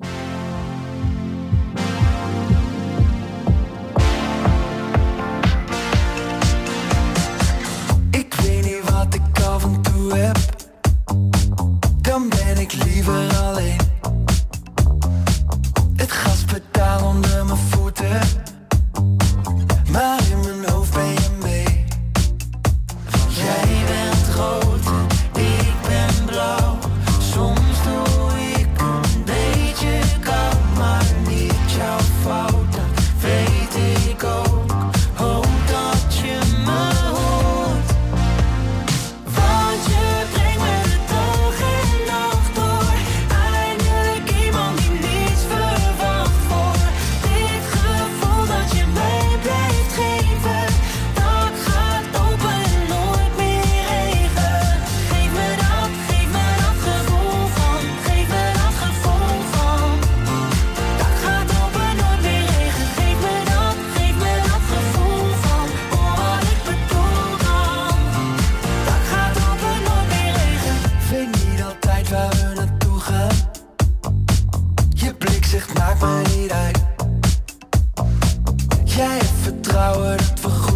Hebt 79.84 79.95
vertrouwen 79.95 80.34
dat 80.41 80.72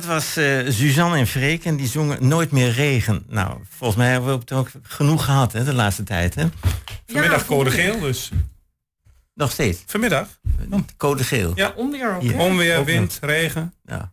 dat 0.00 0.08
was 0.08 0.36
eh, 0.36 0.58
Suzanne 0.68 1.18
en 1.18 1.26
Freek 1.26 1.64
en 1.64 1.76
die 1.76 1.86
zongen 1.86 2.28
Nooit 2.28 2.50
meer 2.50 2.70
regen. 2.70 3.24
Nou, 3.28 3.58
volgens 3.68 3.98
mij 3.98 4.10
hebben 4.10 4.32
we 4.32 4.38
het 4.38 4.52
ook 4.52 4.70
genoeg 4.82 5.24
gehad 5.24 5.52
hè, 5.52 5.64
de 5.64 5.74
laatste 5.74 6.02
tijd. 6.02 6.34
Hè? 6.34 6.46
Vanmiddag 7.06 7.46
code 7.46 7.70
geel 7.70 8.00
dus. 8.00 8.30
Nog 9.34 9.50
steeds? 9.50 9.82
Vanmiddag. 9.86 10.28
Code 10.96 11.24
geel. 11.24 11.52
Ja. 11.54 11.72
Onweer 11.76 12.14
ook. 12.14 12.22
Hè? 12.22 12.42
Onweer, 12.42 12.78
Ook 12.78 12.84
wind, 12.84 13.18
regen. 13.20 13.74
Ja. 13.84 14.12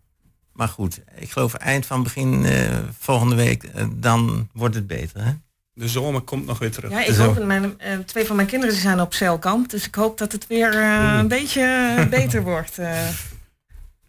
Maar 0.54 0.68
goed, 0.68 1.02
ik 1.16 1.32
geloof 1.32 1.54
eind 1.54 1.86
van 1.86 2.04
begin 2.04 2.46
eh, 2.46 2.78
volgende 3.00 3.36
week, 3.36 3.64
eh, 3.64 3.86
dan 3.94 4.50
wordt 4.54 4.76
het 4.76 4.88
beter. 4.88 5.24
Hè? 5.24 5.32
De 5.74 5.88
zomer 5.88 6.22
komt 6.22 6.46
nog 6.46 6.60
weer 6.60 6.72
terug. 6.72 6.92
Ja, 6.92 7.06
ik 7.06 7.16
hoop, 7.16 7.44
mijn, 7.44 7.80
eh, 7.80 7.98
twee 7.98 8.26
van 8.26 8.36
mijn 8.36 8.48
kinderen 8.48 8.76
zijn 8.76 9.02
op 9.02 9.14
zeilkamp, 9.14 9.70
dus 9.70 9.88
ik 9.88 9.96
hoop 9.96 10.18
dat 10.18 10.32
het 10.32 10.48
weer 10.48 10.74
eh, 10.74 11.16
een 11.18 11.28
beetje 11.28 12.08
beter 12.10 12.44
wordt. 12.54 12.78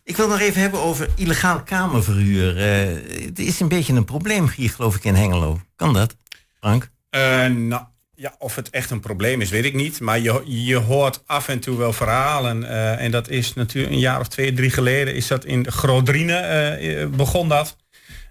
Ik 0.08 0.16
wil 0.16 0.28
nog 0.28 0.40
even 0.40 0.60
hebben 0.60 0.80
over 0.80 1.08
illegaal 1.16 1.62
kamerverhuur. 1.62 2.56
Eh, 2.56 3.24
het 3.24 3.38
is 3.38 3.60
een 3.60 3.68
beetje 3.68 3.92
een 3.92 4.04
probleem 4.04 4.48
hier, 4.56 4.70
geloof 4.70 4.96
ik, 4.96 5.04
in 5.04 5.14
Hengelo. 5.14 5.60
Kan 5.76 5.92
dat, 5.92 6.16
Frank? 6.60 6.90
Eh, 7.10 7.46
nou, 7.46 7.82
ja, 8.14 8.34
of 8.38 8.54
het 8.54 8.70
echt 8.70 8.90
een 8.90 9.00
probleem 9.00 9.40
is, 9.40 9.50
weet 9.50 9.64
ik 9.64 9.74
niet. 9.74 10.00
Maar 10.00 10.18
je, 10.18 10.42
je 10.44 10.76
hoort 10.76 11.22
af 11.26 11.48
en 11.48 11.60
toe 11.60 11.78
wel 11.78 11.92
verhalen. 11.92 12.64
eh, 12.64 13.04
en 13.04 13.10
dat 13.10 13.28
is 13.28 13.54
natuurlijk 13.54 13.94
een 13.94 14.00
jaar 14.00 14.20
of 14.20 14.28
twee, 14.28 14.52
drie 14.52 14.70
geleden... 14.70 15.14
is 15.14 15.26
dat 15.26 15.44
in 15.44 15.70
Grodrine 15.72 17.08
begon 17.16 17.48
dat. 17.48 17.76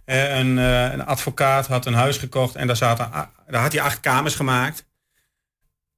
Een, 0.05 0.57
een 0.57 1.05
advocaat 1.05 1.67
had 1.67 1.85
een 1.85 1.93
huis 1.93 2.17
gekocht... 2.17 2.55
en 2.55 2.67
daar, 2.67 2.75
zaten, 2.75 3.09
daar 3.47 3.61
had 3.61 3.71
hij 3.71 3.81
acht 3.81 3.99
kamers 3.99 4.35
gemaakt. 4.35 4.85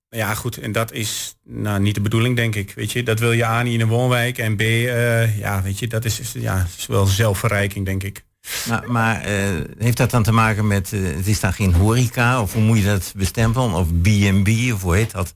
Ja, 0.09 0.33
goed, 0.35 0.57
en 0.57 0.71
dat 0.71 0.91
is 0.91 1.35
nou, 1.43 1.79
niet 1.79 1.95
de 1.95 2.01
bedoeling, 2.01 2.35
denk 2.35 2.55
ik. 2.55 2.73
Weet 2.75 2.91
je, 2.91 3.03
dat 3.03 3.19
wil 3.19 3.31
je 3.31 3.45
A 3.45 3.61
niet 3.61 3.73
in 3.73 3.81
een 3.81 3.87
woonwijk. 3.87 4.37
En 4.37 4.55
B, 4.55 4.61
eh, 4.61 5.37
ja, 5.39 5.61
weet 5.61 5.79
je, 5.79 5.87
dat 5.87 6.05
is, 6.05 6.19
is- 6.19 6.31
ja, 6.33 6.65
is 6.77 6.85
wel 6.85 7.05
zelfverrijking, 7.05 7.85
denk 7.85 8.03
ik. 8.03 8.23
Maar, 8.67 8.91
maar 8.91 9.21
eh, 9.21 9.33
heeft 9.77 9.97
dat 9.97 10.11
dan 10.11 10.23
te 10.23 10.31
maken 10.31 10.67
met, 10.67 10.93
eh, 10.93 10.99
het 11.03 11.27
is 11.27 11.39
dan 11.39 11.53
geen 11.53 11.73
horeca, 11.73 12.41
of 12.41 12.53
hoe 12.53 12.61
moet 12.61 12.77
je 12.77 12.83
dat 12.85 13.13
bestempelen? 13.15 13.71
Of 13.73 13.87
B&B, 14.01 14.73
of 14.73 14.81
hoe 14.81 14.95
heet 14.95 15.11
dat? 15.11 15.35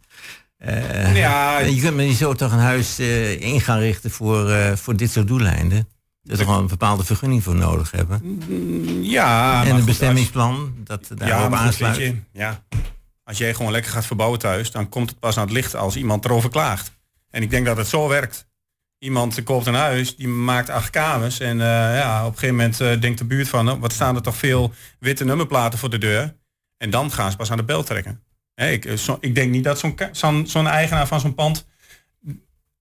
Ja. 1.13 1.59
Je 1.59 1.81
kunt 1.81 1.95
me 1.95 2.03
niet 2.03 2.17
zo 2.17 2.33
toch 2.33 2.51
een 2.51 2.59
huis 2.59 2.99
in 3.39 3.61
gaan 3.61 3.79
richten 3.79 4.11
voor, 4.11 4.51
voor 4.77 4.95
dit 4.95 5.11
soort 5.11 5.27
doeleinden. 5.27 5.87
Dat 6.21 6.39
er 6.39 6.45
gewoon 6.45 6.59
een 6.61 6.67
bepaalde 6.67 7.03
vergunning 7.03 7.43
voor 7.43 7.55
nodig 7.55 7.91
hebben. 7.91 8.41
Ja, 9.01 9.65
en 9.65 9.75
een 9.75 9.85
bestemmingsplan 9.85 10.73
dat 10.83 11.07
daarop 11.15 11.53
aansluit. 11.53 11.95
je, 11.97 12.15
ja. 12.33 12.63
Als 13.23 13.37
jij 13.37 13.53
gewoon 13.53 13.71
lekker 13.71 13.91
gaat 13.91 14.05
verbouwen 14.05 14.39
thuis, 14.39 14.71
dan 14.71 14.89
komt 14.89 15.09
het 15.09 15.19
pas 15.19 15.37
aan 15.37 15.43
het 15.43 15.53
licht 15.53 15.75
als 15.75 15.95
iemand 15.95 16.25
erover 16.25 16.49
klaagt. 16.49 16.91
En 17.29 17.41
ik 17.41 17.49
denk 17.49 17.65
dat 17.65 17.77
het 17.77 17.87
zo 17.87 18.07
werkt. 18.07 18.47
Iemand 18.97 19.43
koopt 19.43 19.65
een 19.65 19.73
huis, 19.73 20.15
die 20.15 20.27
maakt 20.27 20.69
acht 20.69 20.89
kamers. 20.89 21.39
En 21.39 21.61
eh, 21.61 21.67
ja, 21.97 22.21
op 22.21 22.31
een 22.31 22.39
gegeven 22.39 22.55
moment 22.55 22.81
eh, 22.81 23.01
denkt 23.01 23.17
de 23.17 23.25
buurt 23.25 23.47
van, 23.47 23.71
oh, 23.71 23.79
wat 23.79 23.93
staan 23.93 24.15
er 24.15 24.21
toch 24.21 24.37
veel 24.37 24.73
witte 24.99 25.25
nummerplaten 25.25 25.79
voor 25.79 25.89
de 25.89 25.97
deur. 25.97 26.35
En 26.77 26.89
dan 26.89 27.11
gaan 27.11 27.31
ze 27.31 27.37
pas 27.37 27.51
aan 27.51 27.57
de 27.57 27.63
bel 27.63 27.83
trekken. 27.83 28.23
Ik, 28.55 28.85
eh, 28.85 29.15
ik 29.19 29.35
denk 29.35 29.51
niet 29.51 29.63
dat 29.63 29.83
zo'n 30.45 30.67
eigenaar 30.67 31.07
van 31.07 31.19
zo'n 31.19 31.35
pand 31.35 31.65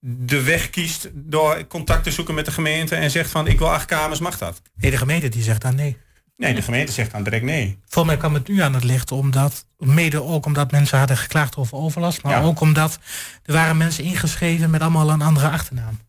de 0.04 0.42
weg 0.42 0.70
kiest 0.70 1.08
door 1.12 1.66
contact 1.66 2.04
te 2.04 2.10
zoeken 2.10 2.34
met 2.34 2.44
de 2.44 2.52
gemeente 2.52 2.94
en 2.94 3.10
zegt 3.10 3.30
van 3.30 3.46
ik 3.46 3.58
wil 3.58 3.72
acht 3.72 3.84
kamers, 3.84 4.20
mag 4.20 4.38
dat? 4.38 4.62
Nee, 4.74 4.90
de 4.90 4.96
gemeente 4.96 5.28
die 5.28 5.42
zegt 5.42 5.62
dan 5.62 5.74
nee. 5.74 5.96
Nee, 6.42 6.54
de 6.54 6.62
gemeente 6.62 6.92
zegt 6.92 7.10
dan 7.10 7.22
direct 7.22 7.44
nee. 7.44 7.78
Volgens 7.86 8.14
mij 8.14 8.16
kwam 8.16 8.34
het 8.34 8.48
nu 8.48 8.60
aan 8.60 8.74
het 8.74 8.84
licht 8.84 9.12
omdat, 9.12 9.66
mede 9.78 10.22
ook 10.22 10.46
omdat 10.46 10.70
mensen 10.70 10.98
hadden 10.98 11.16
geklaagd 11.16 11.56
over 11.56 11.76
overlast, 11.76 12.22
maar 12.22 12.32
Ja. 12.32 12.42
ook 12.42 12.60
omdat 12.60 12.98
er 13.42 13.52
waren 13.52 13.76
mensen 13.76 14.04
ingeschreven 14.04 14.70
met 14.70 14.80
allemaal 14.80 15.10
een 15.10 15.22
andere 15.22 15.48
achternaam. 15.48 16.00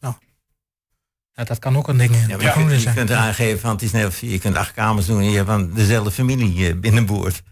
Nou, 0.00 0.14
ja, 1.34 1.44
dat 1.44 1.58
kan 1.58 1.76
ook 1.76 1.88
een 1.88 1.96
ding 1.96 2.10
in. 2.14 2.28
Ja, 2.28 2.36
maar 2.36 2.44
je, 2.58 2.66
kunt, 2.66 2.82
je 2.82 2.92
kunt 2.92 3.10
aangeven 3.10 3.60
van 3.60 3.70
het 3.70 3.82
is 3.82 3.92
net 3.92 4.06
of 4.06 4.20
je 4.20 4.38
kunt 4.38 4.56
acht 4.56 4.72
kamers 4.72 5.06
doen 5.06 5.20
en 5.20 5.30
je 5.30 5.36
hebt 5.36 5.48
dan 5.48 5.72
dezelfde 5.72 6.10
familie 6.10 6.68
eh, 6.68 6.74
binnenboord. 6.74 7.42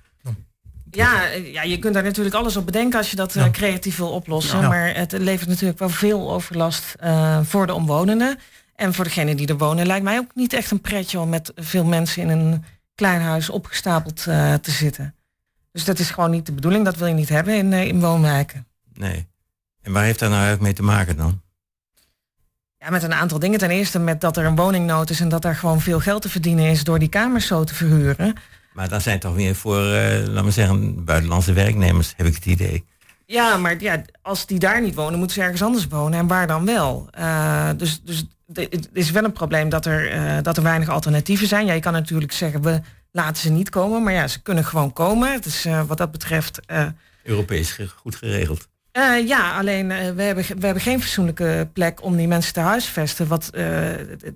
Ja, 0.90 1.30
eh, 1.30 1.52
ja, 1.52 1.62
je 1.62 1.78
kunt 1.78 1.94
daar 1.94 2.02
natuurlijk 2.02 2.34
alles 2.34 2.56
op 2.56 2.66
bedenken 2.66 2.98
als 2.98 3.10
je 3.10 3.16
dat 3.16 3.36
eh, 3.36 3.50
creatief 3.50 3.96
wil 3.96 4.10
oplossen. 4.10 4.60
Ja. 4.60 4.68
Maar 4.68 4.94
het 4.94 5.12
levert 5.12 5.48
natuurlijk 5.48 5.78
wel 5.78 5.88
veel 5.88 6.32
overlast 6.32 6.94
eh, 6.98 7.38
voor 7.42 7.66
de 7.66 7.74
omwonenden. 7.74 8.38
En 8.82 8.94
voor 8.94 9.04
degenen 9.04 9.36
die 9.36 9.46
er 9.46 9.56
wonen 9.56 9.86
lijkt 9.86 10.04
mij 10.04 10.18
ook 10.18 10.30
niet 10.34 10.52
echt 10.52 10.70
een 10.70 10.80
pretje 10.80 11.18
om 11.20 11.28
met 11.28 11.52
veel 11.54 11.84
mensen 11.84 12.22
in 12.22 12.28
een 12.28 12.64
klein 12.94 13.20
huis 13.20 13.50
opgestapeld 13.50 14.26
eh, 14.26 14.54
te 14.54 14.70
zitten. 14.70 15.14
Dus 15.72 15.84
dat 15.84 15.98
is 15.98 16.10
gewoon 16.10 16.30
niet 16.30 16.46
de 16.46 16.52
bedoeling. 16.52 16.84
Dat 16.84 16.96
wil 16.96 17.06
je 17.06 17.14
niet 17.14 17.28
hebben 17.28 17.56
in, 17.56 17.72
eh, 17.72 17.86
in 17.86 18.00
woonwijken. 18.00 18.66
Nee. 18.94 19.28
En 19.82 19.92
waar 19.92 20.04
heeft 20.04 20.18
dat 20.18 20.28
nou 20.28 20.42
eigenlijk 20.42 20.62
mee 20.62 20.72
te 20.72 20.92
maken 20.92 21.16
dan? 21.16 21.40
Ja, 22.78 22.90
met 22.90 23.02
een 23.02 23.14
aantal 23.14 23.38
dingen. 23.38 23.58
Ten 23.58 23.70
eerste 23.70 23.98
met 23.98 24.20
dat 24.20 24.36
er 24.36 24.44
een 24.44 24.56
woningnood 24.56 25.10
is 25.10 25.20
en 25.20 25.28
dat 25.28 25.42
daar 25.42 25.56
gewoon 25.56 25.80
veel 25.80 26.00
geld 26.00 26.22
te 26.22 26.28
verdienen 26.28 26.70
is 26.70 26.84
door 26.84 26.98
die 26.98 27.08
kamers 27.08 27.46
zo 27.46 27.64
te 27.64 27.74
verhuren. 27.74 28.34
Maar 28.72 28.88
dan 28.88 29.00
zijn 29.00 29.18
toch 29.18 29.34
weer 29.34 29.54
voor, 29.54 29.92
eh 29.92 30.26
laten 30.26 30.44
we 30.44 30.50
zeggen, 30.50 31.04
buitenlandse 31.04 31.52
werknemers, 31.52 32.14
heb 32.16 32.26
ik 32.26 32.34
het 32.34 32.46
idee. 32.46 32.84
Ja, 33.32 33.56
maar 33.56 33.80
ja, 33.80 34.02
als 34.22 34.46
die 34.46 34.58
daar 34.58 34.80
niet 34.82 34.94
wonen, 34.94 35.18
moeten 35.18 35.36
ze 35.36 35.42
ergens 35.42 35.62
anders 35.62 35.86
wonen. 35.86 36.18
En 36.18 36.26
waar 36.26 36.46
dan 36.46 36.64
wel? 36.66 37.08
Eh, 37.10 37.70
dus 37.76 38.02
dus 38.02 38.24
het 38.52 38.88
is 38.92 39.10
wel 39.10 39.24
een 39.24 39.32
probleem 39.32 39.68
dat 39.68 39.86
er, 39.86 40.10
eh, 40.10 40.36
dat 40.42 40.56
er 40.56 40.62
weinig 40.62 40.88
alternatieven 40.88 41.46
zijn. 41.46 41.66
Ja, 41.66 41.72
je 41.72 41.80
kan 41.80 41.92
natuurlijk 41.92 42.32
zeggen, 42.32 42.62
we 42.62 42.80
laten 43.10 43.36
ze 43.42 43.50
niet 43.50 43.68
komen. 43.70 44.02
Maar 44.02 44.12
ja, 44.12 44.28
ze 44.28 44.42
kunnen 44.42 44.64
gewoon 44.64 44.92
komen. 44.92 45.32
Het 45.32 45.46
is 45.46 45.64
eh, 45.64 45.82
wat 45.86 45.98
dat 45.98 46.10
betreft... 46.12 46.60
Europees 47.22 47.78
goed 47.96 48.16
geregeld. 48.16 48.68
ja, 49.26 49.58
alleen 49.58 49.88
we, 49.88 49.94
hebben, 50.22 50.44
we 50.58 50.64
hebben 50.66 50.80
geen 50.82 51.00
fatsoenlijke 51.02 51.68
plek 51.72 52.02
om 52.02 52.16
die 52.16 52.28
mensen 52.28 52.52
te 52.52 52.60
huisvesten. 52.60 53.26
Wat 53.26 53.50
het- 53.54 54.32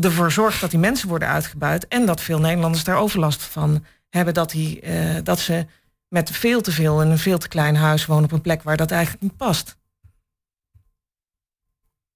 ervoor 0.00 0.32
zorgt 0.32 0.60
dat 0.60 0.70
die 0.70 0.78
mensen 0.78 1.08
worden 1.08 1.28
uitgebuit. 1.28 1.88
En 1.88 2.06
dat 2.06 2.20
veel 2.20 2.38
Nederlanders 2.40 2.84
daar 2.84 2.96
overlast 2.96 3.42
van 3.42 3.84
hebben. 4.10 4.34
Dat, 4.34 4.50
die, 4.50 4.82
dat 5.22 5.38
ze 5.38 5.66
met 6.08 6.30
veel 6.30 6.60
te 6.60 6.72
veel 6.72 7.02
in 7.02 7.10
een 7.10 7.18
veel 7.18 7.38
te 7.38 7.48
klein 7.48 7.76
huis 7.76 8.06
wonen 8.06 8.24
op 8.24 8.32
een 8.32 8.40
plek 8.40 8.62
waar 8.62 8.76
dat 8.76 8.90
eigenlijk 8.90 9.22
niet 9.22 9.36
past. 9.36 9.76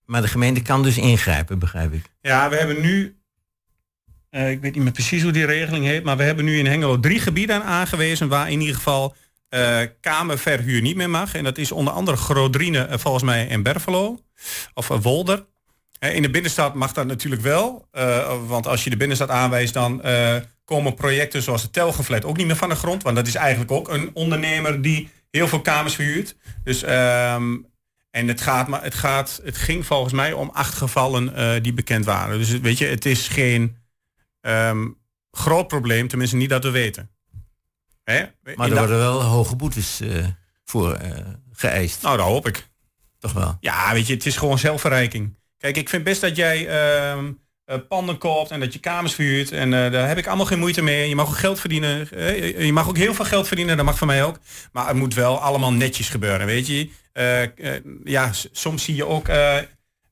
Maar 0.04 0.22
de 0.22 0.28
gemeente 0.28 0.62
kan 0.62 0.82
dus 0.82 0.98
ingrijpen, 0.98 1.58
begrijp 1.58 1.92
ik. 1.92 2.04
Ja, 2.20 2.48
we 2.48 2.56
hebben 2.56 2.80
nu, 2.80 3.20
eh, 4.30 4.50
ik 4.50 4.60
weet 4.60 4.74
niet 4.74 4.82
meer 4.82 4.92
precies 4.92 5.22
hoe 5.22 5.32
die 5.32 5.44
regeling 5.46 5.84
heet, 5.84 6.04
maar 6.04 6.16
we 6.16 6.22
hebben 6.22 6.44
nu 6.44 6.58
in 6.58 6.66
Hengelo 6.66 7.00
drie 7.00 7.20
gebieden 7.20 7.64
aangewezen 7.64 8.28
waar 8.28 8.50
in 8.50 8.60
ieder 8.60 8.74
geval 8.76 9.14
eh, 9.48 9.80
kamerverhuur 10.00 10.80
niet 10.80 10.96
meer 10.96 11.10
mag. 11.10 11.34
En 11.34 11.44
dat 11.44 11.58
is 11.58 11.72
onder 11.72 11.92
andere 11.92 12.16
Grodrine, 12.16 12.84
eh, 12.84 12.98
volgens 12.98 13.24
mij, 13.24 13.48
en 13.48 13.62
Bervelo. 13.62 14.20
Of 14.74 14.88
Wolder. 14.88 15.46
In 15.98 16.22
de 16.22 16.30
binnenstad 16.30 16.74
mag 16.74 16.92
dat 16.92 17.06
natuurlijk 17.06 17.42
wel. 17.42 17.88
eh, 17.90 18.36
want 18.46 18.66
als 18.66 18.84
je 18.84 18.90
de 18.90 18.96
binnenstad 18.96 19.28
aanwijst, 19.30 19.74
dan 19.74 20.02
eh, 20.02 20.36
komen 20.70 20.94
projecten 20.94 21.42
zoals 21.42 21.62
de 21.62 21.70
Telgenflat 21.70 22.24
ook 22.24 22.36
niet 22.36 22.46
meer 22.46 22.56
van 22.56 22.68
de 22.68 22.74
grond. 22.74 23.02
Want 23.02 23.16
dat 23.16 23.26
is 23.26 23.34
eigenlijk 23.34 23.70
ook 23.70 23.88
een 23.88 24.10
ondernemer 24.14 24.82
die 24.82 25.08
heel 25.30 25.48
veel 25.48 25.60
kamers 25.60 25.94
verhuurt. 25.94 26.36
Dus 26.64 26.82
ehm, 26.82 27.56
en 28.10 28.28
het 28.28 28.40
gaat, 28.40 28.68
maar 28.68 28.82
het 28.82 28.94
gaat, 28.94 29.40
het 29.44 29.56
ging 29.56 29.86
volgens 29.86 30.12
mij 30.12 30.32
om 30.32 30.50
acht 30.52 30.74
gevallen 30.74 31.34
eh, 31.34 31.62
die 31.62 31.72
bekend 31.72 32.04
waren. 32.04 32.38
Dus 32.38 32.50
weet 32.50 32.78
je, 32.78 32.86
het 32.86 33.04
is 33.06 33.28
geen 33.28 33.76
ehm, 34.40 34.88
groot 35.30 35.68
probleem, 35.68 36.08
tenminste 36.08 36.36
niet 36.36 36.48
dat 36.50 36.64
we 36.64 36.70
weten. 36.70 37.10
Hè? 38.04 38.20
Maar 38.42 38.52
In 38.54 38.60
er 38.62 38.68
de- 38.68 38.74
worden 38.74 38.98
wel 38.98 39.22
hoge 39.22 39.56
boetes 39.56 40.00
eh, 40.00 40.26
voor 40.64 40.94
eh, 40.94 41.26
geëist. 41.52 42.02
Nou, 42.02 42.16
dat 42.16 42.26
hoop 42.26 42.46
ik. 42.46 42.68
Toch 43.18 43.32
wel? 43.32 43.56
Ja, 43.60 43.92
weet 43.92 44.06
je, 44.06 44.14
het 44.14 44.26
is 44.26 44.36
gewoon 44.36 44.58
zelfverrijking. 44.58 45.38
Kijk, 45.58 45.76
ik 45.76 45.88
vind 45.88 46.04
best 46.04 46.20
dat 46.20 46.36
jij 46.36 46.66
ehm, 46.68 47.24
eh, 47.26 47.32
panden 47.78 48.18
koopt 48.18 48.50
en 48.50 48.60
dat 48.60 48.72
je 48.72 48.78
kamers 48.78 49.14
verhuurt. 49.14 49.52
En 49.52 49.84
eh, 49.84 49.92
daar 49.92 50.08
heb 50.08 50.18
ik 50.18 50.26
allemaal 50.26 50.46
geen 50.46 50.58
moeite 50.58 50.82
mee. 50.82 51.08
Je 51.08 51.14
mag 51.14 51.28
ook 51.28 51.36
geld 51.38 51.60
verdienen. 51.60 52.10
eh, 52.10 52.64
je 52.64 52.72
mag 52.72 52.88
ook 52.88 52.96
heel 52.96 53.14
veel 53.14 53.24
geld 53.24 53.46
verdienen, 53.46 53.76
dat 53.76 53.86
mag 53.86 53.98
van 53.98 54.06
mij 54.06 54.24
ook. 54.24 54.38
Maar 54.72 54.86
het 54.86 54.96
moet 54.96 55.14
wel 55.14 55.38
allemaal 55.38 55.72
netjes 55.72 56.08
gebeuren, 56.08 56.46
weet 56.46 56.66
je. 56.66 56.90
Eh, 57.12 57.42
eh, 57.42 57.82
ja, 58.04 58.30
soms 58.52 58.84
zie 58.84 58.94
je 58.94 59.06
ook 59.06 59.28
eh, 59.28 59.56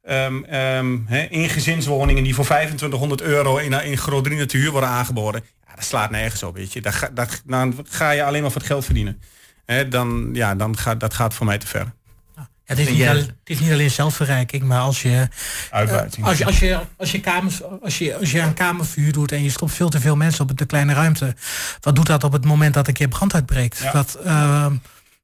ehm, 0.02 0.98
hè, 1.06 1.26
ingezinswoningen 1.28 2.22
die 2.24 2.34
voor 2.34 2.44
2500 2.44 3.20
euro 3.20 3.56
in, 3.56 3.72
in 3.72 3.98
Grodrine 3.98 4.46
te 4.46 4.56
huur 4.56 4.70
worden 4.70 4.88
aangeboden. 4.88 5.44
Ja, 5.66 5.74
dat 5.74 5.84
slaat 5.84 6.10
nergens 6.10 6.42
op, 6.42 6.54
weet 6.54 6.72
je. 6.72 6.80
Daar 6.80 6.92
ga, 6.92 7.10
dan 7.44 7.80
ga 7.88 8.10
je 8.10 8.24
alleen 8.24 8.42
maar 8.42 8.50
voor 8.50 8.60
het 8.60 8.70
geld 8.70 8.84
verdienen. 8.84 9.22
Hè, 9.64 9.88
dan, 9.88 10.30
ja, 10.32 10.54
dan 10.54 10.76
gaat, 10.76 11.00
dat 11.00 11.14
gaat 11.14 11.34
voor 11.34 11.46
mij 11.46 11.58
te 11.58 11.66
ver. 11.66 11.92
Het 12.68 12.78
is, 12.78 12.88
niet 12.88 12.96
Ja. 12.96 13.10
al- 13.10 13.16
het 13.16 13.30
is 13.44 13.58
niet 13.60 13.70
alleen 13.72 13.90
zelfverrijking, 13.90 14.62
maar 14.62 14.80
als 14.80 15.02
je, 15.02 15.28
Uitbuiting. 15.70 16.22
eh, 16.24 16.28
als 16.30 16.38
je, 16.38 16.44
als 16.44 16.58
je, 16.58 16.78
als 16.96 17.10
je, 17.12 17.20
kamers, 17.20 17.62
als 17.82 17.98
je, 17.98 18.16
als 18.16 18.30
je 18.30 18.40
een 18.40 18.54
kamervuur 18.54 19.12
doet 19.12 19.32
en 19.32 19.42
je 19.42 19.50
stopt 19.50 19.72
veel 19.72 19.88
te 19.88 20.00
veel 20.00 20.16
mensen 20.16 20.48
op 20.50 20.58
de 20.58 20.66
kleine 20.66 20.92
ruimte, 20.94 21.34
wat 21.80 21.94
doet 21.96 22.06
dat 22.06 22.24
op 22.24 22.32
het 22.32 22.44
moment 22.44 22.74
dat 22.74 22.88
een 22.88 22.94
keer 22.94 23.08
brand 23.08 23.34
uitbreekt? 23.34 23.78
Ja. 23.78 23.92
Dat, 23.92 24.14
ehm, 24.24 24.74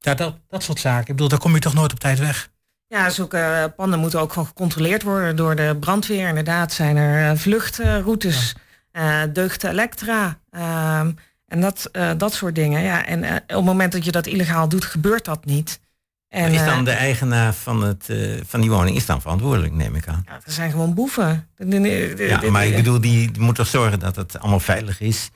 ja, 0.00 0.14
dat, 0.14 0.36
dat 0.48 0.62
soort 0.62 0.80
zaken. 0.80 1.00
Ik 1.00 1.06
bedoel, 1.06 1.28
daar 1.28 1.38
kom 1.38 1.54
je 1.54 1.60
toch 1.60 1.74
nooit 1.74 1.92
op 1.92 1.98
tijd 2.00 2.18
weg. 2.18 2.48
Ja, 2.86 3.10
zulke 3.10 3.38
eh, 3.38 3.64
panden 3.76 3.98
moeten 3.98 4.20
ook 4.20 4.32
gewoon 4.32 4.46
gecontroleerd 4.48 5.02
worden 5.02 5.36
door 5.36 5.56
de 5.56 5.76
brandweer. 5.80 6.28
Inderdaad 6.28 6.72
zijn 6.72 6.96
er 6.96 7.30
eh, 7.30 7.38
vluchtroutes, 7.38 8.54
eh 8.92 9.20
deugd 9.32 9.64
Elektra 9.64 10.38
ehm, 10.50 11.10
en 11.48 11.60
dat, 11.60 11.88
eh, 11.92 12.10
dat 12.16 12.34
soort 12.34 12.54
dingen. 12.54 12.82
Ja, 12.82 13.06
en 13.06 13.22
eh, 13.24 13.34
op 13.34 13.48
het 13.48 13.64
moment 13.64 13.92
dat 13.92 14.04
je 14.04 14.12
dat 14.12 14.26
illegaal 14.26 14.68
doet, 14.68 14.84
gebeurt 14.84 15.24
dat 15.24 15.44
niet. 15.44 15.80
En, 16.34 16.52
is 16.52 16.64
dan 16.64 16.78
eh, 16.78 16.84
de 16.84 16.90
eigenaar 16.90 17.52
van, 17.54 17.82
het, 17.82 18.08
eh, 18.08 18.16
van 18.46 18.60
die 18.60 18.70
woning 18.70 18.96
is 18.96 19.06
dan 19.06 19.20
verantwoordelijk, 19.20 19.72
neem 19.72 19.94
ik 19.94 20.08
aan. 20.08 20.26
er 20.44 20.52
zijn 20.52 20.70
gewoon 20.70 20.94
boeven. 20.94 21.48
Ja, 22.16 22.50
maar 22.50 22.66
ik 22.66 22.76
bedoel, 22.76 23.00
die 23.00 23.30
moet 23.38 23.54
toch 23.54 23.66
zorgen 23.66 23.98
dat 23.98 24.16
het 24.16 24.38
allemaal 24.38 24.60
veilig 24.60 25.00
is. 25.00 25.30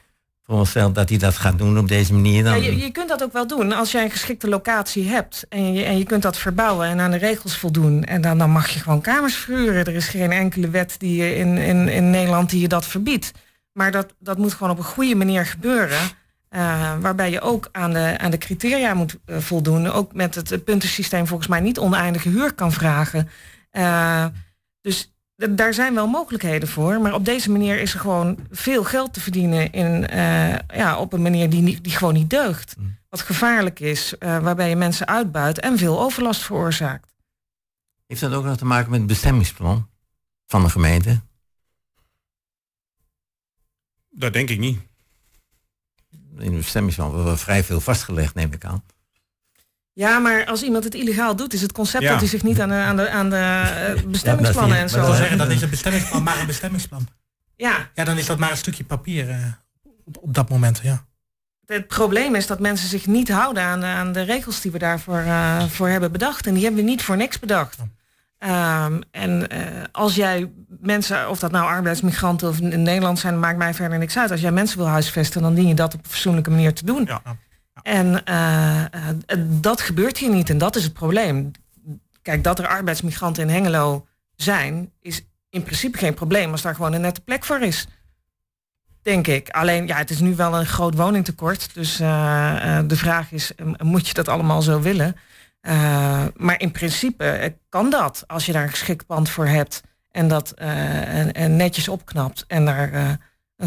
Voor 0.45 0.59
onszelf 0.59 0.93
dat 0.93 1.09
hij 1.09 1.19
dat 1.19 1.37
gaat 1.37 1.59
doen 1.59 1.79
op 1.79 1.89
deze 1.89 2.13
manier. 2.13 2.45
Ja, 2.45 2.51
Dan, 2.51 2.63
je, 2.63 2.77
je 2.77 2.91
kunt 2.91 3.09
dat 3.09 3.23
ook 3.23 3.33
wel 3.33 3.47
doen 3.47 3.73
als 3.73 3.93
jij 3.93 4.05
een 4.05 4.11
geschikte 4.11 4.49
locatie 4.49 5.09
hebt 5.09 5.47
en 5.49 5.73
je, 5.73 5.85
en 5.85 5.99
je 5.99 6.05
kunt 6.05 6.23
dat 6.23 6.39
verbouwen 6.39 6.87
en 6.87 7.01
aan 7.01 7.11
de 7.11 7.17
regels 7.17 7.57
voldoen. 7.57 8.05
En 8.05 8.21
dan, 8.21 8.39
dan 8.39 8.51
mag 8.51 8.69
je 8.69 8.81
gewoon 8.81 9.01
kamers 9.01 9.35
verhuren. 9.35 9.85
Er 9.85 9.95
is 9.95 10.09
geen 10.09 10.33
enkele 10.33 10.71
wet 10.71 10.95
die 10.99 11.17
je 11.23 11.37
in, 11.37 11.57
in, 11.59 11.89
in 11.89 12.11
Nederland 12.11 12.51
die 12.51 12.61
je 12.61 12.69
dat 12.69 12.87
verbiedt. 12.87 13.33
Maar 13.73 13.91
dat, 13.91 14.15
dat 14.19 14.39
moet 14.39 14.53
gewoon 14.53 14.73
op 14.73 14.79
een 14.79 14.85
goede 14.85 15.15
manier 15.15 15.47
gebeuren. 15.47 16.01
Eh, 16.49 16.99
waarbij 16.99 17.31
je 17.31 17.41
ook 17.41 17.69
aan 17.73 17.93
de, 17.93 18.19
aan 18.19 18.31
de 18.31 18.39
criteria 18.39 18.95
moet 18.95 19.17
eh, 19.25 19.39
voldoen. 19.39 19.87
Ook 19.87 20.13
met 20.15 20.35
het 20.35 20.65
puntensysteem 20.65 21.27
volgens 21.27 21.49
mij 21.49 21.61
niet 21.61 21.79
oneindige 21.79 22.29
huur 22.29 22.55
kan 22.55 22.73
vragen. 22.73 23.29
Eh, 23.71 24.27
dus 24.81 25.13
d- 25.37 25.57
daar 25.57 25.75
zijn 25.75 25.95
wel 25.95 26.07
mogelijkheden 26.07 26.69
voor. 26.69 27.01
Maar 27.01 27.15
op 27.15 27.25
deze 27.25 27.51
manier 27.51 27.81
is 27.81 27.95
er 27.95 28.01
gewoon 28.01 28.39
veel 28.51 28.85
geld 28.85 29.13
te 29.13 29.21
verdienen 29.21 29.73
in, 29.73 30.07
eh, 30.09 30.55
ja, 30.79 30.99
op 30.99 31.13
een 31.13 31.23
manier 31.23 31.51
die, 31.51 31.63
niet- 31.63 31.85
die 31.85 31.93
gewoon 31.97 32.15
niet 32.15 32.31
deugt. 32.31 32.77
Wat 33.09 33.21
gevaarlijk 33.21 33.81
is, 33.81 34.19
eh, 34.19 34.39
waarbij 34.39 34.69
je 34.69 34.77
mensen 34.77 35.07
uitbuit 35.09 35.61
en 35.61 35.79
veel 35.79 36.01
overlast 36.01 36.43
veroorzaakt. 36.43 37.15
Heeft 38.07 38.21
dat 38.21 38.33
ook 38.33 38.45
nog 38.45 38.57
te 38.57 38.65
maken 38.65 38.91
met 38.91 38.99
het 38.99 39.09
bestemmingsplan 39.09 39.89
van 40.47 40.63
de 40.63 40.69
gemeente? 40.71 41.21
Dat 44.11 44.33
denk 44.33 44.49
ik 44.49 44.59
niet. 44.59 44.81
In 46.39 46.53
het 46.53 46.57
bestemmingsplan 46.63 47.39
vrij 47.39 47.65
veel 47.65 47.81
vastgelegd, 47.81 48.35
neem 48.35 48.53
ik 48.53 48.65
aan. 48.65 48.85
Ja, 49.93 50.19
maar 50.19 50.47
als 50.47 50.63
iemand 50.63 50.85
het 50.85 50.95
illegaal 50.95 51.37
doet, 51.37 51.53
is 51.53 51.63
het 51.63 51.73
concept 51.73 52.03
Ja. 52.03 52.11
dat 52.11 52.19
hij 52.21 52.29
zich 52.29 52.43
niet 52.43 52.61
aan 52.61 52.69
de, 52.69 52.75
aan 52.75 52.97
de, 52.97 53.11
aan 53.11 53.31
de 53.31 53.37
eh, 53.37 54.03
bestemmingsplannen 54.05 54.77
en 54.77 54.83
Dat 54.83 54.91
zo. 54.91 55.01
wil 55.01 55.15
zeggen, 55.15 55.39
dan 55.39 55.51
is 55.51 55.61
het 55.61 55.71
bestemmingsplan 55.71 56.23
maar 56.23 56.39
een 56.41 56.47
bestemmingsplan. 56.47 57.07
Ja. 57.57 57.91
Ja, 57.95 58.05
dan 58.05 58.19
is 58.19 58.27
dat 58.27 58.39
maar 58.39 58.51
een 58.51 58.57
stukje 58.57 58.85
papier 58.85 59.29
eh, 59.31 59.37
op, 60.05 60.17
op 60.21 60.35
dat 60.35 60.49
moment, 60.49 60.81
ja. 60.83 61.07
Het 61.67 61.87
probleem 61.87 62.35
is 62.35 62.47
dat 62.47 62.61
mensen 62.61 62.89
zich 62.89 63.07
niet 63.07 63.29
houden 63.31 63.63
aan 63.63 63.81
de, 63.81 63.87
aan 63.87 64.13
de 64.13 64.23
regels 64.23 64.61
die 64.61 64.71
we 64.73 64.79
daarvoor 64.79 65.19
eh, 65.19 65.65
voor 65.65 65.89
hebben 65.89 66.13
bedacht. 66.13 66.47
En 66.47 66.55
die 66.55 66.63
hebben 66.65 66.85
we 66.85 66.91
niet 66.91 67.03
voor 67.03 67.17
niks 67.17 67.39
bedacht. 67.39 67.77
Ehm, 68.39 69.01
en 69.11 69.49
eh, 69.49 69.83
als 69.93 70.15
jij 70.15 70.53
mensen, 70.69 71.31
of 71.31 71.39
dat 71.39 71.51
nou 71.51 71.65
arbeidsmigranten 71.65 72.49
of 72.49 72.59
in 72.59 72.83
Nederland 72.83 73.19
zijn, 73.19 73.39
maakt 73.39 73.59
mij 73.59 73.75
verder 73.75 73.99
niks 73.99 74.19
uit. 74.19 74.31
Als 74.31 74.41
jij 74.41 74.53
mensen 74.53 74.79
wil 74.79 74.87
huisvesten, 74.87 75.43
dan 75.43 75.55
dien 75.55 75.69
je 75.69 75.75
dat 75.75 75.95
op 75.95 76.05
een 76.05 76.11
fatsoenlijke 76.11 76.51
manier 76.51 76.75
te 76.75 76.85
doen. 76.85 77.09
En 77.83 78.25
eh, 78.25 78.85
eh, 78.85 78.91
dat 79.47 79.81
gebeurt 79.81 80.19
hier 80.19 80.31
niet 80.31 80.51
en 80.51 80.59
dat 80.59 80.77
is 80.77 80.85
het 80.85 80.93
probleem. 80.93 81.51
Kijk, 82.23 82.45
dat 82.45 82.59
er 82.59 82.67
arbeidsmigranten 82.67 83.43
in 83.43 83.55
Hengelo 83.55 84.07
zijn, 84.37 84.93
is 85.01 85.23
in 85.51 85.63
principe 85.63 85.99
geen 85.99 86.15
probleem 86.15 86.51
als 86.51 86.63
daar 86.63 86.75
gewoon 86.75 86.93
een 86.93 87.01
nette 87.01 87.21
plek 87.21 87.45
voor 87.45 87.61
is. 87.61 87.87
Denk 89.03 89.27
ik. 89.27 89.49
Alleen, 89.49 89.87
ja, 89.87 89.97
het 89.97 90.11
is 90.11 90.21
nu 90.21 90.37
wel 90.37 90.59
een 90.59 90.67
groot 90.67 90.95
woningtekort. 90.95 91.75
Dus 91.75 91.97
de 91.97 92.97
vraag 92.97 93.33
is, 93.33 93.53
moet 93.79 94.07
je 94.07 94.15
dat 94.15 94.29
allemaal 94.29 94.63
zo 94.63 94.81
willen? 94.81 95.17
Eh, 95.69 96.27
maar 96.37 96.61
in 96.61 96.71
principe 96.71 97.25
eh, 97.25 97.53
kan 97.69 97.91
dat 97.91 98.25
als 98.27 98.47
je 98.47 98.53
daar 98.53 98.63
een 98.63 98.69
geschikt 98.69 99.07
pand 99.07 99.31
voor 99.31 99.47
hebt 99.47 99.83
en 100.11 100.29
dat 100.29 100.51
eh, 100.51 101.19
en, 101.19 101.33
en 101.33 101.57
netjes 101.57 101.89
opknapt 101.89 102.45
en 102.47 102.65
daar 102.65 102.93
eh, 102.93 103.13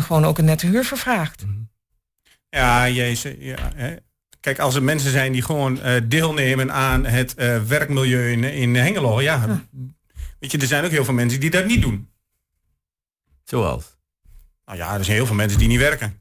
gewoon 0.04 0.26
ook 0.26 0.38
een 0.38 0.46
nette 0.46 0.68
huur 0.68 0.86
voor 0.86 0.98
vraagt. 0.98 1.46
Ja, 2.50 2.90
jezus. 2.90 3.36
Ja, 3.40 3.72
hè. 3.76 3.96
Kijk, 4.40 4.60
als 4.60 4.76
er 4.76 4.84
mensen 4.84 5.12
zijn 5.12 5.32
die 5.32 5.42
gewoon 5.42 5.82
eh, 5.82 6.02
deelnemen 6.04 6.72
aan 6.72 7.06
het 7.06 7.34
eh, 7.34 7.62
werkmilieu 7.62 8.32
in, 8.32 8.44
in 8.44 8.76
Hengelo, 8.76 9.22
ja, 9.22 9.62
Weet 10.40 10.52
je, 10.52 10.58
er 10.58 10.68
zijn 10.68 10.86
ook 10.86 10.92
heel 10.92 11.06
veel 11.06 11.14
mensen 11.14 11.40
die 11.40 11.50
dat 11.50 11.66
niet 11.66 11.82
doen. 11.82 12.10
Zoals? 13.44 13.98
Nou 14.66 14.78
ja, 14.78 14.98
er 14.98 15.04
zijn 15.04 15.18
heel 15.18 15.26
veel 15.26 15.36
mensen 15.36 15.60
die 15.60 15.68
niet 15.68 15.80
werken. 15.80 16.20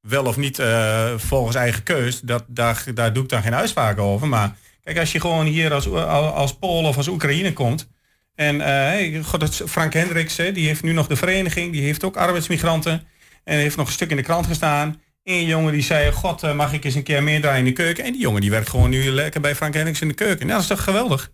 Wel 0.00 0.24
of 0.24 0.36
niet 0.36 0.58
eh, 0.58 1.14
volgens 1.16 1.56
eigen 1.56 1.82
keus, 1.82 2.20
dat, 2.20 2.44
daar, 2.46 2.84
daar 2.94 3.12
doe 3.12 3.22
ik 3.22 3.28
dan 3.28 3.42
geen 3.42 3.54
uitspraken 3.54 4.02
over. 4.02 4.28
Maar 4.28 4.56
kijk, 4.84 4.98
als 4.98 5.12
je 5.12 5.20
gewoon 5.20 5.46
hier 5.46 5.72
als, 5.72 5.88
als 5.88 6.56
Pool 6.56 6.84
of 6.84 6.96
als 6.96 7.08
Oekraïne 7.08 7.52
komt. 7.52 7.88
En 8.34 8.60
hey, 8.60 9.22
god, 9.22 9.62
Frank 9.66 9.92
Hendricks, 9.92 10.36
hè, 10.36 10.52
die 10.52 10.66
heeft 10.66 10.82
nu 10.82 10.92
nog 10.92 11.06
de 11.06 11.16
vereniging, 11.16 11.72
die 11.72 11.82
heeft 11.82 12.04
ook 12.04 12.16
arbeidsmigranten. 12.16 13.06
En 13.44 13.58
heeft 13.58 13.76
nog 13.76 13.86
een 13.86 13.92
stuk 13.92 14.10
in 14.10 14.16
de 14.16 14.22
krant 14.22 14.46
gestaan. 14.46 15.00
Eén 15.24 15.46
jongen 15.46 15.72
die 15.72 15.82
zei, 15.82 16.12
god, 16.12 16.42
eh, 16.42 16.54
mag 16.54 16.72
ik 16.72 16.84
eens 16.84 16.94
een 16.94 17.02
keer 17.02 17.22
meer 17.22 17.40
draaien 17.40 17.58
in 17.58 17.64
de 17.64 17.72
keuken? 17.72 18.04
En 18.04 18.12
die 18.12 18.20
jongen 18.20 18.40
die 18.40 18.50
werkt 18.50 18.68
gewoon 18.68 18.90
nu 18.90 19.10
lekker 19.10 19.40
bij 19.40 19.54
Frank 19.54 19.74
Hendricks 19.74 20.00
in 20.00 20.08
de 20.08 20.14
keuken. 20.14 20.46
Nou, 20.46 20.60
dat 20.60 20.70
is 20.70 20.76
toch 20.76 20.84
geweldig? 20.84 21.30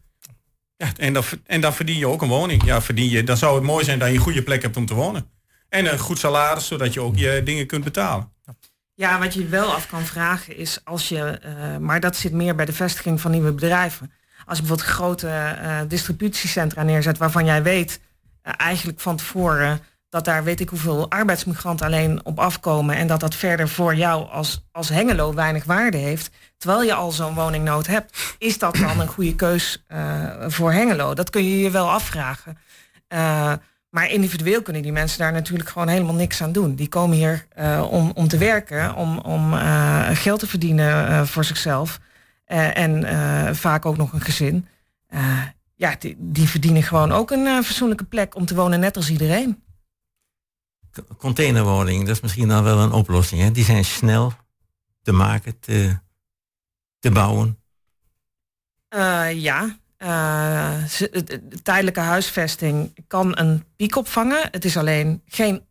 Ja, 0.77 0.93
en 0.97 1.13
dan, 1.13 1.25
en 1.47 1.61
dan 1.61 1.75
verdien 1.75 1.99
je 1.99 2.07
ook 2.07 2.23
een 2.23 2.29
woning. 2.29 2.65
Ja, 2.65 2.83
verdien 2.83 3.09
je, 3.09 3.25
dan 3.25 3.37
zou 3.37 3.55
het 3.55 3.65
mooi 3.65 3.85
zijn 3.85 3.99
dat 3.99 4.09
je 4.09 4.15
een 4.15 4.21
goede 4.21 4.43
plek 4.43 4.63
hebt 4.63 4.77
om 4.77 4.87
te 4.87 4.95
wonen. 4.95 5.31
En 5.69 5.93
een 5.93 5.99
goed 5.99 6.19
salaris, 6.19 6.67
zodat 6.67 6.95
je 6.95 7.01
ook 7.01 7.17
je 7.17 7.41
dingen 7.45 7.67
kunt 7.67 7.85
betalen. 7.85 8.33
Ja, 9.01 9.19
wat 9.19 9.35
je 9.35 9.47
wel 9.47 9.73
af 9.75 9.89
kan 9.89 10.05
vragen 10.05 10.57
is 10.57 10.81
als 10.85 11.09
je, 11.09 11.21
eh, 11.21 11.77
maar 11.77 12.01
dat 12.01 12.17
zit 12.17 12.33
meer 12.33 12.55
bij 12.55 12.65
de 12.65 12.73
vestiging 12.73 13.21
van 13.21 13.31
nieuwe 13.31 13.53
bedrijven. 13.53 14.13
Als 14.45 14.59
je 14.59 14.63
bijvoorbeeld 14.65 14.89
grote 14.89 15.29
eh, 15.29 15.79
distributiecentra 15.89 16.83
neerzet 16.83 17.19
waarvan 17.19 17.45
jij 17.45 17.63
weet 17.63 18.01
eh, 18.43 18.53
eigenlijk 18.57 19.01
van 19.01 19.17
tevoren 19.17 19.81
dat 20.09 20.25
daar 20.25 20.45
weet 20.45 20.61
ik 20.61 20.69
hoeveel 20.69 21.11
arbeidsmigranten 21.11 21.87
alleen 21.87 22.25
op 22.25 22.39
afkomen 22.39 22.97
en 22.97 23.07
dat 23.07 23.21
dat 23.21 23.35
verder 23.35 23.69
voor 23.69 23.95
jou 23.95 24.29
als, 24.31 24.69
als 24.73 24.89
Hengelo 24.89 25.35
weinig 25.35 25.65
waarde 25.65 25.97
heeft, 25.97 26.31
terwijl 26.57 26.83
je 26.83 26.95
al 26.95 27.11
zo'n 27.13 27.35
woningnood 27.35 27.87
hebt, 27.87 28.37
is 28.39 28.59
dat 28.59 28.77
dan 28.77 29.01
een 29.01 29.09
goede 29.09 29.35
keus 29.35 29.85
voor 30.47 30.73
Hengelo? 30.73 31.15
Dat 31.15 31.31
kun 31.31 31.45
je 31.45 31.61
je 31.61 31.71
wel 31.71 31.91
afvragen. 31.91 32.59
Maar 33.91 34.11
individueel 34.11 34.62
kunnen 34.62 34.82
die 34.82 34.93
mensen 34.93 35.18
daar 35.18 35.32
natuurlijk 35.32 35.68
gewoon 35.68 35.88
helemaal 35.88 36.14
niks 36.14 36.43
aan 36.43 36.53
doen. 36.53 36.74
Die 36.74 36.88
komen 36.88 37.16
hier 37.16 37.47
eh, 37.49 37.86
om, 37.91 38.12
om 38.14 38.28
te 38.28 38.38
werken, 38.38 38.95
om, 38.95 39.18
om 39.18 39.55
eh, 39.55 40.09
geld 40.12 40.41
te 40.41 40.47
verdienen 40.47 41.09
eh, 41.09 41.22
voor 41.22 41.45
zichzelf. 41.45 42.01
En 42.45 43.57
vaak 43.57 43.86
ook 43.86 43.97
nog 43.97 44.12
een 44.12 44.20
gezin. 44.20 44.66
Ja, 45.74 45.97
die, 45.99 46.16
die 46.18 46.49
verdienen 46.49 46.82
gewoon 46.82 47.12
ook 47.12 47.30
een 47.30 47.64
fatsoenlijke 47.64 48.05
plek 48.05 48.34
om 48.34 48.47
te 48.47 48.55
wonen, 48.55 48.80
net 48.80 48.97
als 48.97 49.11
iedereen. 49.11 49.62
Containerwoningen, 51.18 52.07
dat 52.07 52.14
is 52.14 52.20
misschien 52.20 52.49
dan 52.49 52.62
wel 52.62 52.78
een 52.78 52.93
oplossing. 52.93 53.41
Hè? 53.41 53.51
Die 53.51 53.64
zijn 53.64 53.84
snel 53.84 54.32
te 55.03 55.12
maken, 55.12 55.61
te, 55.61 55.99
te 56.99 57.11
bouwen. 57.11 57.59
Ja, 59.34 59.78
het- 60.07 61.41
tijdelijke 61.63 62.01
huisvesting 62.01 62.95
kan 63.07 63.39
een 63.39 63.65
piek 63.77 63.97
opvangen. 63.97 64.49
Het 64.51 64.65
is 64.65 64.77
alleen 64.77 65.23
geen 65.27 65.65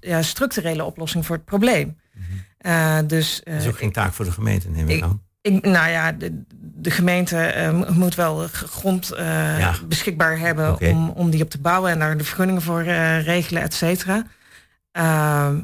ja, 0.00 0.22
structurele 0.22 0.84
oplossing 0.84 1.26
voor 1.26 1.36
het 1.36 1.44
probleem. 1.44 1.98
Eh, 2.58 2.98
dus, 3.06 3.42
eh, 3.42 3.52
Dat 3.52 3.62
is 3.62 3.68
ook 3.68 3.78
geen 3.78 3.92
taak 3.92 4.12
voor 4.12 4.24
de 4.24 4.32
gemeente, 4.32 4.68
neem 4.70 4.88
ik 4.88 4.96
ik- 4.96 5.02
aan. 5.02 5.22
Ik, 5.42 5.64
nou 5.64 5.88
ja, 5.90 6.12
de, 6.12 6.42
de 6.60 6.90
gemeente 6.90 7.84
moet 7.92 8.14
wel 8.14 8.46
grond 8.52 9.12
Ja. 9.16 9.74
beschikbaar 9.88 10.38
hebben 10.38 10.80
om, 10.80 11.08
om 11.08 11.30
die 11.30 11.42
op 11.42 11.50
te 11.50 11.60
bouwen 11.60 11.90
en 11.90 11.98
daar 11.98 12.16
de 12.16 12.24
vergunningen 12.24 12.62
voor 12.62 12.82
regelen, 13.22 13.62
et 13.62 13.74
cetera. 13.74 14.24
Ehm, 14.92 15.60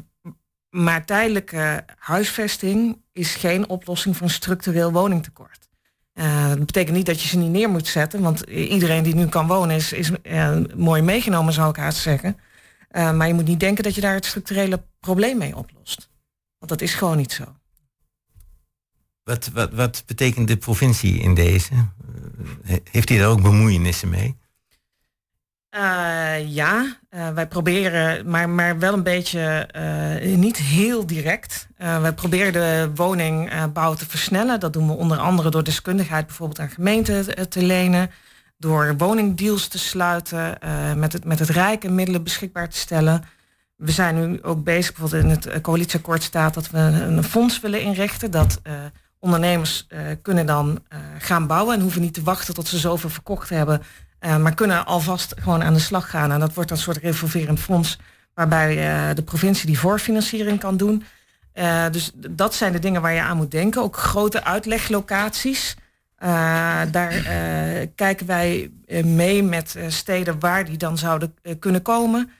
maar 0.69 1.05
tijdelijke 1.05 1.83
huisvesting 1.97 3.01
is 3.11 3.35
geen 3.35 3.69
oplossing 3.69 4.17
voor 4.17 4.25
een 4.27 4.33
structureel 4.33 4.91
woningtekort. 4.91 5.66
Eh, 6.17 6.47
dat 6.49 6.65
betekent 6.65 6.95
niet 6.95 7.05
dat 7.05 7.21
je 7.21 7.27
ze 7.27 7.37
niet 7.37 7.49
neer 7.51 7.69
moet 7.69 7.87
zetten, 7.87 8.21
want 8.21 8.41
iedereen 8.49 9.03
die 9.03 9.15
nu 9.15 9.27
kan 9.27 9.47
wonen 9.47 9.75
is, 9.75 9.93
is 9.93 10.11
eh, 10.21 10.57
mooi 10.75 11.01
meegenomen, 11.01 11.53
zou 11.53 11.69
ik 11.69 11.75
haast 11.75 11.97
zeggen. 11.97 12.37
Eh, 12.89 13.11
maar 13.13 13.27
je 13.27 13.33
moet 13.33 13.47
niet 13.47 13.59
denken 13.59 13.83
dat 13.83 13.95
je 13.95 14.01
daar 14.01 14.13
het 14.13 14.25
structurele 14.25 14.83
probleem 14.99 15.37
mee 15.37 15.55
oplost. 15.55 16.09
Want 16.57 16.71
dat 16.71 16.81
is 16.81 16.93
gewoon 16.93 17.17
niet 17.17 17.31
zo. 17.31 17.43
Wat, 19.23 19.49
wat, 19.53 19.73
wat 19.73 20.03
betekent 20.05 20.47
de 20.47 20.57
provincie 20.57 21.19
in 21.19 21.33
deze? 21.33 21.73
He- 22.63 22.79
Heeft 22.91 23.09
hij 23.09 23.17
daar 23.17 23.29
ook 23.29 23.41
bemoeienissen 23.41 24.09
mee? 24.09 24.37
Eh, 25.69 26.53
ja, 26.53 26.97
eh, 27.09 27.29
wij 27.29 27.47
proberen, 27.47 28.29
maar, 28.29 28.49
maar 28.49 28.79
wel 28.79 28.93
een 28.93 29.03
beetje 29.03 29.67
eh, 29.71 30.35
niet 30.35 30.57
heel 30.57 31.05
direct. 31.05 31.67
Wij 31.77 32.13
proberen 32.13 32.53
de 32.53 32.91
woningbouw 32.95 33.93
te 33.93 34.09
versnellen. 34.09 34.59
Dat 34.59 34.73
doen 34.73 34.87
we 34.87 34.93
onder 34.93 35.17
andere 35.17 35.49
door 35.49 35.63
deskundigheid 35.63 36.25
bijvoorbeeld 36.25 36.59
aan 36.59 36.69
gemeenten 36.69 37.49
te, 37.49 37.61
lenen. 37.61 38.11
Door 38.57 38.97
woningdeals 38.97 39.67
te 39.67 39.79
sluiten, 39.79 40.57
met, 40.95 41.13
het, 41.13 41.25
met 41.25 41.39
het 41.39 41.49
Rijk 41.49 41.83
en 41.83 41.95
middelen 41.95 42.23
beschikbaar 42.23 42.69
te 42.69 42.77
stellen. 42.77 43.23
We 43.75 43.91
zijn 43.91 44.29
nu 44.29 44.43
ook 44.43 44.63
bezig, 44.63 44.93
bijvoorbeeld 44.93 45.23
in 45.23 45.29
het 45.29 45.61
coalitieakkoord 45.61 46.23
staat 46.23 46.53
dat 46.53 46.69
we 46.69 46.77
een 46.77 47.23
fonds 47.23 47.59
willen 47.59 47.81
inrichten. 47.81 48.31
Dat 48.31 48.61
ondernemers 49.19 49.87
kunnen 50.21 50.45
dan 50.45 50.83
gaan 51.17 51.47
bouwen 51.47 51.75
en 51.75 51.81
hoeven 51.81 52.01
niet 52.01 52.13
te 52.13 52.23
wachten 52.23 52.53
tot 52.53 52.67
ze 52.67 52.77
zoveel 52.77 53.09
verkocht 53.09 53.49
hebben. 53.49 53.81
Eh, 54.19 54.37
maar 54.37 54.53
kunnen 54.53 54.85
alvast 54.85 55.33
gewoon 55.39 55.63
aan 55.63 55.73
de 55.73 55.79
slag 55.79 56.09
gaan. 56.09 56.31
En 56.31 56.39
dat 56.39 56.53
wordt 56.53 56.71
een 56.71 56.77
soort 56.77 56.97
revolverend 56.97 57.59
fonds 57.59 57.99
waarbij 58.33 58.69
eh, 58.69 59.15
de 59.15 59.23
provincie 59.23 59.65
die 59.65 59.79
voorfinanciering 59.79 60.59
kan 60.59 60.77
doen. 60.77 61.03
Eh, 61.53 61.85
dus 61.91 62.11
dat 62.15 62.53
zijn 62.53 62.71
de 62.71 62.79
dingen 62.79 63.01
waar 63.01 63.13
je 63.13 63.21
aan 63.21 63.37
moet 63.37 63.51
denken. 63.51 63.81
Ook 63.81 63.97
grote 63.97 64.43
uitleglocaties. 64.43 65.75
Daar 66.91 67.13
kijken 67.95 68.25
wij 68.25 68.71
mee 69.03 69.43
met 69.43 69.75
steden 69.87 70.39
waar 70.39 70.65
die 70.65 70.77
dan 70.77 70.97
zouden 70.97 71.35
kunnen 71.59 71.81
komen. 71.81 72.31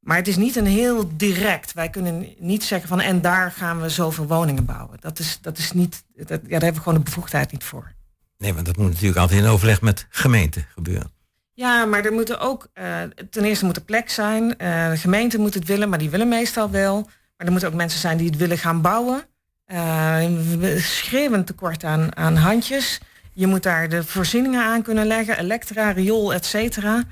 Maar 0.00 0.16
het 0.16 0.28
is 0.28 0.36
niet 0.36 0.56
een 0.56 0.66
heel 0.66 1.16
direct. 1.16 1.72
Wij 1.72 1.90
kunnen 1.90 2.26
niet 2.38 2.64
zeggen 2.64 2.88
van 2.88 3.00
en 3.00 3.20
daar 3.20 3.52
gaan 3.52 3.80
we 3.80 3.88
zoveel 3.88 4.26
woningen 4.26 4.64
bouwen. 4.64 4.96
Dat 5.00 5.18
is, 5.18 5.38
dat 5.40 5.58
is 5.58 5.72
niet, 5.72 6.04
dat, 6.14 6.28
ja, 6.28 6.36
daar 6.36 6.48
hebben 6.48 6.74
we 6.74 6.80
gewoon 6.80 6.98
de 6.98 7.04
bevoegdheid 7.04 7.52
niet 7.52 7.64
voor. 7.64 7.95
Nee, 8.38 8.54
want 8.54 8.66
dat 8.66 8.76
moet 8.76 8.90
natuurlijk 8.90 9.18
altijd 9.18 9.40
in 9.40 9.46
overleg 9.46 9.80
met 9.80 10.06
gemeenten 10.08 10.66
gebeuren. 10.74 11.10
Ja, 11.54 11.84
maar 11.84 12.04
er 12.04 12.12
moeten 12.12 12.40
ook, 12.40 12.68
eh, 12.72 13.00
ten 13.30 13.44
eerste 13.44 13.64
moet 13.64 13.76
er 13.76 13.82
plek 13.82 14.10
zijn. 14.10 14.58
Eh, 14.58 14.90
de 14.90 14.96
gemeente 14.96 15.38
moet 15.38 15.54
het 15.54 15.66
willen, 15.66 15.88
maar 15.88 15.98
die 15.98 16.10
willen 16.10 16.28
meestal 16.28 16.70
wel. 16.70 17.02
Maar 17.36 17.46
er 17.46 17.50
moeten 17.50 17.68
ook 17.68 17.74
mensen 17.74 18.00
zijn 18.00 18.16
die 18.16 18.26
het 18.26 18.36
willen 18.36 18.58
gaan 18.58 18.80
bouwen. 18.80 19.24
Eh, 19.64 20.16
we 20.58 20.78
schreeuwen 20.80 21.44
tekort 21.44 21.84
aan, 21.84 22.16
aan 22.16 22.36
handjes. 22.36 23.00
Je 23.32 23.46
moet 23.46 23.62
daar 23.62 23.88
de 23.88 24.04
voorzieningen 24.04 24.64
aan 24.64 24.82
kunnen 24.82 25.06
leggen, 25.06 25.38
elektra, 25.38 25.90
riool, 25.90 26.32
et 26.34 26.44
cetera. 26.44 27.02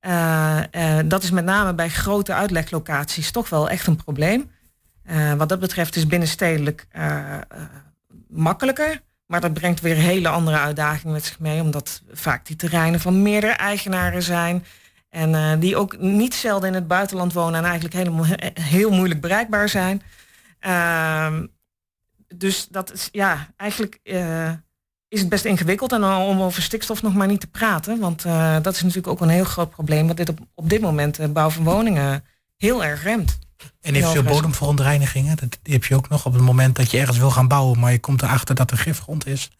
Eh, 0.00 0.98
eh, 0.98 1.06
dat 1.08 1.22
is 1.22 1.30
met 1.30 1.44
name 1.44 1.74
bij 1.74 1.88
grote 1.88 2.34
uitleglocaties 2.34 3.30
toch 3.30 3.48
wel 3.48 3.68
echt 3.68 3.86
een 3.86 3.96
probleem. 3.96 4.50
Eh, 5.02 5.32
wat 5.34 5.48
dat 5.48 5.60
betreft 5.60 5.96
is 5.96 6.06
binnenstedelijk 6.06 6.86
eh, 6.90 7.34
eh, 7.34 7.40
makkelijker. 8.28 9.02
Maar 9.26 9.40
dat 9.40 9.54
brengt 9.54 9.80
weer 9.80 9.96
hele 9.96 10.28
andere 10.28 10.58
uitdagingen 10.58 11.12
met 11.12 11.24
zich 11.24 11.38
mee. 11.38 11.60
Omdat 11.60 12.02
vaak 12.12 12.46
die 12.46 12.56
terreinen 12.56 13.00
van 13.00 13.22
meerdere 13.22 13.52
eigenaren 13.52 14.22
zijn. 14.22 14.64
En 15.08 15.34
eh, 15.34 15.52
die 15.60 15.76
ook 15.76 15.98
niet 15.98 16.34
zelden 16.34 16.68
in 16.68 16.74
het 16.74 16.86
buitenland 16.88 17.32
wonen 17.32 17.58
en 17.58 17.64
eigenlijk 17.64 17.94
helemaal 17.94 18.26
he- 18.26 18.50
heel 18.60 18.90
moeilijk 18.90 19.20
bereikbaar 19.20 19.68
zijn. 19.68 20.02
Ehm, 20.58 21.46
dus 22.34 22.68
dat 22.68 22.92
is 22.92 23.08
ja, 23.12 23.48
eigenlijk 23.56 24.00
eh, 24.02 24.50
is 25.08 25.20
het 25.20 25.28
best 25.28 25.44
ingewikkeld. 25.44 25.92
En 25.92 26.00
dan 26.00 26.22
om 26.22 26.40
over 26.40 26.62
stikstof 26.62 27.02
nog 27.02 27.14
maar 27.14 27.26
niet 27.26 27.40
te 27.40 27.46
praten. 27.46 27.98
Want 27.98 28.24
eh, 28.24 28.56
dat 28.62 28.74
is 28.74 28.80
natuurlijk 28.80 29.08
ook 29.08 29.20
een 29.20 29.28
heel 29.28 29.44
groot 29.44 29.70
probleem. 29.70 30.06
Wat 30.06 30.16
dit 30.16 30.28
op, 30.28 30.38
op 30.54 30.68
dit 30.68 30.80
moment 30.80 31.16
de 31.16 31.28
bouw 31.28 31.50
van 31.50 31.64
woningen 31.64 32.24
heel 32.56 32.84
erg 32.84 33.02
remt. 33.02 33.38
En 33.80 33.94
eventueel 33.94 34.22
Ja, 34.22 34.28
bodemverontreinigingen, 34.30 35.36
dat 35.36 35.58
die 35.62 35.72
heb 35.74 35.84
je 35.84 35.94
ook 35.94 36.08
nog 36.08 36.26
op 36.26 36.32
het 36.32 36.42
moment 36.42 36.76
dat 36.76 36.90
je 36.90 36.98
ergens 36.98 37.18
wil 37.18 37.30
gaan 37.30 37.48
bouwen, 37.48 37.78
maar 37.78 37.92
je 37.92 37.98
komt 37.98 38.22
erachter 38.22 38.54
dat 38.54 38.70
er 38.70 38.78
gifgrond 38.78 39.26
is. 39.26 39.50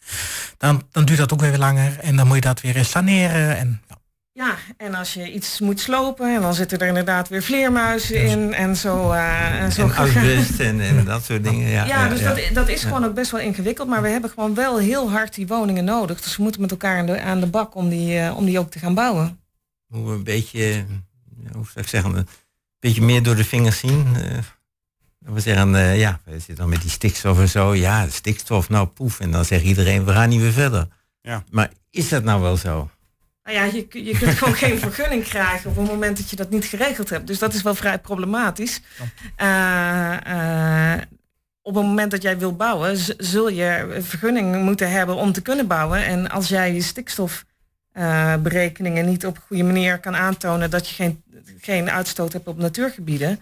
Dan, 0.59 0.83
dan 0.91 1.05
duurt 1.05 1.19
dat 1.19 1.33
ook 1.33 1.41
weer 1.41 1.59
langer 1.59 1.99
en 1.99 2.17
dan 2.17 2.27
moet 2.27 2.37
je 2.37 2.41
dat 2.43 2.61
weer 2.61 2.77
eens 2.77 2.91
saneren. 2.91 3.57
En, 3.57 3.81
Ja, 4.33 4.55
en 4.77 4.95
als 4.95 5.15
je 5.15 5.33
iets 5.33 5.61
moet 5.61 5.81
slopen, 5.81 6.35
en 6.35 6.41
dan 6.41 6.55
zitten 6.55 6.79
er 6.79 6.87
inderdaad 6.87 7.29
weer 7.29 7.43
vleermuizen 7.43 8.25
in 8.25 8.55
en 8.55 8.77
zo. 8.77 9.11
eh, 9.13 9.61
en 9.63 9.73
zo 9.73 9.83
En 9.83 9.95
asbest 9.95 10.61
en, 10.61 10.81
en 10.81 11.05
dat 11.15 11.25
soort 11.25 11.45
dingen. 11.45 11.69
Ja, 11.69 11.85
Ja, 11.85 12.09
dus 12.09 12.23
Dat, 12.23 12.41
dat 12.53 12.69
is 12.69 12.83
Ja. 12.83 12.89
gewoon 12.89 13.05
ook 13.05 13.15
best 13.15 13.31
wel 13.31 13.41
ingewikkeld. 13.41 13.89
Maar 13.89 14.03
we 14.03 14.09
hebben 14.09 14.31
gewoon 14.31 14.55
wel 14.55 14.79
heel 14.79 15.11
hard 15.11 15.35
die 15.35 15.47
woningen 15.47 15.85
nodig. 15.85 16.21
Dus 16.21 16.37
we 16.37 16.43
moeten 16.43 16.61
met 16.61 16.71
elkaar 16.71 16.99
aan 16.99 17.07
de, 17.07 17.21
aan 17.21 17.41
de 17.41 17.47
bak 17.47 17.75
om 17.75 17.89
die, 17.89 18.19
eh, 18.19 18.37
om 18.37 18.45
die 18.45 18.59
ook 18.59 18.71
te 18.71 18.79
gaan 18.79 18.95
bouwen. 18.95 19.41
Hoe 19.87 20.05
we 20.11 20.13
een 20.13 20.25
beetje, 20.25 20.61
ja, 20.65 21.51
hoe 21.53 21.65
zou 21.65 21.81
ik 21.85 21.89
zeggen, 21.89 22.27
beetje 22.87 23.03
meer 23.03 23.23
door 23.23 23.37
de 23.37 23.45
vingers 23.45 23.79
zien. 23.79 24.17
eh. 24.17 24.39
we 25.19 25.41
zeggen, 25.41 25.75
eh, 25.75 25.99
ja, 25.99 26.21
we 26.25 26.33
zitten 26.33 26.57
dan 26.57 26.69
met 26.69 26.81
die 26.81 26.91
stikstof 26.91 27.39
en 27.39 27.49
zo. 27.49 27.75
Ja, 27.75 28.09
stikstof, 28.09 28.69
nou 28.69 28.87
poef. 28.87 29.21
En 29.21 29.31
dan 29.31 29.45
zegt 29.45 29.65
iedereen, 29.65 30.05
we 30.05 30.13
gaan 30.13 30.29
niet 30.29 30.41
weer 30.41 30.53
verder. 30.53 30.89
Ja. 31.21 31.45
Maar 31.51 31.71
is 31.91 32.09
dat 32.09 32.25
nou 32.25 32.43
wel 32.43 32.57
zo? 32.57 32.91
Nou 33.45 33.59
ja, 33.59 33.65
je, 33.65 33.87
je 34.05 34.19
kunt 34.19 34.39
gewoon 34.39 34.55
geen 34.65 34.79
vergunning 34.79 35.25
krijgen 35.25 35.71
op 35.71 35.77
het 35.77 35.87
moment 35.87 36.17
dat 36.17 36.31
je 36.31 36.37
dat 36.37 36.51
niet 36.51 36.65
geregeld 36.65 37.11
hebt. 37.11 37.27
Dus 37.27 37.39
dat 37.39 37.55
is 37.55 37.63
wel 37.63 37.75
vrij 37.75 37.99
problematisch. 37.99 38.81
Eh, 39.37 40.93
eh, 40.95 41.03
op 41.63 41.75
het 41.75 41.85
moment 41.85 42.11
dat 42.11 42.23
jij 42.23 42.39
wil 42.39 42.57
bouwen, 42.57 42.97
zul 43.19 43.49
je 43.49 43.89
een 43.95 44.05
vergunning 44.05 44.63
moeten 44.63 44.91
hebben 44.91 45.15
om 45.17 45.33
te 45.33 45.43
kunnen 45.43 45.67
bouwen. 45.67 46.05
En 46.05 46.31
als 46.31 46.49
jij 46.49 46.75
je 46.75 46.81
stikstofberekeningen 47.97 49.07
niet 49.07 49.27
op 49.27 49.37
een 49.37 49.43
goede 49.43 49.63
manier 49.63 49.99
kan 49.99 50.17
aantonen 50.17 50.71
dat 50.71 50.89
je 50.89 50.95
geen, 50.95 51.23
geen 51.61 51.91
uitstoot 51.91 52.33
hebt 52.33 52.49
op 52.49 52.59
natuurgebieden, 52.59 53.41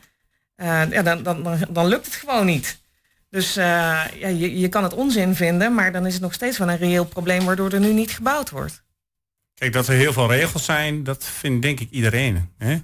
eh, 0.56 0.90
ja, 0.90 1.02
dan, 1.02 1.22
dan, 1.22 1.42
dan, 1.42 1.58
dan 1.68 1.86
lukt 1.86 2.06
het 2.06 2.14
gewoon 2.14 2.46
niet. 2.46 2.82
Dus 3.30 3.56
eh, 3.56 3.64
ja, 4.14 4.28
je, 4.28 4.58
je 4.58 4.68
kan 4.68 4.82
het 4.82 4.94
onzin 4.94 5.34
vinden, 5.34 5.74
maar 5.74 5.92
dan 5.92 6.06
is 6.06 6.12
het 6.12 6.22
nog 6.22 6.32
steeds 6.32 6.58
wel 6.58 6.68
een 6.68 6.76
reëel 6.76 7.04
probleem 7.04 7.44
waardoor 7.44 7.72
er 7.72 7.80
nu 7.80 7.92
niet 7.92 8.10
gebouwd 8.10 8.50
wordt. 8.50 8.83
Kijk, 9.54 9.72
dat 9.72 9.88
er 9.88 9.94
heel 9.94 10.12
veel 10.12 10.30
regels 10.30 10.64
zijn, 10.64 11.04
dat 11.04 11.24
vindt 11.38 11.62
denk 11.62 11.80
ik 11.80 11.88
iedereen. 11.90 12.48
Hè? 12.58 12.76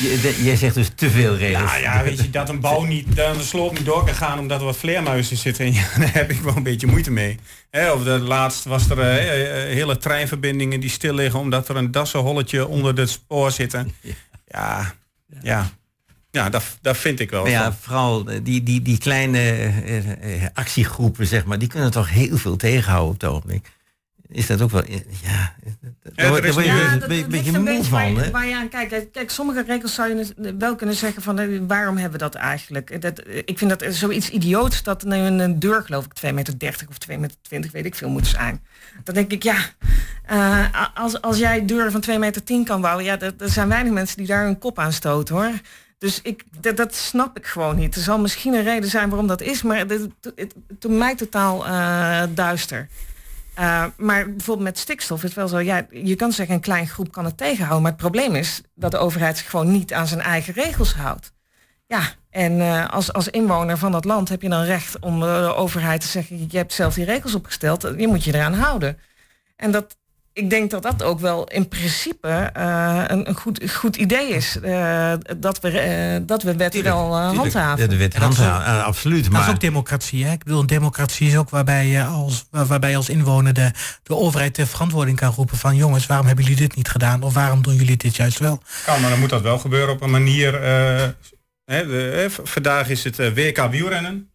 De- 0.00 0.40
Jij 0.42 0.56
zegt 0.56 0.74
dus 0.74 0.90
te 0.94 1.10
veel 1.10 1.36
regels. 1.36 1.78
Ja, 1.78 2.02
weet 2.02 2.20
je, 2.20 2.30
dat 2.30 2.48
een 2.48 2.60
bouw 2.60 2.82
niet, 2.84 3.16
dat 3.16 3.36
een 3.36 3.42
sloop 3.42 3.72
niet 3.76 3.84
door 3.86 4.04
kan 4.04 4.14
gaan 4.14 4.38
omdat 4.38 4.58
er 4.60 4.64
wat 4.66 4.76
vleermuizen 4.76 5.36
zitten. 5.36 5.64
En 5.64 5.72
ja, 5.72 5.86
daar 5.98 6.12
heb 6.14 6.30
ik 6.30 6.40
wel 6.40 6.56
een 6.56 6.62
beetje 6.62 6.86
moeite 6.86 7.10
mee. 7.10 7.38
Hè, 7.70 7.90
of 7.92 8.02
de, 8.04 8.10
laatst 8.18 8.64
was 8.64 8.90
er 8.90 8.98
eh, 9.00 9.16
eh, 9.66 9.72
hele 9.74 9.96
treinverbindingen 9.98 10.80
die 10.80 10.90
stil 10.90 11.14
liggen 11.14 11.40
omdat 11.40 11.68
er 11.68 11.76
een 11.76 11.90
dassenholletje 11.90 12.66
onder 12.66 12.96
het 12.96 13.10
spoor 13.10 13.50
zitten. 13.50 13.92
Ja, 14.46 14.94
ja. 15.42 15.70
Ja, 16.30 16.48
dat, 16.50 16.64
dat 16.80 16.96
vind 16.96 17.20
ik 17.20 17.30
wel. 17.30 17.42
Maar 17.42 17.50
ja, 17.50 17.72
vooral 17.80 18.28
eh, 18.28 18.38
die, 18.42 18.62
die, 18.62 18.82
die 18.82 18.98
kleine 18.98 19.38
eh, 19.38 20.42
eh, 20.42 20.48
actiegroepen, 20.54 21.26
zeg 21.26 21.44
maar, 21.44 21.58
die 21.58 21.68
kunnen 21.68 21.90
toch 21.90 22.10
heel 22.10 22.36
veel 22.36 22.56
tegenhouden 22.56 23.08
op 23.14 23.20
het 23.20 23.30
ogenblik. 23.30 23.70
Is 24.32 24.46
dat 24.46 24.60
ook 24.60 24.70
wel, 24.70 24.82
eh, 24.82 24.94
ja, 25.22 25.54
daar 26.14 26.28
word- 26.28 26.54
je 26.54 26.62
Ja, 26.62 26.92
een 26.92 26.98
dat- 26.98 27.08
beetje- 27.08 27.22
moe 27.24 27.62
beetje 27.62 27.90
waar 27.90 28.12
van? 28.12 28.30
Waar 28.30 28.46
je 28.46 28.54
aan 28.56 28.68
kijkt. 28.68 28.90
Kijk, 28.90 29.12
Kijk, 29.12 29.30
sommige 29.30 29.62
regels 29.62 29.94
zou 29.94 30.08
je 30.08 30.14
dus 30.14 30.52
wel 30.58 30.74
kunnen 30.76 30.94
zeggen 30.96 31.22
van 31.22 31.38
eh, 31.38 31.60
waarom 31.66 31.94
hebben 31.96 32.18
we 32.18 32.24
dat 32.24 32.34
eigenlijk? 32.34 33.00
Dat, 33.02 33.18
eh, 33.18 33.36
ik 33.44 33.58
vind 33.58 33.70
dat 33.78 33.94
zoiets 33.94 34.30
idioots 34.30 34.82
dat 34.82 35.04
een, 35.04 35.38
een 35.38 35.58
deur 35.58 35.82
geloof 35.82 36.04
ik 36.04 36.12
2,30 36.14 36.34
meter 36.34 36.88
of 36.88 36.98
2,20 36.98 37.18
meter, 37.20 37.68
weet 37.72 37.84
ik 37.84 37.94
veel, 37.94 38.08
moet 38.08 38.26
zijn. 38.26 38.62
Dan 39.04 39.14
denk 39.14 39.30
ik, 39.32 39.42
ja, 39.42 39.56
eh, 40.26 40.86
als, 40.94 41.20
als 41.20 41.38
jij 41.38 41.64
deuren 41.64 41.92
van 41.92 42.00
2,10 42.00 42.18
meter 42.20 42.64
kan 42.64 42.80
bouwen, 42.80 43.04
ja, 43.04 43.20
er 43.20 43.32
er 43.38 43.48
zijn 43.48 43.68
weinig 43.68 43.92
mensen 43.92 44.16
die 44.16 44.26
daar 44.26 44.44
hun 44.44 44.58
kop 44.58 44.78
aan 44.78 44.92
stoten 44.92 45.34
hoor. 45.34 45.50
Dus 45.98 46.20
ik, 46.22 46.44
dat, 46.60 46.76
dat 46.76 46.94
snap 46.94 47.36
ik 47.38 47.46
gewoon 47.46 47.76
niet. 47.76 47.94
Er 47.94 48.00
zal 48.02 48.18
misschien 48.18 48.54
een 48.54 48.62
reden 48.62 48.90
zijn 48.90 49.08
waarom 49.08 49.26
dat 49.26 49.40
is, 49.40 49.62
maar 49.62 49.78
het, 49.78 49.90
het, 49.90 50.08
het, 50.34 50.54
het 50.80 50.90
mij 50.90 51.14
totaal 51.14 51.66
eh, 51.66 52.22
duister. 52.34 52.88
Uh, 53.60 53.84
maar 53.96 54.30
bijvoorbeeld 54.30 54.68
met 54.68 54.78
stikstof 54.78 55.18
is 55.18 55.22
het 55.22 55.34
wel 55.34 55.48
zo, 55.48 55.58
ja, 55.58 55.86
je 55.90 56.16
kan 56.16 56.32
zeggen 56.32 56.54
een 56.54 56.60
klein 56.60 56.88
groep 56.88 57.12
kan 57.12 57.24
het 57.24 57.36
tegenhouden, 57.36 57.82
maar 57.82 57.90
het 57.90 58.00
probleem 58.00 58.34
is 58.34 58.62
dat 58.74 58.90
de 58.90 58.98
overheid 58.98 59.38
zich 59.38 59.50
gewoon 59.50 59.72
niet 59.72 59.92
aan 59.92 60.06
zijn 60.06 60.20
eigen 60.20 60.54
regels 60.54 60.94
houdt. 60.94 61.32
Ja, 61.86 62.02
en 62.30 62.52
uh, 62.52 62.88
als, 62.88 63.12
als 63.12 63.28
inwoner 63.28 63.78
van 63.78 63.92
dat 63.92 64.04
land 64.04 64.28
heb 64.28 64.42
je 64.42 64.48
dan 64.48 64.62
recht 64.62 64.98
om 64.98 65.20
de 65.20 65.54
overheid 65.56 66.00
te 66.00 66.06
zeggen, 66.06 66.46
je 66.50 66.56
hebt 66.56 66.72
zelf 66.72 66.94
die 66.94 67.04
regels 67.04 67.34
opgesteld, 67.34 67.82
je 67.96 68.08
moet 68.08 68.24
je 68.24 68.34
eraan 68.34 68.54
houden. 68.54 68.98
En 69.56 69.70
dat, 69.70 69.96
ik 70.40 70.50
denk 70.50 70.70
dat 70.70 70.82
dat 70.82 71.02
ook 71.02 71.20
wel 71.20 71.44
in 71.44 71.68
principe 71.68 72.50
uh, 72.56 73.04
een, 73.06 73.28
een 73.28 73.34
goed, 73.34 73.70
goed 73.70 73.96
idee 73.96 74.28
is. 74.28 74.58
Uh, 74.64 75.12
dat, 75.38 75.60
we, 75.60 76.22
dat 76.26 76.42
we 76.42 76.56
wet 76.56 76.72
Tuurlijk, 76.72 76.94
wel 76.94 77.16
handhaven. 77.16 77.88
De 77.88 77.96
wet 77.96 78.16
handhaven, 78.16 78.72
uh, 78.72 78.84
absoluut. 78.84 79.22
Dat 79.22 79.32
maar... 79.32 79.42
is 79.42 79.48
ook 79.48 79.60
democratie. 79.60 80.24
Hè? 80.24 80.32
Ik 80.32 80.44
bedoel, 80.44 80.60
een 80.60 80.66
democratie 80.66 81.28
is 81.28 81.36
ook 81.36 81.50
waarbij 81.50 81.86
je 81.86 82.04
als, 82.04 82.46
waarbij 82.50 82.96
als 82.96 83.08
inwoner 83.08 83.52
de, 83.52 83.70
de 84.02 84.16
overheid 84.16 84.54
de 84.54 84.66
verantwoording 84.66 85.16
kan 85.16 85.32
roepen 85.32 85.56
van 85.56 85.76
jongens, 85.76 86.06
waarom 86.06 86.26
hebben 86.26 86.44
jullie 86.44 86.60
dit 86.60 86.76
niet 86.76 86.88
gedaan? 86.88 87.22
Of 87.22 87.34
waarom 87.34 87.62
doen 87.62 87.74
jullie 87.74 87.96
dit 87.96 88.16
juist 88.16 88.38
wel? 88.38 88.62
Kan, 88.84 89.00
maar 89.00 89.10
dan 89.10 89.18
moet 89.18 89.30
dat 89.30 89.42
wel 89.42 89.58
gebeuren 89.58 89.94
op 89.94 90.02
een 90.02 90.10
manier. 90.10 90.54
Uh, 90.54 91.08
hè, 91.64 91.86
de, 91.86 92.10
hè, 92.14 92.30
vandaag 92.30 92.88
is 92.88 93.04
het 93.04 93.16
WK 93.16 93.70
wielrennen. 93.70 94.30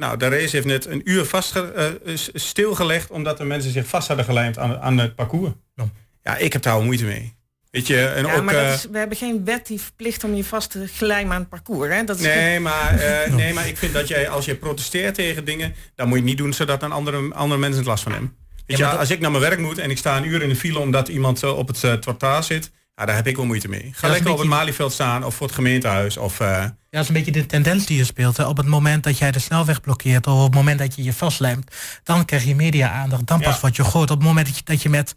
Nou, 0.00 0.16
de 0.16 0.28
race 0.28 0.56
heeft 0.56 0.66
net 0.66 0.86
een 0.86 1.00
uur 1.04 1.24
vast 1.24 1.56
uh, 1.56 2.16
stilgelegd 2.34 3.10
omdat 3.10 3.38
de 3.38 3.44
mensen 3.44 3.72
zich 3.72 3.86
vast 3.86 4.08
hadden 4.08 4.24
gelijmd 4.24 4.58
aan, 4.58 4.78
aan 4.78 4.98
het 4.98 5.14
parcours. 5.14 5.52
Ja. 5.74 5.88
ja, 6.22 6.36
ik 6.36 6.52
heb 6.52 6.62
daar 6.62 6.74
wel 6.74 6.84
moeite 6.84 7.04
mee. 7.04 7.34
Weet 7.70 7.86
je, 7.86 8.06
en 8.06 8.26
ja, 8.26 8.34
ook, 8.34 8.42
maar 8.42 8.72
is, 8.72 8.86
we 8.90 8.98
hebben 8.98 9.16
geen 9.16 9.44
wet 9.44 9.66
die 9.66 9.80
verplicht 9.80 10.24
om 10.24 10.34
je 10.34 10.44
vast 10.44 10.70
te 10.70 10.86
glijmen 10.86 11.32
aan 11.32 11.40
het 11.40 11.48
parcours. 11.48 11.92
Hè? 11.94 12.04
Dat 12.04 12.16
is 12.16 12.22
nee, 12.22 12.54
goed. 12.54 12.62
maar, 12.62 12.94
uh, 13.28 13.34
nee, 13.34 13.52
maar 13.52 13.68
ik 13.68 13.76
vind 13.76 13.92
dat 13.92 14.08
jij, 14.08 14.28
als 14.28 14.44
je 14.44 14.54
protesteert 14.54 15.14
tegen 15.14 15.44
dingen, 15.44 15.74
dan 15.94 16.08
moet 16.08 16.18
je 16.18 16.24
niet 16.24 16.38
doen 16.38 16.52
zodat 16.52 16.82
een 16.82 16.92
andere, 16.92 17.34
andere 17.34 17.60
mensen 17.60 17.78
het 17.78 17.88
last 17.88 18.02
van 18.02 18.12
hebben. 18.12 18.36
Weet 18.66 18.78
ja, 18.78 18.84
je, 18.84 18.90
dat... 18.90 19.00
als 19.00 19.10
ik 19.10 19.20
naar 19.20 19.30
mijn 19.30 19.42
werk 19.42 19.58
moet 19.58 19.78
en 19.78 19.90
ik 19.90 19.98
sta 19.98 20.16
een 20.16 20.26
uur 20.26 20.42
in 20.42 20.48
de 20.48 20.56
file 20.56 20.78
omdat 20.78 21.08
iemand 21.08 21.42
op 21.42 21.68
het 21.68 21.82
uh, 21.82 21.92
trottoir 21.92 22.42
zit, 22.42 22.70
Ah, 23.00 23.06
daar 23.06 23.16
heb 23.16 23.26
ik 23.26 23.36
wel 23.36 23.46
moeite 23.46 23.68
mee. 23.68 23.90
Ga 23.92 24.08
lekker 24.08 24.30
op 24.30 24.38
het 24.38 24.46
Malieveld 24.48 24.92
staan 24.92 25.24
of 25.24 25.34
voor 25.34 25.46
het 25.46 25.54
gemeentehuis. 25.54 26.16
Of, 26.16 26.40
eh, 26.40 26.46
Ja, 26.48 26.74
dat 26.90 27.02
is 27.02 27.08
een 27.08 27.14
beetje 27.14 27.30
de 27.40 27.46
tendens 27.46 27.86
die 27.86 27.96
je 27.96 28.04
speelt. 28.04 28.36
Hè. 28.36 28.44
Op 28.46 28.56
het 28.56 28.66
moment 28.66 29.04
dat 29.04 29.18
jij 29.18 29.30
de 29.30 29.38
snelweg 29.38 29.80
blokkeert 29.80 30.26
of 30.26 30.32
op 30.38 30.42
het 30.44 30.54
moment 30.54 30.78
dat 30.78 30.94
je 30.94 31.02
je 31.02 31.12
vastlijmt, 31.12 31.74
dan 32.02 32.24
krijg 32.24 32.44
je 32.44 32.54
media-aandacht. 32.54 33.26
Dan 33.26 33.40
pas 33.40 33.54
Ja. 33.54 33.60
wat 33.60 33.76
je 33.76 33.84
gooit. 33.84 34.10
Op 34.10 34.16
het 34.18 34.26
moment 34.26 34.46
dat 34.46 34.56
je, 34.56 34.62
dat 34.64 34.82
je 34.82 34.88
met 34.88 35.14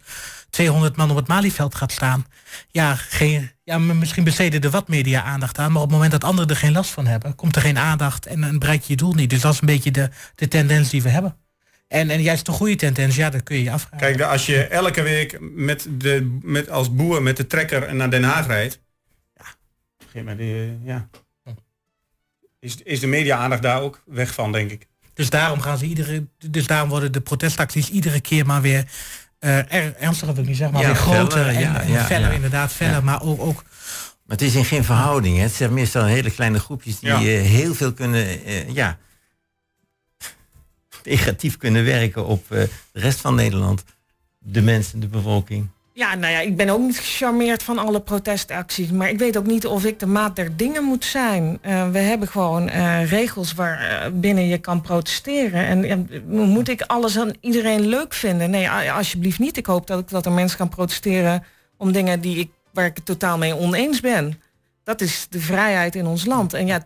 200 0.50 0.96
man 0.96 1.10
op 1.10 1.16
het 1.16 1.28
Malieveld 1.28 1.74
gaat 1.74 1.92
staan, 1.92 2.26
ja, 2.70 2.94
geen, 2.94 3.50
ja, 3.64 3.78
misschien 3.78 4.24
besteden 4.24 4.60
er 4.60 4.70
wat 4.70 4.88
media-aandacht 4.88 5.58
aan, 5.58 5.72
maar 5.72 5.82
op 5.82 5.86
het 5.88 5.94
moment 5.96 6.12
dat 6.12 6.24
anderen 6.24 6.50
er 6.50 6.56
geen 6.56 6.72
last 6.72 6.90
van 6.90 7.06
hebben, 7.06 7.34
komt 7.34 7.56
er 7.56 7.62
geen 7.62 7.78
aandacht 7.78 8.26
en, 8.26 8.44
en 8.44 8.58
bereik 8.58 8.80
je 8.82 8.86
je 8.92 8.96
doel 8.96 9.12
niet. 9.14 9.30
Dus 9.30 9.40
dat 9.40 9.52
is 9.52 9.60
een 9.60 9.66
beetje 9.66 9.90
de, 9.90 10.10
de 10.34 10.48
tendens 10.48 10.90
die 10.90 11.02
we 11.02 11.08
hebben. 11.08 11.36
En, 11.88 12.10
en 12.10 12.22
juist 12.22 12.46
de 12.46 12.52
goede 12.52 12.76
tendens, 12.76 13.16
ja, 13.16 13.30
dat 13.30 13.42
kun 13.42 13.56
je 13.56 13.62
je 13.62 13.70
afvragen. 13.70 13.98
Kijk, 13.98 14.20
als 14.20 14.46
je 14.46 14.64
elke 14.64 15.02
week 15.02 15.38
met 15.40 15.86
de, 15.90 16.38
met, 16.42 16.70
als 16.70 16.94
boer 16.94 17.22
met 17.22 17.36
de 17.36 17.46
trekker 17.46 17.94
naar 17.94 18.10
Den 18.10 18.22
Haag 18.24 18.46
rijdt, 18.46 18.80
ja, 19.36 19.44
moment, 20.14 20.40
eh, 20.40 20.84
ja, 20.86 21.08
is, 22.60 22.76
is 22.84 23.00
de 23.00 23.06
media-aandacht 23.06 23.62
daar 23.62 23.80
ook 23.80 24.02
weg 24.06 24.34
van, 24.34 24.52
denk 24.52 24.70
ik. 24.70 24.86
Dus 25.14 25.30
daarom 25.30 25.60
gaan 25.60 25.78
ze 25.78 25.84
iedere, 25.84 26.26
dus 26.50 26.66
daarom 26.66 26.88
worden 26.88 27.12
de 27.12 27.20
protestacties 27.20 27.90
iedere 27.90 28.20
keer 28.20 28.46
maar 28.46 28.60
weer 28.62 28.84
eh 29.38 29.58
er, 29.74 29.94
ernstiger, 29.98 30.34
wil 30.34 30.42
ik 30.42 30.48
niet 30.48 30.58
zeggen, 30.58 30.74
maar 30.76 30.84
Ja, 30.86 30.92
weer 30.92 31.00
groter 31.02 31.30
feller, 31.44 31.54
en, 31.54 31.60
ja, 31.60 31.80
en 31.80 31.90
ja, 31.90 32.04
feller, 32.04 32.28
ja. 32.28 32.34
inderdaad, 32.34 32.72
feller, 32.72 32.94
Ja. 32.94 33.00
maar 33.00 33.22
ook, 33.22 33.40
ook 33.40 33.62
Maar 34.26 34.36
het 34.36 34.42
is 34.46 34.54
in 34.54 34.64
geen 34.64 34.84
verhouding. 34.84 35.36
Hè. 35.36 35.42
Het 35.42 35.52
zijn 35.52 35.74
meestal 35.74 36.04
hele 36.04 36.30
kleine 36.30 36.58
groepjes 36.58 36.98
die 36.98 37.08
Ja. 37.08 37.16
eh, 37.18 37.42
heel 37.42 37.74
veel 37.74 37.92
kunnen, 37.92 38.44
eh, 38.44 38.68
ja, 38.74 38.98
negatief 41.04 41.56
kunnen 41.56 41.84
werken 41.84 42.26
op 42.26 42.50
eh, 42.50 42.58
de 42.92 43.00
rest 43.00 43.20
van 43.20 43.34
Nederland. 43.34 43.84
De 44.38 44.62
mensen, 44.62 45.00
de 45.00 45.06
bevolking. 45.06 45.68
Ja, 45.96 46.14
nou 46.14 46.32
ja, 46.32 46.40
ik 46.40 46.56
ben 46.56 46.68
ook 46.68 46.80
niet 46.80 46.98
gecharmeerd 46.98 47.62
van 47.62 47.78
alle 47.78 48.00
protestacties. 48.00 48.90
Maar 48.90 49.08
ik 49.08 49.18
weet 49.18 49.36
ook 49.36 49.46
niet 49.46 49.66
of 49.66 49.84
ik 49.84 49.98
de 49.98 50.06
maat 50.06 50.36
der 50.36 50.56
dingen 50.56 50.84
moet 50.84 51.04
zijn. 51.04 51.58
Eh, 51.60 51.90
we 51.90 51.98
hebben 51.98 52.28
gewoon 52.28 52.68
eh, 52.68 53.10
regels 53.10 53.54
waar 53.54 54.10
binnen 54.12 54.46
je 54.46 54.58
kan 54.58 54.80
protesteren. 54.80 55.86
En 55.86 56.08
moet 56.26 56.68
ik 56.68 56.82
alles 56.82 57.18
aan 57.18 57.32
iedereen 57.40 57.86
leuk 57.86 58.14
vinden? 58.14 58.50
Nee, 58.50 58.70
alsjeblieft 58.70 59.38
niet. 59.38 59.56
Ik 59.56 59.66
hoop 59.66 59.86
dat, 59.86 60.00
ik, 60.00 60.08
dat 60.08 60.26
er 60.26 60.32
mensen 60.32 60.58
gaan 60.58 60.68
protesteren 60.68 61.44
om 61.76 61.92
dingen 61.92 62.20
die 62.20 62.38
ik, 62.38 62.50
waar 62.72 62.86
ik 62.86 62.96
het 62.96 63.04
totaal 63.04 63.38
mee 63.38 63.56
oneens 63.56 64.00
ben. 64.00 64.40
Dat 64.84 65.00
is 65.00 65.26
de 65.30 65.40
vrijheid 65.40 65.94
in 65.94 66.06
ons 66.06 66.24
land. 66.24 66.54
En 66.54 66.66
ja, 66.66 66.84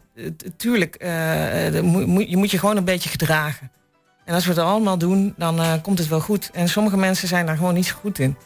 tuurlijk, 0.56 0.96
je 2.26 2.36
moet 2.36 2.50
je 2.50 2.58
gewoon 2.58 2.76
een 2.76 2.84
beetje 2.84 3.08
gedragen. 3.08 3.70
En 4.28 4.34
als 4.34 4.44
we 4.44 4.50
het 4.50 4.60
allemaal 4.60 4.98
doen, 4.98 5.34
dan 5.36 5.60
eh, 5.60 5.72
komt 5.82 5.98
het 5.98 6.08
wel 6.08 6.20
goed. 6.20 6.50
En 6.52 6.68
sommige 6.68 6.96
mensen 6.96 7.28
zijn 7.28 7.46
daar 7.46 7.56
gewoon 7.56 7.74
niet 7.74 7.86
zo 7.86 7.94
goed 8.00 8.18
in. 8.18 8.36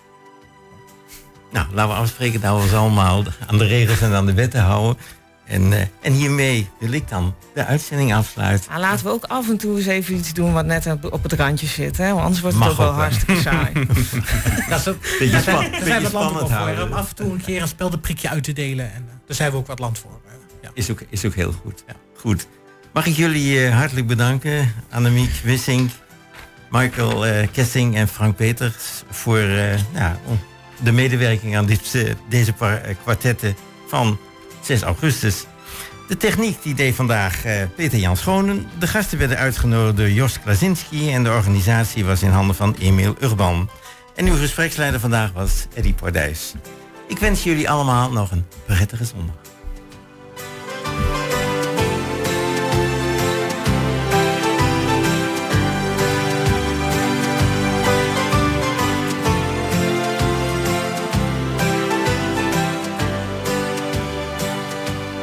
Nou, 1.52 1.66
laten 1.72 1.94
we 1.94 2.00
afspreken 2.00 2.40
dat 2.40 2.56
we 2.56 2.62
ons 2.62 2.72
allemaal 2.72 3.22
aan 3.46 3.58
de 3.58 3.66
regels 3.66 4.00
en 4.00 4.14
aan 4.14 4.26
de 4.26 4.34
wetten 4.34 4.60
houden. 4.60 4.96
En, 5.44 5.72
eh, 5.72 5.80
en 6.02 6.12
hiermee 6.12 6.68
wil 6.78 6.92
ik 6.92 7.08
dan 7.08 7.34
de 7.54 7.64
uitzending 7.64 8.14
afsluiten. 8.14 8.70
Nou, 8.70 8.80
laten 8.82 9.04
we 9.04 9.10
ook 9.12 9.24
af 9.24 9.48
en 9.48 9.56
toe 9.56 9.76
eens 9.76 9.86
even 9.86 10.14
iets 10.14 10.32
doen 10.34 10.52
wat 10.52 10.64
net 10.64 10.86
op, 11.10 11.22
het 11.22 11.32
randje 11.32 11.66
zit. 11.66 11.96
Hè? 11.96 12.08
Want 12.08 12.20
anders 12.20 12.40
wordt 12.40 12.56
het 12.56 12.64
Mag 12.64 12.72
ook 12.72 12.78
wel 12.78 12.92
hartstikke 12.92 13.40
saai. 13.40 13.72
Dat 14.68 14.78
is 14.78 14.88
ook, 14.88 15.00
Beetje 15.00 15.30
daar 15.30 15.42
zijn, 15.42 15.70
daar 15.70 16.02
we 16.02 16.12
land 16.12 16.38
voor. 16.38 16.50
houden. 16.50 16.84
Om 16.84 16.92
af 16.92 17.08
en 17.08 17.14
toe 17.14 17.30
een 17.32 17.42
keer 17.42 17.62
een 17.62 17.68
speldenprikje 17.68 18.28
uit 18.28 18.44
te 18.44 18.52
delen. 18.52 18.92
En 18.92 19.04
eh, 19.08 19.14
daar 19.26 19.36
zijn 19.36 19.50
we 19.50 19.56
ook 19.56 19.66
wat 19.66 19.78
land 19.78 19.98
voor. 19.98 20.20
Ja. 20.62 20.70
Is 20.74 20.90
ook, 20.90 21.00
is 21.08 21.24
ook 21.24 21.34
heel 21.34 21.52
goed. 21.52 21.84
Goed. 22.16 22.46
Mag 22.92 23.06
ik 23.06 23.16
jullie 23.16 23.66
eh, 23.66 23.74
hartelijk 23.74 24.06
bedanken. 24.06 24.74
Annemiek 24.90 25.30
Wissing, 25.42 25.90
Michael 26.70 27.26
eh, 27.26 27.48
Kessing 27.52 27.96
en 27.96 28.08
Frank 28.08 28.36
Peters 28.36 29.02
voor 29.10 29.38
eh, 29.38 29.78
ja, 29.78 30.18
de 30.82 30.92
medewerking 30.92 31.56
aan 31.56 31.66
dit, 31.66 32.14
deze 32.28 32.54
kwartetten 33.02 33.56
van 33.88 34.18
6 34.62 34.82
augustus. 34.82 35.44
De 36.08 36.16
techniek 36.16 36.62
die 36.62 36.74
deed 36.74 36.94
vandaag 36.94 37.42
Peter 37.76 37.98
Jan 37.98 38.16
Schonen. 38.16 38.66
De 38.78 38.86
gasten 38.86 39.18
werden 39.18 39.38
uitgenodigd 39.38 39.96
door 39.96 40.10
Jos 40.10 40.40
Klasinski 40.40 41.12
en 41.12 41.24
de 41.24 41.30
organisatie 41.30 42.04
was 42.04 42.22
in 42.22 42.30
handen 42.30 42.56
van 42.56 42.76
Emiel 42.78 43.16
Urban. 43.20 43.70
En 44.14 44.26
uw 44.26 44.36
gespreksleider 44.36 45.00
vandaag 45.00 45.32
was 45.32 45.66
Eddie 45.74 45.94
Pordijs. 45.94 46.54
Ik 47.08 47.18
wens 47.18 47.42
jullie 47.42 47.70
allemaal 47.70 48.12
nog 48.12 48.30
een 48.30 48.46
prettige 48.66 49.04
zondag. 49.04 49.41